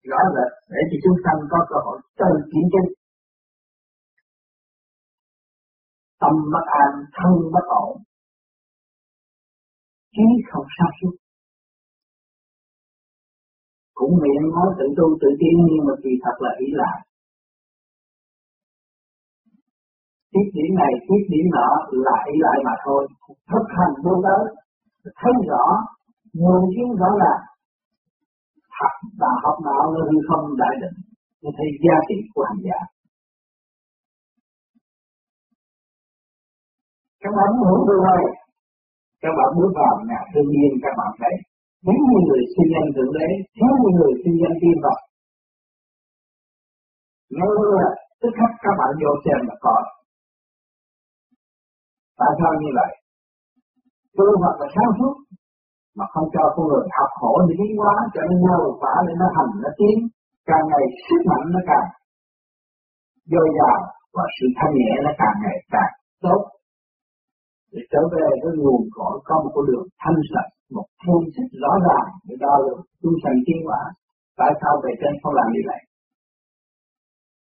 rõ 0.09 0.19
rệt, 0.35 0.51
để 0.71 0.79
cho 0.89 0.97
chúng 1.03 1.17
sanh 1.23 1.39
có 1.51 1.59
cơ 1.69 1.77
hội 1.85 1.97
tự 2.19 2.31
kiểm 2.51 2.65
chứng. 2.71 2.89
Tâm 6.21 6.33
bất 6.53 6.65
an, 6.83 6.91
thân 7.15 7.31
bất 7.53 7.65
ổn 7.83 7.91
trí 10.15 10.25
không 10.49 10.67
sao 10.77 10.89
suốt 11.01 11.15
cũng 13.93 14.13
miệng 14.21 14.45
nói 14.55 14.67
tự 14.77 14.85
tu 14.97 15.07
tự 15.21 15.29
tiến 15.39 15.55
nhưng 15.69 15.83
mà 15.87 15.93
kỳ 16.03 16.09
thật 16.23 16.35
là 16.39 16.51
ý 16.65 16.67
lại 16.81 16.97
tiết 20.35 20.47
điểm 20.55 20.71
này 20.81 20.91
tiết 21.07 21.21
điểm 21.31 21.45
nọ 21.55 21.69
là 22.05 22.15
ý 22.31 22.35
lại 22.45 22.57
mà 22.65 22.73
thôi. 22.85 23.01
Thực 23.51 23.65
hành 23.77 23.93
vô 24.03 24.13
tới 24.25 24.43
thấy 25.19 25.33
rõ, 25.49 25.65
nguồn 26.33 26.61
kiến 26.73 26.87
rõ 26.99 27.09
là 27.23 27.33
thật 28.75 28.93
và 29.19 29.31
học 29.43 29.57
đạo 29.65 29.83
nó 29.93 30.01
hư 30.09 30.17
không 30.27 30.45
đại 30.61 30.75
định. 30.81 30.97
Nó 31.43 31.49
thấy 31.57 31.67
giá 31.83 31.95
trị 32.07 32.17
của 32.33 32.43
hành 32.49 32.61
giả. 32.67 32.79
Các 37.21 37.31
bạn 37.37 37.49
muốn 37.61 37.79
điều 37.87 38.01
các 39.23 39.33
bạn 39.37 39.49
bước 39.57 39.71
vào 39.79 39.93
nhà 40.09 40.21
thương 40.31 40.49
nhiên 40.53 40.71
các 40.83 40.93
bạn 40.99 41.11
thấy 41.19 41.35
thiếu 41.85 42.01
như 42.09 42.19
người 42.27 42.41
sinh 42.53 42.69
danh 42.73 42.89
thượng 42.95 43.11
đế 43.17 43.27
thiếu 43.55 43.73
như 43.81 43.89
người 43.97 44.13
sinh 44.21 44.35
danh 44.41 44.55
tiên 44.61 44.77
Phật 44.83 44.99
nếu 47.37 47.51
là 47.77 47.87
tức 48.21 48.31
khắc 48.39 48.51
các 48.63 48.73
bạn 48.79 48.91
vô 49.01 49.11
xem 49.23 49.39
là 49.47 49.55
có. 49.65 49.75
Tại 52.19 52.31
sao 52.39 52.51
như 52.61 52.69
vậy? 52.79 52.91
Tu 54.17 54.27
hoặc 54.41 54.55
là 54.61 54.67
sáng 54.75 54.91
suốt, 54.97 55.15
mà 55.97 56.05
không 56.13 56.27
cho 56.33 56.43
con 56.55 56.63
người 56.67 56.85
học 56.97 57.11
khổ 57.19 57.33
để 57.47 57.53
tiến 57.59 57.73
hóa, 57.79 57.95
cho 58.13 58.21
nên 58.29 58.37
nhau 58.47 58.59
quả 58.81 58.95
để 59.07 59.13
nó 59.21 59.27
hành, 59.35 59.51
nó 59.63 59.69
tiến. 59.79 59.97
Càng 60.49 60.65
ngày 60.69 60.83
sức 61.05 61.21
mạnh 61.29 61.45
nó 61.55 61.59
càng 61.71 61.87
dồi 63.31 63.47
dào 63.57 63.79
và 64.15 64.23
sự 64.35 64.45
thanh 64.57 64.73
nhẹ 64.79 64.93
nó 65.05 65.11
càng 65.21 65.37
ngày 65.43 65.57
càng 65.73 65.93
tốt 66.23 66.41
để 67.75 67.81
trở 67.91 68.01
về 68.15 68.27
với 68.43 68.53
nguồn 68.61 68.81
cội 68.97 69.15
có 69.27 69.35
một 69.43 69.51
con 69.55 69.65
đường 69.69 69.85
thanh 70.01 70.19
sạch, 70.31 70.51
một 70.75 70.87
phương 71.03 71.25
thức 71.33 71.47
rõ 71.63 71.73
ràng 71.87 72.09
để 72.27 72.35
đo 72.43 72.53
lường 72.65 72.81
tu 73.01 73.11
sanh 73.23 73.37
tiến 73.45 73.59
hóa. 73.65 73.81
Tại 74.39 74.51
sao 74.61 74.73
về 74.83 74.91
trên 75.01 75.13
không 75.21 75.33
làm 75.39 75.47
như 75.55 75.61
vậy? 75.69 75.81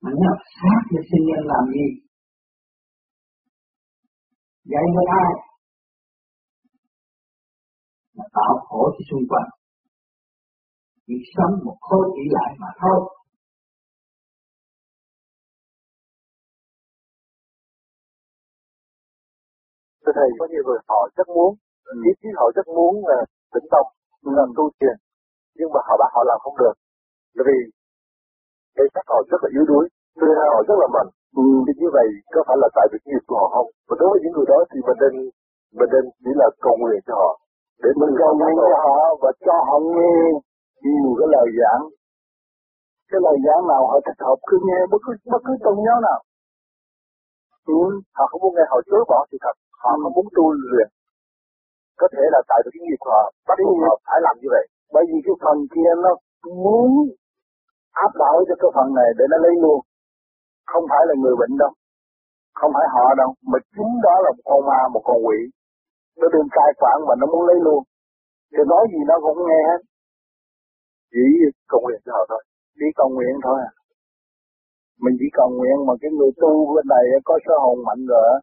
Mà 0.03 0.11
nhập 0.23 0.39
sát 0.57 0.81
thì 0.89 0.99
sinh 1.11 1.25
nhân 1.29 1.43
làm 1.53 1.65
gì? 1.75 1.87
Dạy 4.71 4.85
cho 4.95 5.03
ai? 5.23 5.33
Là 8.17 8.27
tạo 8.37 8.53
khổ 8.67 8.83
cho 8.95 9.03
xung 9.11 9.25
quanh. 9.31 9.51
Chỉ 11.07 11.17
sống 11.35 11.55
một 11.67 11.77
khối 11.81 12.05
chỉ 12.15 12.25
lại 12.37 12.51
mà 12.63 12.71
thôi. 12.81 12.99
Thưa 20.03 20.15
Thầy, 20.19 20.29
có 20.39 20.45
nhiều 20.51 20.63
người 20.67 20.81
họ 20.91 21.01
rất 21.17 21.29
muốn, 21.37 21.51
ừ. 21.91 21.95
ý 22.11 22.13
chí 22.21 22.29
họ 22.39 22.47
rất 22.57 22.67
muốn 22.77 22.93
là 23.11 23.19
tĩnh 23.55 23.67
tâm, 23.73 23.85
ừ. 24.27 24.31
làm 24.39 24.49
tu 24.57 24.65
thiền, 24.77 24.97
nhưng 25.59 25.71
mà 25.75 25.81
họ 25.87 25.95
bảo 26.01 26.11
họ 26.15 26.23
làm 26.31 26.39
không 26.45 26.57
được. 26.63 26.75
Bởi 27.37 27.45
vì 27.49 27.59
cái 28.77 28.87
sắc 28.95 29.05
họ 29.13 29.19
rất 29.31 29.41
là 29.45 29.49
yếu 29.57 29.65
đuối, 29.71 29.85
thứ 30.21 30.27
hai 30.39 30.49
họ 30.55 30.61
rất 30.69 30.77
là 30.83 30.89
mạnh. 30.97 31.11
Ừ. 31.43 31.47
Thì 31.67 31.73
như 31.81 31.89
vậy 31.97 32.09
có 32.35 32.41
phải 32.47 32.57
là 32.63 32.69
tại 32.77 32.87
việc 32.93 33.03
nghiệp 33.07 33.25
của 33.29 33.37
họ 33.41 33.49
không? 33.55 33.69
Và 33.89 33.95
đối 34.01 34.09
với 34.13 34.21
những 34.23 34.35
người 34.35 34.49
đó 34.53 34.59
thì 34.71 34.79
mình 34.87 34.99
nên 35.03 35.15
mình 35.79 35.91
nên 35.95 36.05
chỉ 36.23 36.33
là 36.41 36.47
cầu 36.65 36.75
nguyện 36.81 37.01
cho 37.07 37.15
họ 37.21 37.31
để 37.83 37.91
mình 38.01 38.13
cầu 38.21 38.33
nguyện 38.39 38.55
cho 38.71 38.79
họ 38.87 38.97
và 39.23 39.31
cho 39.47 39.57
họ 39.69 39.77
nghe 39.97 40.17
nhiều 40.85 41.11
cái 41.19 41.29
lời 41.35 41.49
giảng 41.59 41.83
cái 43.11 43.21
lời 43.27 43.37
giảng 43.47 43.63
nào 43.71 43.83
họ 43.91 43.97
thích 44.07 44.21
hợp 44.27 44.39
cứ 44.49 44.57
nghe 44.67 44.81
bất 44.91 45.01
cứ 45.05 45.13
bất 45.33 45.43
cứ 45.47 45.53
tôn 45.65 45.77
giáo 45.87 45.99
nào 46.09 46.21
ừ, 47.77 47.81
họ 48.17 48.25
không 48.31 48.41
muốn 48.43 48.55
nghe 48.55 48.65
họ 48.73 48.79
chối 48.89 49.03
bỏ 49.11 49.19
sự 49.31 49.37
thật 49.45 49.57
họ 49.83 49.91
ừ. 49.95 50.01
không 50.03 50.13
muốn 50.17 50.27
tu 50.37 50.45
luyện 50.71 50.89
có 52.03 52.07
thể 52.15 52.25
là 52.35 52.41
tại 52.51 52.61
cái 52.65 52.81
nghiệp 52.83 53.03
họ 53.11 53.21
bắt 53.49 53.59
buộc 53.65 53.79
họ 53.87 53.95
phải 54.07 54.19
làm 54.27 54.35
như 54.41 54.49
vậy. 54.55 54.65
Bởi 54.95 55.05
vì 55.11 55.19
cái 55.27 55.35
phần 55.43 55.57
kia 55.75 55.91
nó 56.05 56.13
muốn 56.61 56.89
áp 58.05 58.13
đảo 58.23 58.37
cho 58.49 58.55
cái 58.63 58.71
phần 58.77 58.89
này 58.99 59.09
để 59.19 59.25
nó 59.33 59.39
lấy 59.45 59.55
luôn. 59.65 59.81
Không 60.71 60.85
phải 60.91 61.03
là 61.09 61.15
người 61.23 61.37
bệnh 61.41 61.55
đâu. 61.63 61.73
Không 62.59 62.73
phải 62.77 62.87
họ 62.95 63.07
đâu. 63.21 63.31
Mà 63.51 63.59
chính 63.75 63.93
đó 64.07 64.15
là 64.25 64.31
một 64.37 64.45
con 64.51 64.61
ma 64.69 64.81
một 64.95 65.03
con 65.09 65.19
quỷ. 65.27 65.39
Nó 66.21 66.27
đừng 66.35 66.49
cai 66.57 66.71
quản 66.81 66.97
mà 67.09 67.15
nó 67.21 67.27
muốn 67.33 67.43
lấy 67.49 67.59
luôn. 67.67 67.81
Thì 68.53 68.63
nói 68.73 68.85
gì 68.93 69.01
nó 69.11 69.17
cũng 69.25 69.39
nghe 69.49 69.61
hết. 69.71 69.81
Chỉ 71.13 71.25
cầu 71.71 71.81
nguyện 71.83 72.01
cho 72.05 72.13
họ 72.17 72.23
thôi. 72.31 72.43
Chỉ 72.79 72.87
cầu 73.01 73.09
nguyện 73.15 73.35
thôi 73.47 73.59
à. 73.69 73.71
Mình 75.03 75.15
chỉ 75.21 75.27
cầu 75.39 75.49
nguyện 75.57 75.77
mà 75.87 75.95
cái 76.01 76.11
người 76.19 76.33
tu 76.43 76.53
bên 76.75 76.87
này 76.95 77.05
có 77.25 77.35
sơ 77.45 77.55
hồn 77.65 77.79
mạnh 77.87 78.03
rồi 78.13 78.41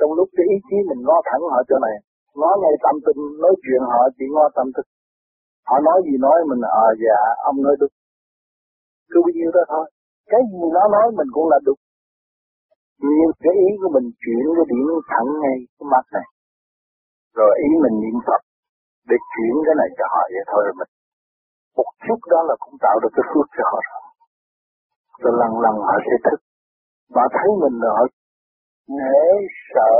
trong 0.00 0.12
lúc 0.18 0.28
cái 0.36 0.46
ý 0.54 0.56
chí 0.68 0.76
mình 0.90 1.00
ngó 1.06 1.16
thẳng 1.28 1.42
họ 1.52 1.60
chỗ 1.68 1.76
này, 1.86 1.96
ngó 2.40 2.50
ngay 2.62 2.74
tâm 2.84 2.94
tình 3.06 3.20
nói 3.42 3.54
chuyện 3.64 3.82
họ 3.92 4.02
chỉ 4.16 4.24
ngó 4.34 4.44
tâm 4.56 4.66
tình 4.76 4.88
họ 5.70 5.76
nói 5.88 5.98
gì 6.06 6.14
nói 6.26 6.38
mình 6.50 6.62
à 6.84 6.86
dạ 7.02 7.18
ông 7.50 7.58
nói 7.66 7.74
đúng. 7.80 7.94
Cứ 9.10 9.18
bao 9.24 9.32
nhiêu 9.36 9.50
đó 9.56 9.62
thôi. 9.72 9.84
Cái 10.32 10.40
gì 10.50 10.62
nó 10.76 10.82
nói 10.96 11.06
mình 11.18 11.28
cũng 11.34 11.48
là 11.52 11.58
đúng. 11.66 11.80
Nhưng 13.02 13.30
cái 13.44 13.54
ý 13.66 13.68
của 13.80 13.90
mình 13.96 14.06
chuyển 14.22 14.44
cái 14.56 14.66
điểm 14.70 14.86
thẳng 15.10 15.28
ngay 15.42 15.56
cái 15.76 15.86
mắt 15.92 16.04
này. 16.16 16.26
Rồi 17.38 17.50
ý 17.68 17.70
mình 17.84 17.94
niệm 18.02 18.16
Phật, 18.26 18.42
để 19.08 19.16
chuyển 19.32 19.54
cái 19.66 19.74
này 19.80 19.88
cho 19.98 20.04
họ 20.12 20.22
vậy 20.34 20.44
thôi 20.50 20.62
mình. 20.80 20.90
Một 21.76 21.90
chút 22.06 22.20
đó 22.32 22.40
là 22.48 22.54
cũng 22.62 22.76
tạo 22.84 22.96
được 23.02 23.12
cái 23.16 23.24
phước 23.30 23.46
cho 23.56 23.64
họ 23.70 23.78
rồi. 23.88 24.02
Rồi 25.22 25.32
lần 25.40 25.52
lần 25.64 25.74
họ 25.86 25.94
sẽ 26.06 26.16
thích 26.24 26.40
họ 27.14 27.24
thấy 27.36 27.48
mình 27.62 27.76
là 27.82 27.90
họ 27.96 28.04
nể 28.98 29.22
sợ 29.74 29.94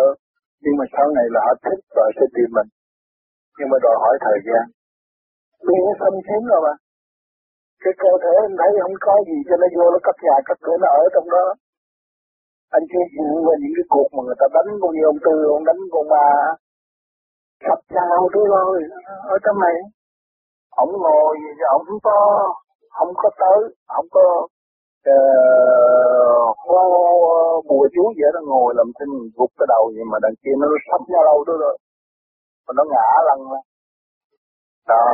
nhưng 0.62 0.74
mà 0.78 0.84
sau 0.94 1.06
này 1.16 1.26
là 1.34 1.40
họ 1.46 1.54
thích 1.64 1.82
và 1.96 2.06
sẽ 2.16 2.24
tìm 2.34 2.48
mình. 2.56 2.68
Nhưng 3.56 3.68
mà 3.72 3.76
đòi 3.84 3.96
hỏi 4.02 4.14
thời 4.26 4.38
gian. 4.46 4.64
Vì 5.66 5.76
nó 5.84 5.92
xâm 6.00 6.14
chiếm 6.26 6.42
rồi 6.50 6.60
mà. 6.66 6.74
Cái 7.82 7.92
cơ 8.02 8.12
thể 8.22 8.32
anh 8.46 8.54
thấy 8.60 8.70
không 8.82 8.96
có 9.06 9.14
gì 9.28 9.38
cho 9.48 9.56
nó 9.62 9.66
vô 9.76 9.84
nó 9.94 9.98
cất 10.06 10.16
nhà 10.26 10.36
cất 10.48 10.58
cửa 10.64 10.76
nó 10.82 10.88
ở 11.00 11.02
trong 11.14 11.26
đó. 11.34 11.46
Anh 12.76 12.84
chưa 12.90 13.04
chịu 13.14 13.34
về 13.46 13.54
những 13.62 13.74
cái 13.76 13.86
cuộc 13.94 14.08
mà 14.14 14.20
người 14.26 14.38
ta 14.40 14.46
đánh 14.56 14.70
con 14.80 14.90
như 14.94 15.04
ông 15.12 15.20
tư 15.26 15.34
ông 15.56 15.64
đánh 15.68 15.80
con 15.92 16.04
bà 16.14 16.28
sập 17.66 17.80
chào 17.94 18.20
tôi 18.34 18.44
rồi 18.54 18.76
ở 19.34 19.36
trong 19.44 19.56
này. 19.64 19.76
Ông 20.82 20.92
ngồi 21.04 21.36
ông 21.76 21.86
to, 22.06 22.20
không 22.96 23.12
có 23.22 23.28
tới 23.42 23.58
không 23.94 24.08
có 24.16 24.26
uh, 25.14 26.56
hô 26.66 26.82
bùa 27.68 27.86
chú 27.94 28.04
vậy 28.18 28.30
nó 28.34 28.40
ngồi 28.50 28.70
làm 28.78 28.88
thinh 28.98 29.14
gục 29.36 29.50
cái 29.58 29.66
đầu 29.74 29.84
vậy 29.94 30.04
mà 30.12 30.18
đằng 30.24 30.36
kia 30.42 30.54
nó 30.60 30.66
sắp 30.88 31.00
nhau 31.12 31.22
lâu 31.28 31.38
đó 31.48 31.54
rồi. 31.64 31.76
Mà 32.64 32.72
nó 32.78 32.84
ngã 32.92 33.08
lăn 33.28 33.38
đó. 34.88 35.04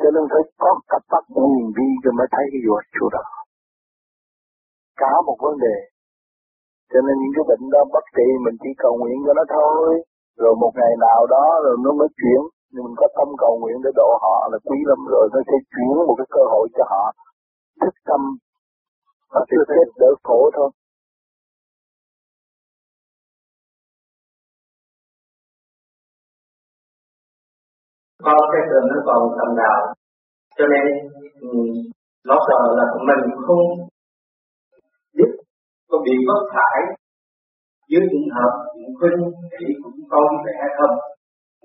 Cho 0.00 0.08
nên 0.14 0.24
phải 0.32 0.42
có 0.62 0.70
cặp 0.92 1.02
mắt 1.12 1.24
nhìn 1.36 1.64
đi 1.78 1.88
cho 2.02 2.10
mới 2.18 2.26
thấy 2.34 2.44
cái 2.52 2.60
vua 2.64 2.80
chú 2.94 3.04
đó. 3.16 3.24
Cả 5.00 5.12
một 5.26 5.38
vấn 5.44 5.54
đề. 5.64 5.76
Cho 6.92 7.00
nên 7.06 7.14
những 7.20 7.34
cái 7.36 7.44
bệnh 7.50 7.64
đó 7.74 7.80
bất 7.94 8.04
trị 8.16 8.26
mình 8.44 8.56
chỉ 8.62 8.70
cầu 8.84 8.94
nguyện 9.00 9.18
cho 9.26 9.32
nó 9.38 9.44
thôi. 9.56 9.88
Rồi 10.42 10.52
một 10.62 10.72
ngày 10.78 10.92
nào 11.06 11.20
đó 11.34 11.44
rồi 11.64 11.76
nó 11.84 11.90
mới 12.00 12.08
chuyển. 12.20 12.40
Nhưng 12.72 12.84
mình 12.86 12.96
có 13.00 13.06
tâm 13.16 13.28
cầu 13.42 13.52
nguyện 13.60 13.76
để 13.84 13.90
độ 14.00 14.08
họ 14.24 14.36
là 14.52 14.58
quý 14.68 14.78
lắm 14.90 15.00
rồi. 15.12 15.24
Nó 15.34 15.40
sẽ 15.48 15.56
chuyển 15.72 15.94
một 16.08 16.16
cái 16.20 16.28
cơ 16.36 16.42
hội 16.52 16.66
cho 16.76 16.84
họ. 16.92 17.04
Thức 17.80 17.94
tâm 18.08 18.20
nó 19.34 19.40
chưa 19.50 19.62
chết 19.68 19.86
đỡ 20.00 20.10
khổ 20.22 20.50
thôi 20.56 20.70
có 28.24 28.36
cái 28.52 28.62
đường 28.70 28.86
nó 28.92 28.98
còn 29.08 29.22
tầm 29.38 29.56
đạo 29.56 29.94
cho 30.56 30.64
nên 30.72 30.84
ừ, 31.40 31.48
nó 32.28 32.36
sợ 32.48 32.60
là 32.78 32.84
mình 33.08 33.22
không 33.46 33.66
biết 35.16 35.30
có 35.88 35.98
bị 36.04 36.12
bất 36.28 36.40
thải 36.54 36.96
dưới 37.90 38.02
trường 38.10 38.28
hợp 38.36 38.52
những 38.76 38.94
khuyên 38.98 39.18
thì 39.54 39.66
cũng 39.82 39.98
con 40.10 40.24
như 40.32 40.40
vậy 40.44 40.54
hay 40.62 40.70
không? 40.78 40.94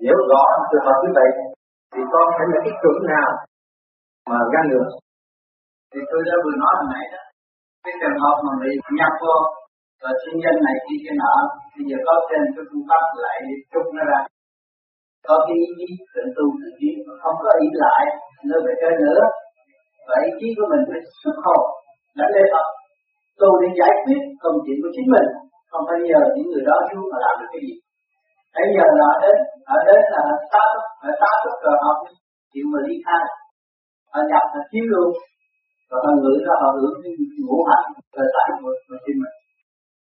Nếu 0.04 0.16
rõ 0.30 0.42
trường 0.70 0.86
hợp 0.88 0.98
như 1.04 1.10
vậy 1.18 1.30
thì 1.92 2.00
con 2.12 2.26
phải 2.36 2.46
là 2.52 2.58
cái 2.64 2.72
chuẩn 2.82 2.96
nào 3.14 3.30
mà 4.30 4.38
ra 4.52 4.60
được? 4.70 4.88
Thì 5.92 6.00
tôi 6.10 6.20
đã 6.28 6.34
vừa 6.44 6.56
nói 6.62 6.72
hồi 6.78 6.88
nãy 6.92 7.04
đó, 7.12 7.22
cái 7.84 7.94
trường 8.00 8.20
hợp 8.22 8.36
mà 8.46 8.52
bị 8.62 8.70
nhập 8.98 9.12
vô 9.22 9.36
rồi 10.02 10.14
sinh 10.22 10.38
nhân 10.42 10.56
này 10.66 10.76
kia 10.84 10.98
kia 11.02 11.16
nọ, 11.22 11.34
bây 11.74 11.84
giờ 11.88 11.96
có 12.06 12.14
trên 12.28 12.42
cái 12.54 12.64
phương 12.68 12.86
pháp 12.88 13.04
lại 13.24 13.36
trục 13.72 13.86
nó 13.96 14.02
ra. 14.10 14.20
Có 15.26 15.34
cái 15.46 15.56
ý 15.64 15.68
chí 15.78 15.88
tự 16.14 16.22
tu 16.36 16.44
tự 16.60 16.68
kiến, 16.78 16.94
không 17.22 17.36
có 17.44 17.50
ý 17.64 17.68
lại 17.84 18.02
nơi 18.48 18.60
về 18.66 18.72
chơi 18.80 18.94
nữa. 19.04 19.20
Và 20.06 20.14
ý 20.26 20.30
chí 20.38 20.48
của 20.56 20.66
mình 20.70 20.82
phải 20.88 21.00
xuất 21.20 21.36
hồn, 21.44 21.62
đã 22.18 22.26
lên 22.34 22.46
tập 22.54 22.66
tu 23.40 23.50
để 23.60 23.68
giải 23.78 23.92
quyết 24.04 24.20
công 24.42 24.56
chuyện 24.64 24.78
của 24.82 24.92
chính 24.96 25.08
mình, 25.14 25.28
không 25.70 25.84
phải 25.88 25.98
nhờ 26.08 26.20
những 26.34 26.48
người 26.50 26.64
đó 26.68 26.76
xuống 26.88 27.06
mà 27.10 27.18
làm 27.24 27.34
được 27.40 27.48
cái 27.52 27.62
gì. 27.66 27.74
bây 28.54 28.68
giờ 28.76 28.86
là 29.00 29.10
đến, 29.22 29.36
ở 29.74 29.78
đến 29.88 30.00
là 30.14 30.22
tá 30.52 30.62
túc, 30.72 30.84
phải 31.00 31.14
tá 31.22 31.32
túc 31.42 31.54
rồi 31.64 31.76
học 31.84 31.98
chịu 32.52 32.66
mà 32.72 32.80
đi 32.88 32.94
khai. 33.06 33.24
Họ 34.12 34.20
nhập 34.30 34.44
là 34.54 34.62
chiếu 34.70 34.84
luôn, 34.92 35.08
và 35.90 35.96
con 36.04 36.14
ngửi 36.22 36.38
đó 36.46 36.54
họ 36.62 36.70
hưởng 36.80 36.96
cái 37.02 37.12
ngũ 37.46 37.58
hành 37.70 37.86
cơ 38.14 38.24
tại 38.34 38.48
của, 38.60 38.72
của 38.86 38.98
chính 39.04 39.18
mình 39.22 39.36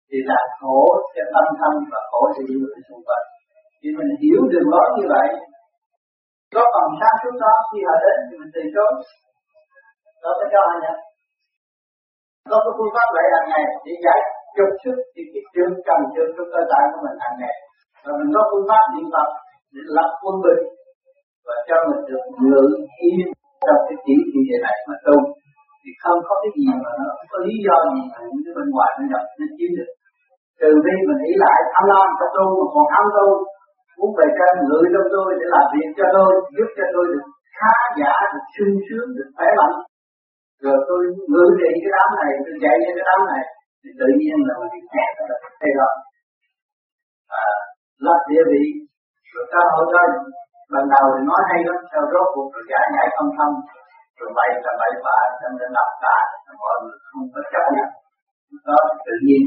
thì 0.09 0.17
là 0.29 0.39
khổ 0.59 0.79
cho 1.15 1.23
tâm 1.33 1.45
thân 1.59 1.73
và 1.91 1.99
khổ 2.09 2.21
cho 2.33 2.41
những 2.47 2.59
người 2.61 2.81
xung 2.87 3.03
quanh 3.07 3.25
khi 3.79 3.89
mình 3.97 4.11
hiểu 4.21 4.41
đường 4.51 4.67
lối 4.73 4.87
như 4.97 5.05
vậy 5.15 5.27
có 6.55 6.63
phần 6.73 6.87
sáng 6.99 7.17
suốt 7.21 7.35
đó 7.43 7.53
khi 7.69 7.79
họ 7.87 7.95
đến 8.03 8.17
thì 8.27 8.33
mình 8.41 8.51
từ 8.55 8.61
chối. 8.73 8.91
Đó 10.23 10.29
mới 10.37 10.47
cho 10.53 10.59
họ 10.67 10.73
nhận. 10.83 10.97
Có 12.49 12.57
cái 12.63 12.73
phương 12.77 12.93
pháp 12.95 13.07
vậy 13.15 13.25
hàng 13.33 13.47
ngày 13.51 13.65
để 13.85 13.93
giải 14.05 14.19
trục 14.55 14.71
sức 14.83 14.97
thì 15.13 15.21
cái 15.33 15.43
trường 15.53 15.73
cầm 15.87 15.99
trường 16.13 16.31
trong 16.35 16.49
cơ 16.53 16.61
thể 16.71 16.81
của 16.91 17.01
mình 17.05 17.17
hàng 17.23 17.37
ngày. 17.41 17.55
Và 18.03 18.11
mình 18.19 18.31
có 18.35 18.41
phương 18.49 18.67
pháp 18.69 18.83
niệm 18.93 19.07
phật 19.13 19.29
để 19.73 19.81
lập 19.95 20.09
quân 20.21 20.35
bình 20.45 20.63
và 21.47 21.55
cho 21.67 21.77
mình 21.89 22.01
được 22.09 22.23
ngự 22.49 22.65
yên 23.05 23.19
trong 23.65 23.81
cái 23.87 23.97
chỉ 24.05 24.15
thị 24.31 24.41
này 24.65 24.77
mà 24.87 24.95
tu 25.05 25.15
thì 25.81 25.89
không 26.03 26.19
có 26.27 26.33
cái 26.41 26.51
gì 26.57 26.67
mà 26.83 26.91
nó 26.99 27.05
không 27.17 27.29
có 27.33 27.37
lý 27.47 27.55
do 27.65 27.75
gì 27.93 28.01
mà 28.11 28.17
những 28.31 28.43
cái 28.45 28.53
bên 28.57 28.67
ngoài 28.73 28.89
nó 28.97 29.03
nhập 29.11 29.23
nó 29.39 29.45
chiếm 29.57 29.71
được. 29.77 29.91
Trừ 30.59 30.71
khi 30.85 30.95
mình 31.07 31.19
nghĩ 31.21 31.33
lại 31.43 31.57
tham 31.71 31.83
lam 31.91 32.07
cho 32.19 32.27
tu 32.35 32.45
mà 32.59 32.65
còn 32.73 32.85
tham 32.93 33.05
tu 33.15 33.27
muốn 33.99 34.11
về 34.17 34.27
trên 34.37 34.53
người 34.67 34.85
trong 34.93 35.07
tôi 35.13 35.27
để 35.39 35.45
làm 35.53 35.65
việc 35.73 35.89
cho 35.97 36.05
tôi 36.15 36.29
giúp 36.55 36.69
cho 36.77 36.85
tôi 36.93 37.05
được 37.11 37.25
khá 37.59 37.75
giả 37.99 38.13
được 38.33 38.45
sung 38.55 38.75
sướng 38.85 39.07
được 39.17 39.29
khỏe 39.35 39.49
mạnh. 39.59 39.75
Rồi 40.63 40.77
tôi 40.89 41.01
ngự 41.31 41.45
trị 41.59 41.71
cái 41.83 41.91
đám 41.95 42.09
này 42.21 42.31
tôi 42.45 42.55
dạy 42.63 42.75
cho 42.83 42.91
cái 42.97 43.05
đám 43.09 43.21
này 43.31 43.43
thì 43.81 43.89
tự 43.99 44.07
nhiên 44.19 44.37
là 44.47 44.53
mình 44.59 44.71
bị 44.75 44.81
kẹt 44.93 45.11
ở 45.21 45.25
đây 45.61 45.71
rồi 45.79 45.93
à, 47.41 47.45
lập 48.05 48.19
địa 48.29 48.43
vị 48.51 48.63
rồi 49.33 49.45
ta 49.53 49.61
hỏi 49.71 49.85
cho 49.91 50.01
lần 50.73 50.85
đầu 50.93 51.05
thì 51.13 51.21
nói 51.29 51.41
hay 51.49 51.59
lắm 51.67 51.79
sau 51.91 52.03
rốt 52.13 52.27
cuộc 52.33 52.47
rồi 52.53 52.63
giải 52.71 52.85
nhảy 52.93 53.07
không 53.15 53.31
thông 53.37 53.55
rồi 54.19 54.29
bày 54.37 54.49
là 54.65 54.71
bày 54.81 54.91
bạ 55.05 55.19
cho 55.39 55.47
nên 55.57 55.69
đọc 55.77 55.91
cả 56.03 56.17
mọi 56.63 56.75
người 56.83 56.97
không 57.07 57.23
có 57.33 57.41
chấp 57.51 57.65
nhận 57.75 57.89
nó 58.67 58.77
tự 59.05 59.13
nhiên 59.25 59.41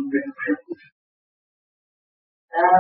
à, 2.67 2.71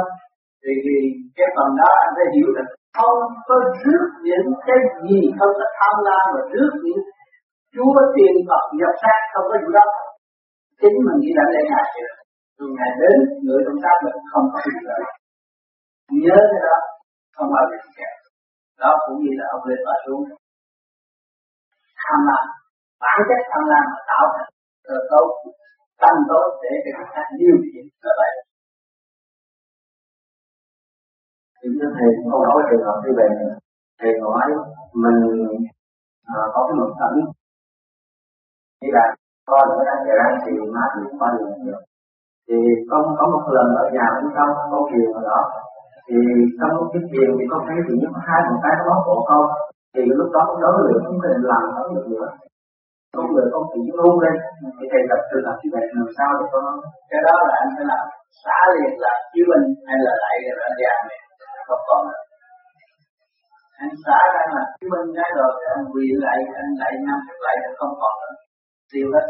thì, 0.63 0.73
thì 0.85 0.95
cái 1.37 1.49
phần 1.57 1.69
đó 1.81 1.91
anh 2.03 2.13
phải 2.17 2.29
hiểu 2.35 2.49
được 2.57 2.69
không 2.99 3.19
có 3.49 3.57
rước 3.83 4.07
những 4.29 4.49
cái 4.67 4.79
gì 5.05 5.19
không 5.39 5.53
có 5.59 5.67
tham 5.79 5.95
lam 6.07 6.25
mà 6.35 6.41
rước 6.53 6.73
những 6.85 7.03
chúa 7.75 7.97
tiền 8.15 8.35
bạc 8.51 8.67
nhập 8.79 8.95
xác 9.03 9.19
không 9.33 9.47
có 9.51 9.57
gì 9.63 9.71
đó. 9.79 9.87
Chính 10.81 10.97
mình 11.07 11.19
đi 11.23 11.31
lãnh 11.39 11.53
lễ 11.55 11.63
ngài 11.71 11.87
chưa 11.95 12.13
ngày 12.79 12.93
đến 13.01 13.17
người 13.45 13.61
trong 13.65 13.79
sát 13.83 13.97
mình 14.05 14.17
không 14.33 14.47
có 14.53 14.59
gì 14.67 14.81
đó. 14.91 14.99
Nhớ 16.23 16.37
cái 16.51 16.61
đó 16.67 16.77
không 17.37 17.49
bao 17.55 17.65
giờ 17.71 17.79
kẹt 17.97 18.15
đó 18.83 18.91
cũng 19.05 19.19
như 19.23 19.33
là 19.39 19.47
ông 19.55 19.65
lên 19.69 19.81
và 19.87 19.95
xuống 20.05 20.23
tham 22.05 22.21
lam. 22.29 22.45
Bản 23.03 23.19
chất 23.29 23.41
tham 23.51 23.65
lam 23.71 23.85
là 23.93 24.01
tạo 24.09 24.25
thành 24.35 24.51
cơ 24.87 24.97
cấu 25.11 25.25
tâm 26.03 26.17
tối 26.29 26.47
để 26.63 26.73
cho 26.85 26.91
chúng 26.99 27.11
ta 27.15 27.23
điều 27.41 27.57
khiển 27.67 27.85
là 28.05 28.13
vậy 28.21 28.33
thì 31.59 31.69
như 31.77 31.87
thầy 31.97 32.09
không 32.31 32.43
nói 32.49 32.63
trường 32.69 32.85
hợp 32.87 32.97
như 33.05 33.13
vậy 33.19 33.29
thầy 34.01 34.13
nói 34.25 34.47
mình 35.03 35.21
à, 36.35 36.39
có 36.55 36.61
cái 36.67 36.75
một 36.81 36.91
cảnh 37.01 37.19
như 38.81 38.89
là 38.97 39.05
con 39.51 39.69
ở 39.79 39.85
đang 39.89 40.01
nhà 40.07 40.15
đang 40.21 40.35
thì 40.45 40.53
má 40.75 40.85
thì 40.95 41.03
qua 41.19 41.29
đường 41.39 41.55
nhiều 41.63 41.81
thì 42.49 42.57
con 42.91 43.03
có 43.19 43.25
một 43.33 43.45
lần 43.57 43.69
ở 43.83 43.85
nhà 43.97 44.07
cũng 44.17 44.31
trong 44.37 44.51
có 44.71 44.79
kiều 44.91 45.09
ở 45.19 45.23
đó. 45.31 45.41
Thì 46.07 46.17
trong 46.61 46.75
cái 46.93 47.03
chuyện 47.11 47.29
thì 47.39 47.45
con 47.51 47.61
thấy 47.67 47.77
thì 47.87 47.95
nhất 48.01 48.13
hai 48.27 48.41
một 48.49 48.59
cái 48.63 48.73
nó 48.79 48.83
bóp 48.89 49.01
cổ 49.07 49.17
con 49.29 49.45
thì 49.95 50.03
lúc 50.19 50.29
đó 50.37 50.43
đối 50.63 50.77
lượng 50.87 51.03
không 51.07 51.19
có 51.23 51.27
định 51.33 51.45
làm 51.53 51.65
nó 51.77 51.83
được 51.95 52.07
nữa. 52.13 52.29
Con 53.17 53.27
người 53.33 53.47
con 53.53 53.63
chỉ 53.73 53.81
run 53.99 54.15
lên 54.25 54.37
thì 54.77 54.85
thầy 54.93 55.03
tập 55.11 55.21
sự 55.31 55.37
tập 55.47 55.57
như 55.63 55.69
vậy 55.75 55.85
làm 55.99 56.09
sao 56.17 56.31
để 56.39 56.45
con 56.53 56.65
cái 57.11 57.21
đó 57.29 57.35
là 57.49 57.55
anh 57.63 57.71
phải 57.77 57.87
làm. 57.93 58.05
Xả 58.43 58.59
liền 58.75 58.93
là 59.05 59.13
chiếu 59.33 59.45
minh 59.51 59.67
hay 59.89 59.99
là 60.07 60.13
lại 60.23 60.35
ra 60.59 60.69
già 60.81 60.95
này. 61.09 61.19
Không 61.69 61.83
còn 61.89 62.03
nữa. 62.09 62.23
Anh 63.83 63.95
xả 64.05 64.19
ra 64.35 64.45
là 64.57 64.63
chiếu 64.77 64.89
minh 64.93 65.09
cái 65.19 65.31
rồi 65.39 65.53
anh 65.75 65.85
quỳ 65.93 66.07
lại 66.25 66.39
anh 66.63 66.73
lại 66.83 66.93
năm 67.09 67.21
lại 67.45 67.57
không 67.79 67.95
còn 68.03 68.15
nữa. 68.23 68.35
Tiêu 68.93 69.09
hết. 69.15 69.27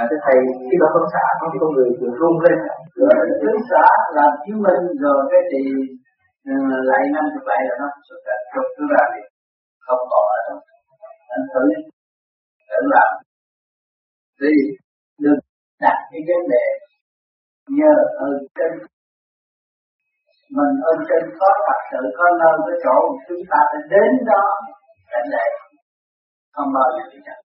À, 0.00 0.02
thế 0.08 0.16
thầy 0.24 0.36
khi 0.66 0.76
đó 0.82 0.88
con 0.94 1.04
xả 1.14 1.24
con 1.40 1.50
con 1.60 1.70
người 1.74 1.90
vừa 2.00 2.12
run 2.20 2.34
lên. 2.44 2.58
Rồi 3.00 3.16
cứ 3.42 3.50
xả 3.70 3.86
làm 4.16 4.30
chiếu 4.42 4.56
minh 4.64 4.82
rồi 5.04 5.20
cái 5.30 5.42
thì 5.50 5.62
ừ, 6.52 6.54
lại 6.90 7.02
năm 7.14 7.24
chục 7.32 7.44
lại 7.50 7.60
là 7.68 7.74
nó 7.80 7.86
xuất 8.08 8.20
ra 8.26 8.36
nó 8.54 8.86
ra 8.94 9.04
thì 9.14 9.20
không 9.90 10.04
còn 10.12 10.24
ở 10.36 10.38
trong 10.46 10.60
anh 11.34 11.44
thử 11.52 11.64
tự 12.68 12.80
làm 12.94 13.12
đi, 14.40 14.54
đừng 15.24 15.40
đặt 15.80 15.96
cái 16.10 16.20
vấn 16.28 16.42
đề 16.54 16.66
nhờ 17.78 17.94
ơn 18.26 18.34
trên. 18.56 18.72
Mình 20.56 20.74
ơn 20.90 20.98
trên 21.08 21.22
có 21.40 21.48
thật 21.66 21.80
sự, 21.90 22.02
có 22.18 22.26
nơi, 22.40 22.56
có 22.66 22.74
chỗ, 22.84 22.96
chúng 23.28 23.42
ta 23.50 23.58
phải 23.70 23.82
đến 23.92 24.10
đó 24.30 24.42
cảnh 25.12 25.28
lệ 25.34 25.46
không 26.52 26.68
bao 26.76 26.88
giờ 26.96 27.04
bị 27.12 27.18
chậm. 27.26 27.40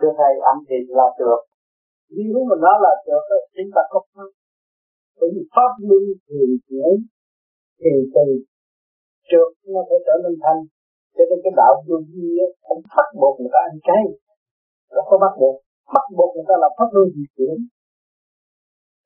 Thưa 0.00 0.12
thầy 0.18 0.32
ăn 0.50 0.56
thì 0.68 0.76
là 0.88 1.08
được. 1.18 1.40
Nếu 2.10 2.44
mà 2.50 2.56
nói 2.64 2.76
là 2.84 2.92
được 3.06 3.22
chúng 3.56 3.70
ta 3.74 3.82
có 3.90 4.00
pháp 5.30 5.42
pháp 5.54 5.72
luân 5.88 6.04
thường 6.28 6.52
chuyển 6.68 6.92
thì 7.80 7.92
từ 8.14 8.26
trước 9.30 9.48
nó 9.72 9.80
phải 9.88 9.98
trở 10.06 10.14
nên 10.24 10.34
thanh, 10.44 10.60
cho 11.16 11.24
nên 11.28 11.38
cái 11.44 11.52
đạo 11.60 11.74
vô 11.86 11.96
vi 12.10 12.28
không 12.66 12.82
bắt 12.96 13.08
buộc 13.20 13.34
người 13.40 13.52
ta 13.54 13.60
ăn 13.68 13.74
chay. 13.86 14.04
Nó 14.94 15.00
có 15.08 15.14
bắt 15.24 15.32
buộc. 15.40 15.56
Bắt 15.94 16.06
buộc 16.16 16.30
người 16.34 16.46
ta 16.48 16.54
là 16.62 16.68
pháp 16.76 16.88
luân 16.94 17.06
di 17.16 17.24
chuyển. 17.36 17.56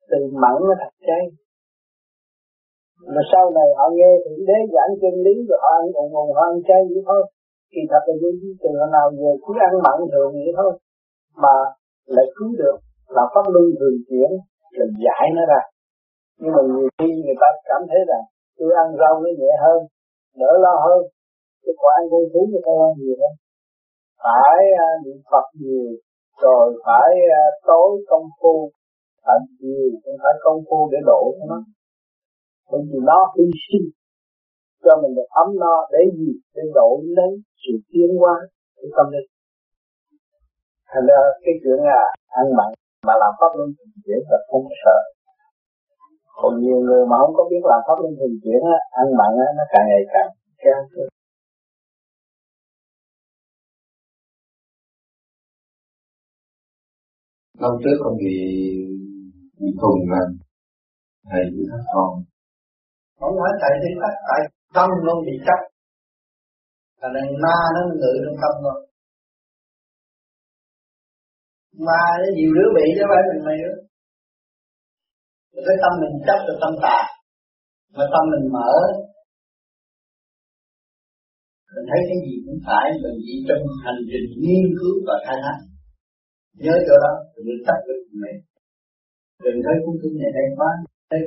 Từ 0.09 0.19
mặn 0.41 0.55
nó 0.67 0.73
thật 0.81 0.93
chay. 1.07 1.23
Mà 3.13 3.21
sau 3.31 3.45
này 3.57 3.67
họ 3.77 3.85
nghe 3.97 4.11
thượng 4.23 4.43
đế 4.49 4.59
giảng 4.73 4.91
chân 5.01 5.15
lý, 5.25 5.35
rồi 5.49 5.57
họ 5.63 5.69
ăn 5.81 5.85
ồn 6.01 6.09
ồn 6.21 6.27
họ 6.37 6.43
ăn 6.51 6.57
chay 6.67 6.81
vậy 6.89 7.01
thôi. 7.09 7.21
Thì 7.71 7.81
thật 7.91 8.03
là 8.07 8.15
vô 8.21 8.29
vi 8.41 8.51
từ 8.61 8.69
nào 8.95 9.07
giờ 9.19 9.31
cứ 9.43 9.51
ăn 9.67 9.73
mặn 9.85 9.97
thường 10.11 10.31
vậy 10.43 10.53
thôi. 10.59 10.71
Mà 11.43 11.55
lại 12.15 12.27
cứu 12.35 12.49
được 12.61 12.77
là 13.15 13.23
pháp 13.33 13.45
luân 13.53 13.65
thường 13.79 13.97
chuyển 14.07 14.29
là 14.77 14.85
giải 15.05 15.25
nó 15.37 15.43
ra 15.51 15.61
nhưng 16.39 16.51
mà 16.55 16.61
nhiều 16.73 16.89
khi 16.97 17.09
người 17.23 17.37
ta 17.41 17.49
cảm 17.69 17.81
thấy 17.89 18.01
rằng 18.09 18.23
tôi 18.57 18.69
ăn 18.83 18.87
rau 18.99 19.13
nó 19.23 19.29
nhẹ 19.39 19.53
hơn 19.65 19.79
đỡ 20.41 20.51
lo 20.65 20.75
hơn. 20.85 21.01
Chứ 21.63 21.71
còn 21.79 21.91
ăn 21.99 22.03
con 22.11 22.23
thú 22.31 22.41
cho 22.51 22.59
tôi 22.65 22.75
ăn 22.87 22.93
nhiều 23.01 23.17
hơn 23.21 23.33
phải 24.23 24.59
uh, 24.83 25.05
niệm 25.05 25.19
Phật 25.31 25.45
nhiều 25.61 25.89
rồi 26.43 26.65
phải 26.85 27.09
uh, 27.37 27.53
tối 27.69 27.89
công 28.09 28.27
phu. 28.39 28.71
Phải 29.25 29.37
nhiều 29.59 29.89
cũng 30.03 30.17
phải 30.23 30.33
công 30.43 30.59
phu 30.69 30.89
để 30.91 30.99
độ 31.05 31.21
cho 31.37 31.45
nó. 31.51 31.59
Bởi 32.71 32.81
vì 32.89 32.99
nó 33.09 33.19
hy 33.35 33.45
sinh 33.65 33.87
cho 34.83 34.93
mình 35.01 35.15
được 35.15 35.29
ấm 35.43 35.47
no 35.61 35.75
để 35.91 36.01
gì? 36.17 36.31
Để 36.55 36.61
độ 36.73 36.89
lấy 37.17 37.31
sự 37.63 37.73
tiến 37.91 38.09
hóa 38.19 38.35
của 38.75 38.87
tâm 38.97 39.07
linh. 39.13 39.29
Thành 40.91 41.05
ra 41.09 41.19
cái 41.43 41.53
chuyện 41.61 41.79
là 41.89 42.01
ăn 42.27 42.45
mặn 42.57 42.69
mà 43.07 43.13
làm 43.21 43.31
pháp 43.39 43.51
luân 43.57 43.69
dễ 44.05 44.17
là 44.29 44.37
không 44.51 44.67
sợ 44.83 44.99
còn 46.41 46.51
nhiều 46.63 46.79
người 46.85 47.03
mà 47.09 47.15
không 47.21 47.33
có 47.37 47.43
biết 47.51 47.63
làm 47.71 47.81
pháp 47.87 47.97
luân 48.01 48.13
thường 48.19 48.35
chuyển 48.43 48.61
á 48.75 48.77
ăn 49.01 49.07
mặn 49.19 49.31
á 49.45 49.47
nó 49.57 49.63
càng 49.71 49.85
ngày 49.89 50.03
càng 50.13 50.29
cao 50.63 50.81
Năm 57.61 57.71
trước 57.83 57.97
con 58.03 58.13
bị 58.17 58.35
bị 59.59 59.69
thùng 59.81 60.01
là 60.11 60.23
thầy 61.29 61.43
bị 61.53 61.63
thắt 61.71 61.83
con. 61.93 62.11
Không 63.19 63.35
phải 63.41 63.53
tại 63.61 63.71
đi 63.83 63.91
thắt, 64.01 64.13
tại 64.27 64.39
tâm 64.75 64.89
nó 65.05 65.13
bị 65.25 65.35
chấp. 65.45 65.59
Là 67.01 67.09
nên 67.15 67.25
ma 67.43 67.57
nó 67.75 67.81
ngự 67.99 68.13
trong 68.25 68.37
tâm 68.41 68.53
rồi. 68.63 68.87
mà 71.87 72.01
nó 72.21 72.27
nhiều 72.35 72.51
đứa 72.57 72.69
bị 72.75 72.85
chứ 72.95 73.03
phải 73.09 73.21
mình 73.29 73.45
mày 73.45 73.57
nữa 73.63 73.86
cái 75.67 75.77
tâm 75.83 75.93
mình 76.01 76.15
chấp 76.27 76.39
là 76.47 76.55
tâm 76.61 76.73
tà 76.83 76.99
mà 77.97 78.05
tâm 78.13 78.23
mình 78.33 78.45
mở, 78.55 78.71
mình 81.73 81.87
thấy 81.89 82.01
cái 82.09 82.17
gì 82.25 82.35
cũng 82.45 82.59
phải 82.67 82.85
mình 83.03 83.17
chỉ 83.25 83.35
trong 83.47 83.61
hành 83.83 84.01
trình 84.09 84.27
nghiên 84.43 84.65
cứu 84.79 84.95
và 85.07 85.15
khai 85.25 85.37
thác. 85.43 85.57
Nhớ 86.63 86.75
chỗ 86.87 86.95
đó 87.05 87.13
mình 87.45 87.61
chấp 87.65 87.79
được 87.87 88.01
mình. 88.23 88.37
Đừng 89.43 89.59
thấy 89.65 89.75
cuốn 89.83 89.95
kinh 90.01 90.15
này 90.21 90.31
hay 90.37 90.47
quá, 90.57 90.71
thấy 91.09 91.19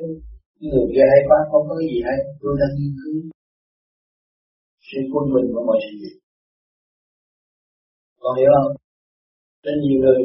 người 0.71 0.87
kia 0.93 1.07
hay 1.13 1.23
quá, 1.29 1.39
không 1.51 1.65
có 1.69 1.75
cái 1.79 1.87
gì 1.93 1.99
hay. 2.09 2.19
Tôi 2.41 2.53
đang 2.61 2.73
nghiên 2.77 2.93
cứu. 3.01 3.17
Sự 4.89 5.01
quân 5.13 5.25
bình 5.35 5.49
của 5.53 5.63
mọi 5.69 5.79
sự 5.85 5.93
việc. 6.03 6.17
Còn 8.23 8.33
hiểu 8.39 8.51
không? 8.57 8.73
Nên 9.65 9.77
nhiều 9.85 9.99
người, 10.03 10.21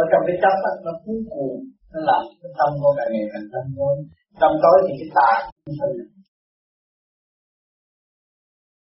ở 0.00 0.02
trong 0.10 0.22
cái 0.26 0.36
chấp 0.42 0.56
nó 0.84 0.92
cuốn 1.04 1.18
cuồng 1.30 1.56
nó 1.92 1.98
làm 2.10 2.22
cái 2.40 2.50
tâm 2.58 2.70
của 2.80 2.92
càng 2.98 3.10
ngày 3.12 3.26
càng 3.32 3.46
tâm 3.52 3.64
tối 3.76 3.94
tâm 4.40 4.52
tối 4.62 4.76
thì 4.84 4.92
cái 5.00 5.10
tà 5.16 5.30
cũng 5.64 5.74
thân 5.80 5.90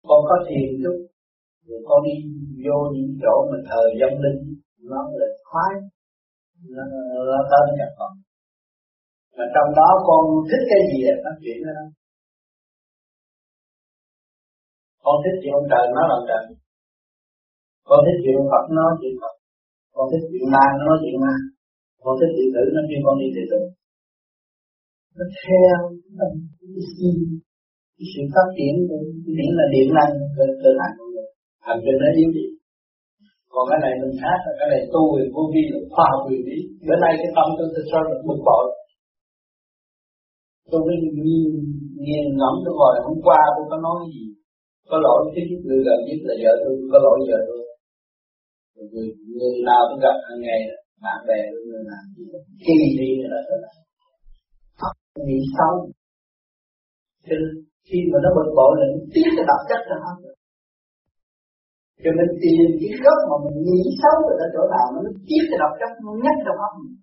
con 0.08 0.20
có 0.28 0.36
thiền 0.46 0.68
chút 0.82 0.98
rồi 1.66 1.80
con 1.88 1.98
đi 2.06 2.14
vô 2.64 2.78
những 2.94 3.12
chỗ 3.22 3.34
mà 3.50 3.58
thờ 3.68 3.82
dân 4.00 4.12
linh 4.24 4.40
nó 4.90 5.00
là 5.20 5.28
khoái 5.48 5.72
nó, 6.76 6.84
nó 7.30 7.38
tên 7.50 7.66
nhập 7.78 7.92
con 7.98 8.12
mà 9.36 9.44
trong 9.54 9.68
đó 9.78 9.88
con 10.08 10.22
thích 10.48 10.64
cái 10.70 10.80
gì 10.90 10.98
là 11.06 11.14
phát 11.24 11.36
triển 11.42 11.58
đó. 11.66 11.84
Con 15.04 15.16
thích 15.22 15.36
chuyện 15.40 15.54
ông 15.60 15.68
trời 15.72 15.84
nó 15.96 16.02
làm 16.10 16.22
trời. 16.28 16.44
Con 17.88 17.98
thích 18.04 18.18
chuyện 18.24 18.38
Phật 18.50 18.64
nó 18.78 18.86
chuyện 19.00 19.14
Phật. 19.20 19.34
Con 19.94 20.04
thích 20.10 20.24
chuyện 20.30 20.46
ma 20.54 20.64
nó 20.76 20.82
nói 20.88 20.98
chuyện 21.02 21.16
ma 21.24 21.34
con 22.04 22.14
thích 22.20 22.32
điện 22.38 22.50
tử 22.54 22.62
nó 22.76 22.80
kêu 22.88 23.00
con 23.06 23.14
đi 23.20 23.28
điện 23.36 23.46
tử 23.52 23.60
nó 25.16 25.24
theo 25.40 25.76
nó 26.18 26.26
cái 27.96 28.06
sự 28.12 28.22
phát 28.34 28.48
triển 28.56 28.74
của 28.88 29.00
điện 29.38 29.50
là 29.58 29.66
điện 29.74 29.88
năng 29.96 30.12
cơ 30.36 30.44
cơ 30.62 30.70
năng 30.80 30.94
của 30.98 31.04
trình 31.84 31.98
nó 32.02 32.08
yếu 32.18 32.30
đi. 32.36 32.46
Còn 33.52 33.64
cái 33.70 33.78
này 33.84 33.92
mình 34.00 34.14
khác 34.22 34.38
là 34.46 34.52
cái 34.58 34.68
này 34.72 34.80
tu 34.94 35.02
về 35.14 35.22
vô 35.34 35.42
vi 35.52 35.62
là 35.72 35.78
khoa 35.92 36.06
học 36.12 36.20
quyền 36.26 36.42
lý. 36.48 36.58
Bữa 36.86 36.98
nay 37.04 37.12
cái 37.20 37.30
tâm 37.36 37.46
tôi 37.58 37.68
thực 37.74 37.86
sự 37.92 38.00
là 38.10 38.16
bực 38.28 38.40
bội. 38.48 38.64
Tôi 40.70 40.80
mới 40.86 40.96
nghiêng 41.24 41.54
nghiêng 42.04 42.28
ngẫm 42.38 42.54
tôi 42.64 42.74
hồi 42.80 42.94
hôm 43.06 43.18
qua 43.26 43.40
tôi 43.54 43.64
có 43.70 43.76
nói 43.86 43.98
gì? 44.14 44.24
Có 44.90 44.96
lỗi 45.06 45.20
nhất 45.34 45.60
người 45.66 45.80
gần 45.86 45.98
nhất 46.06 46.18
là 46.28 46.34
vợ 46.42 46.52
tôi 46.62 46.72
có 46.92 46.98
lỗi 47.04 47.18
vợ 47.28 47.38
tôi. 47.48 47.62
Người, 48.92 49.08
người 49.36 49.54
nào 49.68 49.82
tôi 49.88 49.98
gặp 50.04 50.16
hàng 50.26 50.40
ngày 50.46 50.60
bạn 51.02 51.18
bè 51.28 51.38
người 51.66 51.82
nào 51.90 52.02
kỳ 52.64 52.76
đi 53.00 53.10
là 53.32 53.40
thế 53.48 53.56
này 53.64 53.76
nghĩ 55.28 55.40
xấu 55.56 55.74
cho 57.26 57.36
khi 57.86 57.98
mà 58.10 58.18
nó 58.24 58.30
bực 58.36 58.48
bội 58.58 58.72
là 58.80 58.86
nó 58.92 58.98
tiết 59.14 59.28
cái 59.36 59.44
bản 59.50 59.60
chất 59.68 59.80
ra 59.90 59.96
hết 60.06 60.34
cho 62.02 62.10
nên 62.18 62.28
tìm 62.42 62.64
cái 62.80 62.92
gốc 63.04 63.18
mà 63.30 63.36
mình 63.44 63.58
nghĩ 63.68 63.82
xấu 64.00 64.16
ở 64.44 64.46
chỗ 64.54 64.62
nào 64.74 64.86
nó 64.94 65.00
tiết 65.28 65.42
cái 65.50 65.58
độc 65.62 65.72
chất 65.80 65.92
nó 66.04 66.12
nhắc 66.24 66.36
trong 66.44 66.58
óc 66.68 66.72
mình. 66.80 66.96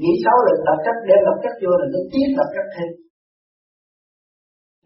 Nghĩ 0.00 0.12
xấu 0.24 0.36
là 0.46 0.52
độc 0.68 0.78
chất, 0.84 0.96
đem 1.08 1.20
độc 1.28 1.38
chất 1.42 1.54
vô 1.62 1.72
là 1.80 1.86
nó 1.94 2.00
tiết 2.12 2.28
độc 2.38 2.50
chất 2.54 2.66
thêm. 2.74 2.90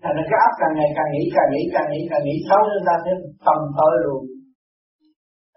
Thành 0.03 0.17
ra 0.17 0.25
cái 0.31 0.41
óc 0.47 0.55
càng 0.61 0.75
ngày 0.79 0.91
càng 0.97 1.11
nghĩ 1.13 1.23
càng 1.37 1.49
nghĩ 1.53 1.63
càng 1.75 1.89
nghĩ 1.91 2.01
càng 2.11 2.23
nghĩ 2.27 2.37
xấu 2.49 2.61
lên 2.71 2.83
ra 2.89 2.97
thêm, 3.05 3.19
tầm 3.47 3.61
tới 3.79 3.95
luôn 4.05 4.23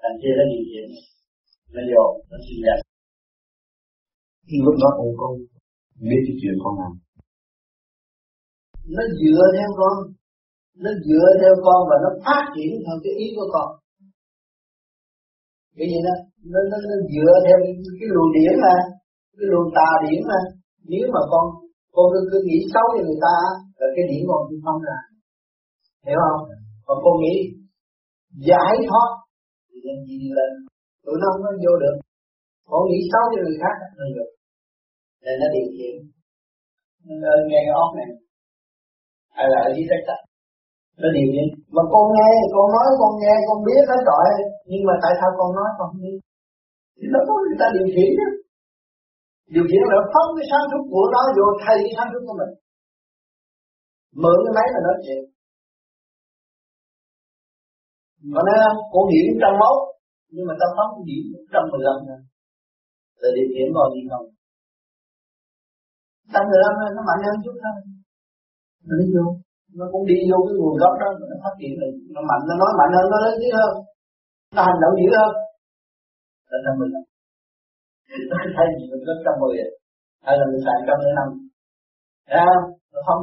thành 0.02 0.16
kia 0.22 0.34
nó 0.40 0.44
điều 0.52 0.64
khiển 0.70 0.88
nó 1.74 1.82
vô 1.92 2.06
nó 2.30 2.38
sinh 2.46 2.62
ra 2.68 2.76
lúc 4.66 4.76
đó 4.84 4.90
con 4.98 5.10
con 5.20 5.32
biết 6.08 6.22
cái 6.26 6.36
chuyện 6.40 6.56
con 6.64 6.74
làm 6.82 6.94
nó 8.96 9.04
dựa 9.22 9.44
theo 9.56 9.70
con 9.80 9.96
nó 10.84 10.92
dựa 11.08 11.28
theo 11.42 11.54
con 11.66 11.80
và 11.90 11.96
nó 12.04 12.10
phát 12.26 12.44
triển 12.56 12.72
theo 12.86 12.96
cái 13.04 13.14
ý 13.24 13.28
của 13.36 13.48
con. 13.54 13.70
Cái 15.78 15.88
gì 15.92 16.00
đó 16.08 16.16
nó 16.54 16.60
nó, 16.72 16.78
nó 16.90 16.98
dựa 17.14 17.34
theo 17.46 17.58
cái, 18.00 18.08
luồng 18.16 18.32
điển 18.36 18.54
mà 18.66 18.76
cái 19.38 19.48
luồng 19.52 19.70
tà 19.78 19.90
điển 20.06 20.20
mà. 20.32 20.40
Nếu 20.92 21.06
mà 21.14 21.22
con 21.32 21.46
con 21.96 22.06
cứ, 22.14 22.20
cứ 22.32 22.38
nghĩ 22.48 22.60
xấu 22.74 22.86
cho 22.94 23.02
người 23.06 23.20
ta 23.26 23.36
là 23.80 23.88
cái 23.96 24.06
điển 24.12 24.22
con 24.30 24.40
cũng 24.48 24.62
không 24.66 24.82
ra. 24.88 25.00
Hiểu 26.08 26.20
không? 26.26 26.42
Còn 26.86 26.98
con 27.04 27.16
nghĩ 27.24 27.36
giải 28.50 28.76
thoát 28.88 29.10
làm 29.88 29.98
gì 30.08 30.18
lên. 30.38 30.52
Tụi 31.06 31.16
nó 31.22 31.28
không 31.32 31.44
có 31.46 31.52
vô 31.64 31.74
được. 31.84 31.96
Họ 32.70 32.78
nghĩ 32.84 33.00
xấu 33.12 33.24
cho 33.32 33.40
người 33.44 33.58
khác 33.64 33.76
là 34.00 34.06
được. 34.18 34.32
Nên 35.24 35.36
nó 35.42 35.48
điều 35.56 35.68
khiển. 35.76 35.96
Nên 37.22 37.38
nghe 37.50 37.60
cái 37.66 37.76
óc 37.84 37.92
này. 38.00 38.10
Hay 39.36 39.46
là 39.52 39.60
ở 39.68 39.70
dưới 39.76 39.88
đất 39.92 40.02
đất 40.10 40.22
nó 41.02 41.08
điều 41.18 41.28
khiển. 41.34 41.48
Mà 41.76 41.84
con 41.94 42.06
nghe, 42.16 42.30
con 42.56 42.68
nói, 42.76 42.88
con 43.02 43.12
nghe, 43.22 43.34
con 43.48 43.58
biết 43.68 43.84
hết 43.92 44.02
rồi. 44.10 44.26
Nhưng 44.72 44.84
mà 44.88 44.94
tại 45.04 45.14
sao 45.20 45.30
con 45.40 45.50
nói, 45.58 45.70
con 45.78 45.88
không 45.92 46.04
biết? 46.06 46.20
Thì 46.98 47.06
nó 47.14 47.20
có 47.28 47.34
người 47.44 47.58
ta 47.62 47.68
điều 47.78 47.88
khiển 47.96 48.12
đó 48.20 48.30
điều 49.56 49.66
khiển 49.70 49.84
là 49.92 50.00
phóng 50.14 50.30
cái 50.38 50.46
sáng 50.52 50.66
suốt 50.70 50.84
của 50.94 51.06
nó, 51.14 51.22
vô 51.38 51.46
thay 51.64 51.76
cái 51.84 51.92
sáng 51.96 52.10
suốt 52.12 52.24
của 52.28 52.36
mình. 52.40 52.52
Mượn 54.22 54.38
cái 54.44 54.54
máy 54.58 54.68
là 54.74 54.80
nói 54.88 54.96
chuyện 55.04 55.22
mà 58.34 58.42
nói 58.48 58.58
con 58.94 59.04
điểm 59.12 59.28
trăm 59.42 59.54
mốt 59.62 59.78
nhưng 60.34 60.46
mà 60.50 60.54
tâm 60.60 60.70
phóng 60.78 60.92
điểm 61.10 61.24
trăm 61.54 61.64
mười 61.72 61.82
lăm 61.88 61.98
thôi 62.08 62.20
là 63.22 63.30
điều 63.36 63.48
khiển 63.54 63.68
bao 63.78 63.88
nhiêu 63.92 64.06
không? 64.12 64.28
Trăm 66.34 66.44
mười 66.50 66.60
lăm 66.64 66.74
nó 66.96 67.02
mạnh 67.10 67.22
hơn 67.26 67.36
chút 67.44 67.56
thôi. 67.64 67.76
Nó 68.88 68.94
đi 69.02 69.08
vô. 69.16 69.26
Nó 69.80 69.86
cũng 69.92 70.04
đi 70.12 70.18
vô 70.30 70.38
cái 70.46 70.56
nguồn 70.58 70.76
gốc 70.82 70.94
đó 71.02 71.08
nó 71.32 71.36
phát 71.44 71.54
triển 71.60 71.74
này 71.82 71.92
nó 72.16 72.22
mạnh 72.30 72.44
nó 72.48 72.54
nói 72.62 72.72
mạnh 72.80 72.92
hơn 72.96 73.06
nó 73.14 73.18
lớn 73.24 73.34
tiếng 73.40 73.56
hơn. 73.60 73.72
Nó 74.56 74.62
hành 74.68 74.80
động 74.84 74.96
dữ 75.00 75.10
hơn. 75.18 75.32
Là 76.50 76.58
trăm 76.66 76.74
mười 76.80 76.90
lăm 76.94 77.04
nó 78.30 78.36
thay 78.56 78.68
gì 78.78 78.84
mình 78.92 79.04
có 79.08 79.14
trăm 79.26 79.36
mười 79.42 79.56
hay 80.26 80.34
là 80.40 80.46
mình 80.52 80.62
xài 80.66 80.78
trăm 80.88 80.98
mười 81.04 81.14
năm 81.20 81.28
thấy 82.30 82.42
không? 82.50 82.66
Nó 82.94 83.00
không 83.08 83.22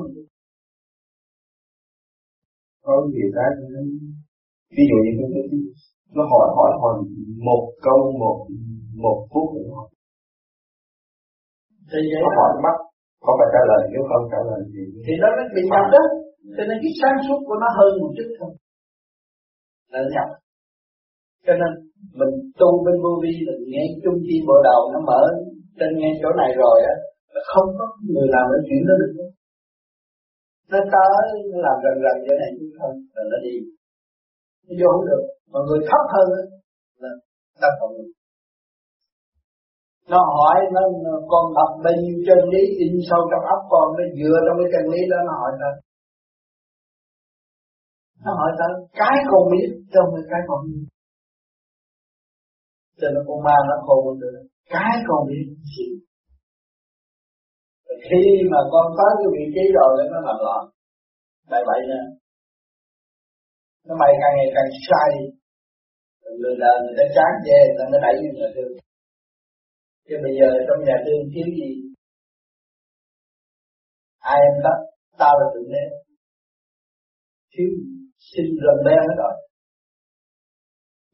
có 2.84 2.92
gì 3.14 3.22
cái 3.34 3.48
ví 4.76 4.84
dụ 4.90 4.96
như 5.04 5.12
cái 5.34 5.44
nó 6.16 6.22
hỏi 6.32 6.46
hỏi 6.56 6.70
hỏi 6.82 6.94
một 7.48 7.62
câu 7.86 7.98
một 8.22 8.36
một 9.04 9.18
phút 9.30 9.46
nữa. 9.56 9.68
Hỏi 9.76 9.88
thì 11.90 11.98
vậy 12.10 12.20
nó 12.24 12.30
hỏi 12.38 12.50
bắt 12.64 12.76
có 13.24 13.30
phải 13.38 13.48
trả 13.54 13.62
lời 13.70 13.82
nếu 13.92 14.02
không 14.10 14.24
trả 14.32 14.40
lời 14.48 14.60
thì 14.72 14.82
thì 15.04 15.12
nó 15.22 15.28
mới 15.36 15.46
bị 15.54 15.62
nhập 15.72 15.84
đó. 15.94 16.02
Cho 16.56 16.62
nên 16.68 16.76
cái 16.82 16.92
sáng 17.00 17.16
suốt 17.24 17.40
của 17.46 17.56
nó 17.62 17.68
hơn 17.78 17.90
một 18.00 18.12
chút 18.16 18.28
thôi. 18.38 18.52
Là 19.92 20.00
nhập. 20.14 20.28
Cho 21.46 21.54
nên 21.60 21.70
mình 22.18 22.32
tu 22.60 22.70
bên 22.84 22.96
vô 23.04 23.12
vi 23.22 23.32
mình 23.46 23.60
nghe 23.72 23.84
trung 24.02 24.18
chi 24.26 24.36
bộ 24.48 24.56
đầu 24.68 24.80
nó 24.92 24.98
mở 25.10 25.22
trên 25.78 25.90
nghe 25.98 26.10
chỗ 26.22 26.30
này 26.40 26.50
rồi 26.62 26.78
á 26.92 26.96
không 27.52 27.68
có 27.78 27.86
người 28.12 28.28
nào 28.34 28.44
nói 28.52 28.60
chuyện 28.66 28.82
nó 28.88 28.94
được. 29.00 29.12
Nó 30.72 30.78
tới 30.94 31.24
nó 31.50 31.58
làm 31.66 31.76
gần 31.84 31.94
gần 32.04 32.16
chỗ 32.26 32.34
này 32.42 32.50
chứ 32.58 32.66
không 32.78 32.94
rồi 33.14 33.24
nó 33.30 33.38
đi 33.46 33.54
vô 34.80 34.88
không 34.94 35.06
được. 35.10 35.22
Mà 35.52 35.58
người 35.66 35.80
thấp 35.88 36.02
hơn 36.14 36.26
là 37.02 37.12
ta 37.60 37.68
không 37.80 37.92
được 37.96 38.10
nó 40.12 40.20
hỏi 40.36 40.56
nó, 40.74 40.82
nó 41.04 41.14
con 41.32 41.44
đọc 41.56 41.70
bao 41.84 41.94
nhiêu 42.00 42.16
chân 42.26 42.40
lý 42.52 42.62
in 42.84 42.92
sâu 43.08 43.20
trong 43.30 43.44
óc 43.54 43.62
con 43.72 43.86
nó 43.98 44.04
dựa 44.18 44.36
trong 44.44 44.56
cái 44.60 44.68
chân 44.74 44.84
lý 44.92 45.00
đó. 45.10 45.18
Nó 45.28 45.32
hỏi 45.40 45.52
ta. 45.62 45.70
Nó 48.24 48.30
hỏi 48.40 48.50
ta 48.58 48.66
cái 49.00 49.16
con 49.30 49.42
biết 49.52 49.68
trong 49.94 50.08
cái 50.30 50.40
con 50.48 50.60
biết. 50.66 50.84
Cho 53.00 53.08
nên 53.12 53.22
con 53.28 53.38
ma 53.46 53.56
nó 53.68 53.76
khôn 53.86 54.00
hơn 54.06 54.16
được 54.22 54.32
cái 54.74 54.94
con 55.08 55.20
biết 55.28 55.46
gì? 55.72 55.88
Khi 58.06 58.24
mà 58.52 58.60
con 58.72 58.86
tới 58.98 59.12
cái 59.20 59.28
vị 59.34 59.44
trí 59.54 59.64
rồi 59.76 59.90
nó 60.12 60.18
làm 60.26 60.36
loạn. 60.44 60.62
Bậy 61.50 61.62
bậy 61.68 61.80
nè 61.90 62.00
nó 63.88 63.94
bay 64.00 64.12
càng 64.20 64.34
ngày 64.36 64.50
càng 64.56 64.70
sai. 64.88 65.10
Người 66.40 66.54
đời 66.62 66.76
người 66.82 66.96
ta 66.98 67.04
chán 67.16 67.30
về, 67.46 67.58
người 67.66 67.76
ta 67.78 67.84
mới 67.90 68.00
đẩy 68.04 68.14
như 68.20 68.30
nhà 68.38 68.48
thương. 68.54 68.72
Chứ 70.06 70.14
bây 70.24 70.32
giờ 70.38 70.48
trong 70.66 70.80
nhà 70.86 70.96
thương 71.04 71.22
thiếu 71.32 71.48
gì? 71.58 71.70
Ai 74.32 74.38
em 74.48 74.54
tất 74.64 74.78
tao 75.20 75.34
là 75.40 75.46
tự 75.54 75.62
thế 75.72 75.84
thiếu 77.52 77.70
xin 78.30 78.46
rần 78.64 78.78
đen 78.86 79.00
hết 79.08 79.16
rồi. 79.22 79.34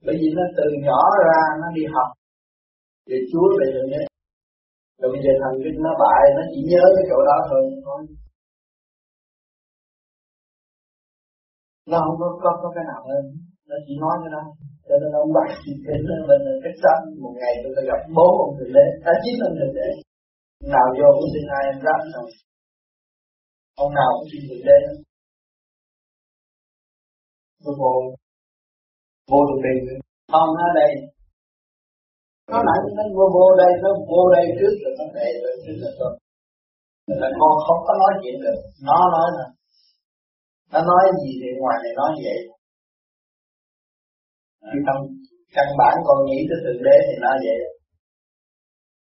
Bởi 0.05 0.17
vì 0.21 0.29
nó 0.39 0.45
từ 0.57 0.67
nhỏ 0.87 1.03
ra 1.27 1.41
nó 1.61 1.67
đi 1.77 1.85
học. 1.95 2.09
Về 3.09 3.19
chúa 3.31 3.49
về 3.59 3.67
thượng 3.75 3.91
đế. 3.93 4.03
Rồi 5.01 5.09
bây 5.15 5.21
giờ 5.25 5.33
thằng 5.43 5.57
kinh 5.63 5.79
nó 5.87 5.93
bại 6.03 6.23
nó 6.37 6.43
chỉ 6.53 6.61
nhớ 6.73 6.85
cái 6.97 7.05
chỗ 7.11 7.19
đó 7.31 7.39
thôi. 7.51 7.63
Nó 11.91 11.97
không 12.05 12.17
có, 12.21 12.29
có, 12.43 12.51
có 12.63 12.69
cái 12.75 12.85
nào 12.91 13.03
hơn. 13.11 13.25
Nó 13.69 13.77
chỉ 13.87 13.95
nói 14.05 14.15
cái 14.23 14.31
đó. 14.37 14.43
Cho 14.87 14.95
nên 15.01 15.11
ông 15.23 15.33
bác 15.37 15.49
sĩ 15.61 15.73
đến 15.87 16.01
mình 16.29 16.45
cách 16.65 16.79
sân 16.83 16.99
một 17.23 17.35
ngày 17.41 17.55
tôi 17.63 17.85
gặp 17.91 18.01
bốn 18.17 18.33
ông 18.45 18.55
thượng 18.57 18.73
đế 18.77 18.87
ta 19.05 19.13
chín 19.23 19.35
ông 19.49 19.57
thượng 19.59 19.75
đế 19.79 19.89
nào 20.75 20.87
vô 20.99 21.09
cũng 21.17 21.31
xin 21.33 21.45
ai 21.59 21.63
em 21.71 21.79
ráp 21.87 22.01
rồi 22.15 22.29
ông 23.83 23.93
nào 23.99 24.11
cũng 24.17 24.29
xin 24.31 24.43
thượng 24.49 24.65
đế 24.69 24.79
tôi 27.65 27.75
vô. 27.81 27.93
Vô 29.31 29.41
được 29.49 29.61
đi. 29.67 29.75
Không 30.33 30.51
ở 30.67 30.69
đây. 30.81 30.91
Nó 32.51 32.59
nãy 32.69 32.79
nó 32.97 33.05
vô 33.17 33.25
vô 33.37 33.47
đây 33.63 33.73
nó 33.85 33.91
vô 34.11 34.23
đây 34.37 34.45
trước 34.59 34.75
rồi 34.83 34.93
nó 34.99 35.07
về 35.17 35.29
rồi 35.43 35.55
trước 35.65 35.77
là 35.83 35.91
tôi 35.99 36.13
là 37.21 37.29
con 37.41 37.53
không 37.67 37.81
có 37.87 37.93
nói 38.03 38.13
chuyện 38.23 38.37
được. 38.45 38.59
Nó 38.89 38.99
nói 39.17 39.29
là 39.39 39.47
nó 40.75 40.81
nói 40.91 41.05
gì 41.23 41.31
thì 41.41 41.49
ngoài 41.61 41.77
này 41.83 41.93
nói 42.01 42.11
vậy. 42.27 42.39
Chứ 44.71 44.79
không 44.87 45.01
căn 45.57 45.69
bản 45.81 45.95
con 46.07 46.19
nghĩ 46.27 46.39
tới 46.49 46.59
thượng 46.63 46.81
đế 46.87 46.97
thì 47.07 47.15
nó 47.25 47.33
vậy. 47.47 47.59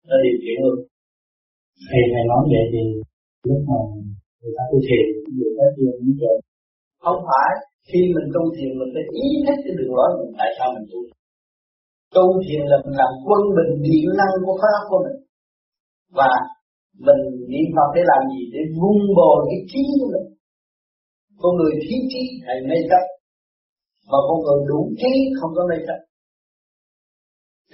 Nó 0.08 0.16
điều 0.24 0.36
khiển 0.42 0.58
luôn. 0.64 0.78
Thì 1.90 2.00
thầy 2.12 2.24
nói 2.30 2.42
vậy 2.52 2.64
thì 2.72 2.82
lúc 3.48 3.60
mà 3.70 3.78
người 4.40 4.52
ta 4.56 4.62
tu 4.70 4.78
thiền 4.86 5.06
người 5.36 5.52
ta 5.58 5.66
thiền 5.76 5.94
như 6.04 6.12
vậy. 6.22 6.36
Không 7.04 7.20
phải 7.28 7.50
khi 7.88 8.00
mình 8.14 8.28
tu 8.34 8.42
thiền 8.56 8.70
mình 8.78 8.90
phải 8.94 9.04
ý 9.24 9.26
thức 9.44 9.58
cái 9.64 9.74
đường 9.78 9.92
lối 9.98 10.10
mình 10.18 10.32
tại 10.38 10.50
sao 10.56 10.68
mình 10.74 10.86
tu? 10.90 11.00
Tu 12.16 12.24
thiền 12.44 12.62
là 12.70 12.76
mình 12.84 12.96
làm 13.02 13.12
quân 13.26 13.42
bình 13.56 13.72
điện 13.86 14.06
năng 14.18 14.34
của 14.46 14.56
óc 14.78 14.84
của 14.90 15.00
mình. 15.04 15.18
Và 16.18 16.30
mình 17.06 17.20
niệm 17.50 17.66
phật 17.74 17.88
để 17.96 18.02
làm 18.10 18.22
gì 18.32 18.42
để 18.54 18.60
vun 18.78 18.98
bồi 19.18 19.38
cái 19.50 19.60
trí 19.70 19.82
của 20.00 20.10
mình 20.14 20.28
con 21.40 21.52
người 21.58 21.74
thiếu 21.82 22.00
trí 22.12 22.22
hay 22.46 22.56
mê 22.68 22.78
chấp. 22.90 23.04
Mà 24.10 24.18
con 24.28 24.38
người 24.44 24.60
đủ 24.70 24.80
trí 25.00 25.12
không 25.38 25.52
có 25.56 25.62
mê 25.70 25.78
chấp. 25.86 26.00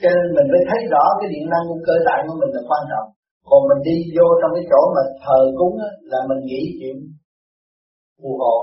Cho 0.00 0.08
nên 0.16 0.26
mình 0.36 0.48
phải 0.52 0.62
thấy 0.68 0.80
rõ 0.92 1.04
cái 1.18 1.28
điện 1.32 1.44
năng 1.52 1.64
của 1.68 1.78
cơ 1.88 1.96
tạng 2.06 2.22
của 2.28 2.36
mình 2.40 2.52
là 2.56 2.62
quan 2.70 2.82
trọng. 2.90 3.08
Còn 3.48 3.60
mình 3.68 3.80
đi 3.88 3.96
vô 4.16 4.26
trong 4.40 4.52
cái 4.56 4.64
chỗ 4.70 4.80
mà 4.96 5.02
thờ 5.24 5.38
cúng 5.58 5.74
á, 5.88 5.90
là 6.12 6.20
mình 6.30 6.40
nghĩ 6.48 6.62
chuyện 6.78 6.96
phù 8.20 8.30
hộ. 8.42 8.58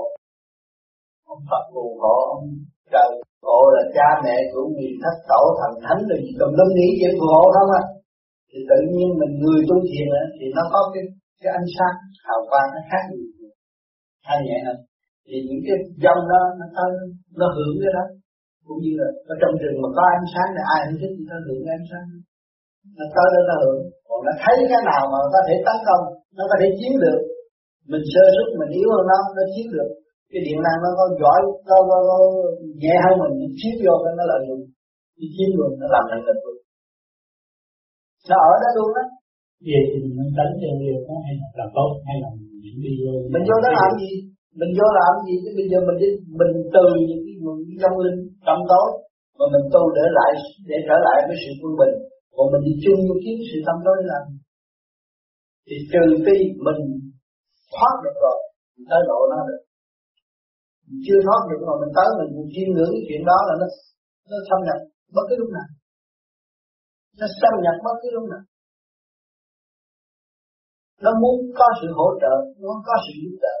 Ông 1.32 1.42
Phật 1.50 1.64
phù 1.74 1.84
hộ 2.02 2.16
ông 2.36 2.46
trời 2.92 3.10
hộ 3.46 3.60
là 3.74 3.82
cha 3.96 4.08
mẹ 4.24 4.36
của 4.52 4.64
người 4.72 4.92
thất 5.02 5.16
tổ 5.30 5.42
thần 5.58 5.72
thánh 5.84 6.00
rồi 6.08 6.18
gì 6.24 6.32
tùm 6.40 6.50
lum 6.58 6.70
nghĩ 6.76 6.88
chuyện 6.98 7.14
phù 7.18 7.26
hộ 7.34 7.44
không 7.56 7.70
à? 7.80 7.82
Thì 8.50 8.58
tự 8.70 8.78
nhiên 8.94 9.08
mình 9.20 9.32
người 9.42 9.60
tu 9.68 9.76
thiền 9.88 10.08
á, 10.22 10.24
thì 10.36 10.46
nó 10.56 10.62
có 10.72 10.80
cái 10.94 11.04
cái 11.42 11.50
ánh 11.58 11.68
sáng 11.76 11.96
hào 12.26 12.40
quang 12.50 12.68
nó 12.74 12.80
khác 12.90 13.04
gì. 13.10 13.22
Thanh 14.26 14.42
nhẹ 14.46 14.58
hơn 14.66 14.78
thì 15.26 15.36
những 15.48 15.62
cái 15.66 15.76
dâm 16.04 16.18
đó 16.32 16.40
nó 16.58 16.66
nó, 16.76 16.84
nó 17.40 17.46
hưởng 17.56 17.76
cái 17.82 17.92
đó. 17.98 18.04
Cũng 18.66 18.78
như 18.84 18.92
là 19.00 19.08
ở 19.32 19.34
trong 19.40 19.54
rừng 19.62 19.76
mà 19.82 19.88
có 19.96 20.02
ánh 20.16 20.26
sáng 20.32 20.48
thì 20.54 20.62
ai 20.74 20.80
không 20.86 20.98
thích 21.00 21.14
thì 21.16 21.24
nó 21.30 21.36
hưởng 21.46 21.62
ánh 21.78 21.86
sáng 21.90 22.06
nó 22.98 23.04
tới 23.16 23.28
đó 23.34 23.40
nó 23.48 23.54
hưởng. 23.62 23.80
Còn 24.08 24.18
nó 24.26 24.32
thấy 24.42 24.56
cái 24.70 24.82
nào 24.90 25.02
mà 25.12 25.18
có 25.34 25.40
thể 25.46 25.54
tấn 25.66 25.78
công 25.88 26.04
nó 26.36 26.44
có 26.50 26.56
thể 26.60 26.68
chiếm 26.78 26.94
được 27.04 27.20
mình 27.92 28.04
sơ 28.12 28.24
xuất 28.34 28.48
mình 28.60 28.72
yếu 28.78 28.88
hơn 28.94 29.04
nó 29.10 29.18
nó 29.36 29.42
chiếm 29.52 29.66
được. 29.76 29.90
Cái 30.30 30.40
điện 30.46 30.58
năng 30.66 30.78
nó 30.84 30.90
có 30.98 31.04
giỏi 31.20 31.40
có, 31.68 31.76
có, 31.88 31.98
có 32.08 32.16
nhẹ 32.82 32.94
hơn 33.04 33.14
mình 33.22 33.34
nó 33.40 33.48
chiếm 33.58 33.74
vô 33.84 33.94
cái 34.04 34.12
nó 34.18 34.24
lợi 34.30 34.40
dụng. 34.48 34.62
Nó 35.18 35.26
chiếm 35.34 35.50
luôn 35.58 35.70
nó 35.80 35.86
làm 35.94 36.04
thành 36.10 36.24
lực 36.28 36.38
luôn. 36.44 36.58
Nó 38.30 38.36
ở 38.50 38.52
đó 38.62 38.70
luôn 38.78 38.90
á 39.02 39.04
vậy 39.70 39.82
thì 39.90 39.96
mình 40.16 40.30
tránh 40.36 40.52
theo 40.60 40.74
điều 40.82 40.98
đó 41.08 41.14
hay 41.26 41.34
là 41.40 41.48
làm 41.58 41.68
tốt 41.76 41.90
hay 42.06 42.16
là 42.22 42.28
những 42.62 42.78
đi 42.84 42.92
vô 43.02 43.12
mình 43.32 43.44
vô 43.48 43.56
đó 43.64 43.70
làm 43.80 43.90
gì 44.00 44.10
mình 44.58 44.72
vô 44.78 44.86
làm 44.98 45.12
gì? 45.26 45.34
Chứ 45.42 45.50
bây 45.58 45.66
giờ 45.70 45.78
mình 45.88 45.98
đi, 46.02 46.08
mình 46.40 46.52
từ 46.74 46.84
những 47.08 47.22
cái 47.26 47.34
nguồn 47.40 47.56
tâm 47.82 47.92
linh 48.04 48.20
tâm 48.46 48.58
tối, 48.70 48.88
mà 49.38 49.44
mình 49.54 49.66
tu 49.74 49.82
để 49.96 50.04
lại, 50.18 50.32
để 50.70 50.76
trở 50.88 50.96
lại 51.06 51.18
với 51.26 51.36
sự 51.42 51.50
quân 51.60 51.72
bình. 51.80 51.94
Còn 52.34 52.46
mình 52.52 52.64
đi 52.68 52.74
chung 52.84 53.00
với 53.08 53.18
kiếm 53.24 53.36
sự 53.48 53.58
tâm 53.66 53.76
tối 53.86 53.96
làm 54.12 54.24
thì 55.66 55.76
trừ 55.92 56.04
phi 56.24 56.36
mình 56.66 56.80
thoát 57.74 57.94
được 58.04 58.16
rồi, 58.24 58.38
mình 58.74 58.86
tới 58.90 59.02
độ 59.10 59.18
nó 59.32 59.38
được. 59.48 59.62
Mình 60.86 61.00
chưa 61.06 61.20
thoát 61.26 61.42
được 61.50 61.60
rồi, 61.66 61.76
mình 61.82 61.92
tới 61.96 62.08
mình 62.18 62.30
cũng 62.36 62.48
chiêm 62.54 62.68
ngưỡng 62.72 62.92
cái 62.94 63.04
chuyện 63.08 63.22
đó 63.30 63.38
là 63.48 63.54
nó 63.60 63.66
nó 64.30 64.36
xâm 64.48 64.58
nhập 64.66 64.78
bất 65.16 65.24
cứ 65.28 65.34
lúc 65.42 65.50
nào. 65.56 65.68
Nó 67.18 67.26
xâm 67.40 67.54
nhập 67.64 67.76
bất 67.86 67.96
cứ 68.02 68.08
lúc 68.16 68.26
nào. 68.32 68.44
Nó 71.04 71.10
muốn 71.22 71.36
có 71.58 71.66
sự 71.78 71.88
hỗ 71.98 72.08
trợ, 72.22 72.34
nó 72.58 72.64
muốn 72.68 72.80
có 72.88 72.94
sự 73.04 73.12
giúp 73.22 73.36
đỡ 73.44 73.56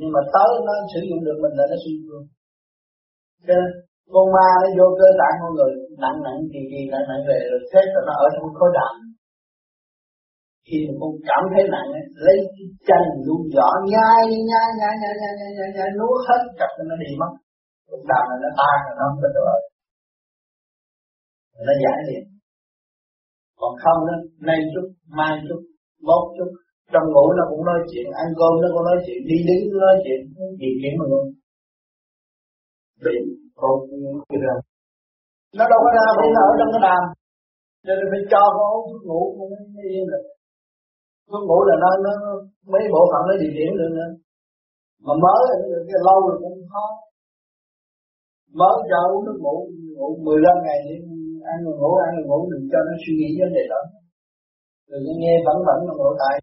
nhưng 0.00 0.10
mà 0.14 0.20
tới 0.34 0.50
nó 0.66 0.74
sử 0.92 1.00
dụng 1.08 1.22
được 1.26 1.38
mình 1.42 1.54
là 1.58 1.64
nó 1.70 1.76
suy 1.84 1.94
luôn 2.08 2.22
cho 3.46 3.54
nên 3.58 3.70
con 4.14 4.26
ma 4.34 4.48
nó 4.62 4.68
vô 4.78 4.86
cơ 4.98 5.08
tạng 5.20 5.36
con 5.42 5.52
người 5.56 5.72
nặng 6.02 6.18
nặng 6.26 6.38
gì 6.52 6.62
gì 6.72 6.80
nặng 6.92 7.06
nặng 7.10 7.22
về 7.28 7.38
rồi 7.50 7.60
thế 7.70 7.80
rồi 7.92 8.02
nó 8.08 8.14
ở 8.24 8.26
trong 8.34 8.54
khối 8.58 8.70
đàm 8.78 8.94
khi 10.66 10.78
mà 10.86 10.92
con 11.00 11.12
cảm 11.28 11.42
thấy 11.52 11.64
nặng 11.74 11.88
ấy, 11.98 12.04
lấy 12.26 12.36
cái 12.54 12.66
chân 12.88 13.02
luôn 13.26 13.42
giỏ 13.54 13.68
nhai 13.94 14.24
nhai 14.50 14.68
nhai 14.80 14.94
nhai 15.02 15.14
nhai 15.20 15.32
nhai 15.40 15.52
nhai, 15.58 15.70
nhai 15.76 15.90
nuốt 15.98 16.18
hết 16.28 16.40
cặp 16.60 16.70
nó 16.90 16.94
đi 17.02 17.10
mất. 17.20 17.32
Con 17.88 18.00
đàm 18.10 18.24
này 18.30 18.38
nó 18.44 18.50
tan 18.60 18.76
rồi 18.84 18.94
nó 18.98 19.04
không 19.08 19.20
có 19.22 19.28
được 19.36 19.60
nó 21.66 21.72
giải 21.84 21.98
liền. 22.08 22.24
Còn 23.60 23.72
không 23.82 24.00
đó 24.08 24.16
nay 24.48 24.58
chút 24.72 24.86
mai 25.18 25.32
chút 25.48 25.60
mốt 26.06 26.22
chút 26.36 26.50
trong 26.92 27.06
ngủ 27.12 27.24
nó 27.38 27.42
cũng 27.50 27.62
nói 27.70 27.78
chuyện, 27.90 28.06
ăn 28.22 28.28
cơm 28.38 28.52
nó 28.62 28.68
cũng 28.74 28.84
nói 28.90 28.98
chuyện, 29.04 29.20
đi 29.30 29.36
đứng 29.48 29.62
nó 29.70 29.78
nói 29.88 29.96
chuyện, 30.04 30.20
gì 30.60 30.70
chuyện 30.80 30.92
mà 30.98 31.04
luôn. 31.10 31.24
Bị 33.04 33.16
con 33.60 33.74
ra. 34.44 34.54
Nó 35.58 35.64
đâu 35.72 35.80
có 35.84 35.90
ra 35.98 36.06
vì 36.18 36.26
nó 36.34 36.40
ở 36.50 36.52
trong 36.58 36.70
cái 36.74 36.82
đàm 36.88 37.02
cho 37.84 37.92
nên 37.98 38.06
phải 38.12 38.22
cho 38.32 38.42
con 38.56 38.68
uống 38.74 38.86
thuốc 38.90 39.02
ngủ 39.08 39.20
cũng 39.36 39.50
mới 39.74 39.86
yên 39.94 40.04
được 40.10 40.24
thuốc 41.28 41.42
ngủ 41.48 41.58
là 41.68 41.74
nó 41.84 41.90
nó 42.04 42.12
mấy 42.72 42.82
bộ 42.94 43.02
phận 43.10 43.22
nó 43.28 43.34
điều 43.40 43.52
khiển 43.56 43.70
được 43.80 43.92
nữa. 43.98 44.10
Mà 45.04 45.12
mới 45.24 45.40
cái 45.88 46.00
lâu 46.06 46.18
rồi 46.26 46.36
cũng 46.42 46.56
khó. 46.72 46.86
Mới 48.58 48.74
cho 48.90 48.98
uống 49.12 49.24
nước 49.26 49.38
ngủ 49.42 49.56
ngủ 49.96 50.08
15 50.26 50.64
ngày 50.64 50.78
thì 50.84 50.94
ăn 51.52 51.56
rồi 51.64 51.74
ngủ, 51.80 51.90
ăn 52.06 52.10
rồi 52.16 52.24
ngủ, 52.28 52.38
đừng 52.52 52.64
cho 52.72 52.78
nó 52.86 52.92
suy 53.02 53.12
nghĩ 53.18 53.28
vấn 53.40 53.50
đề 53.56 53.64
đó. 53.72 53.80
Đừng 54.90 55.02
nghe 55.22 55.34
vẫn 55.46 55.56
vẫn 55.68 55.78
trong 55.86 55.98
nội 56.00 56.14
tại. 56.22 56.34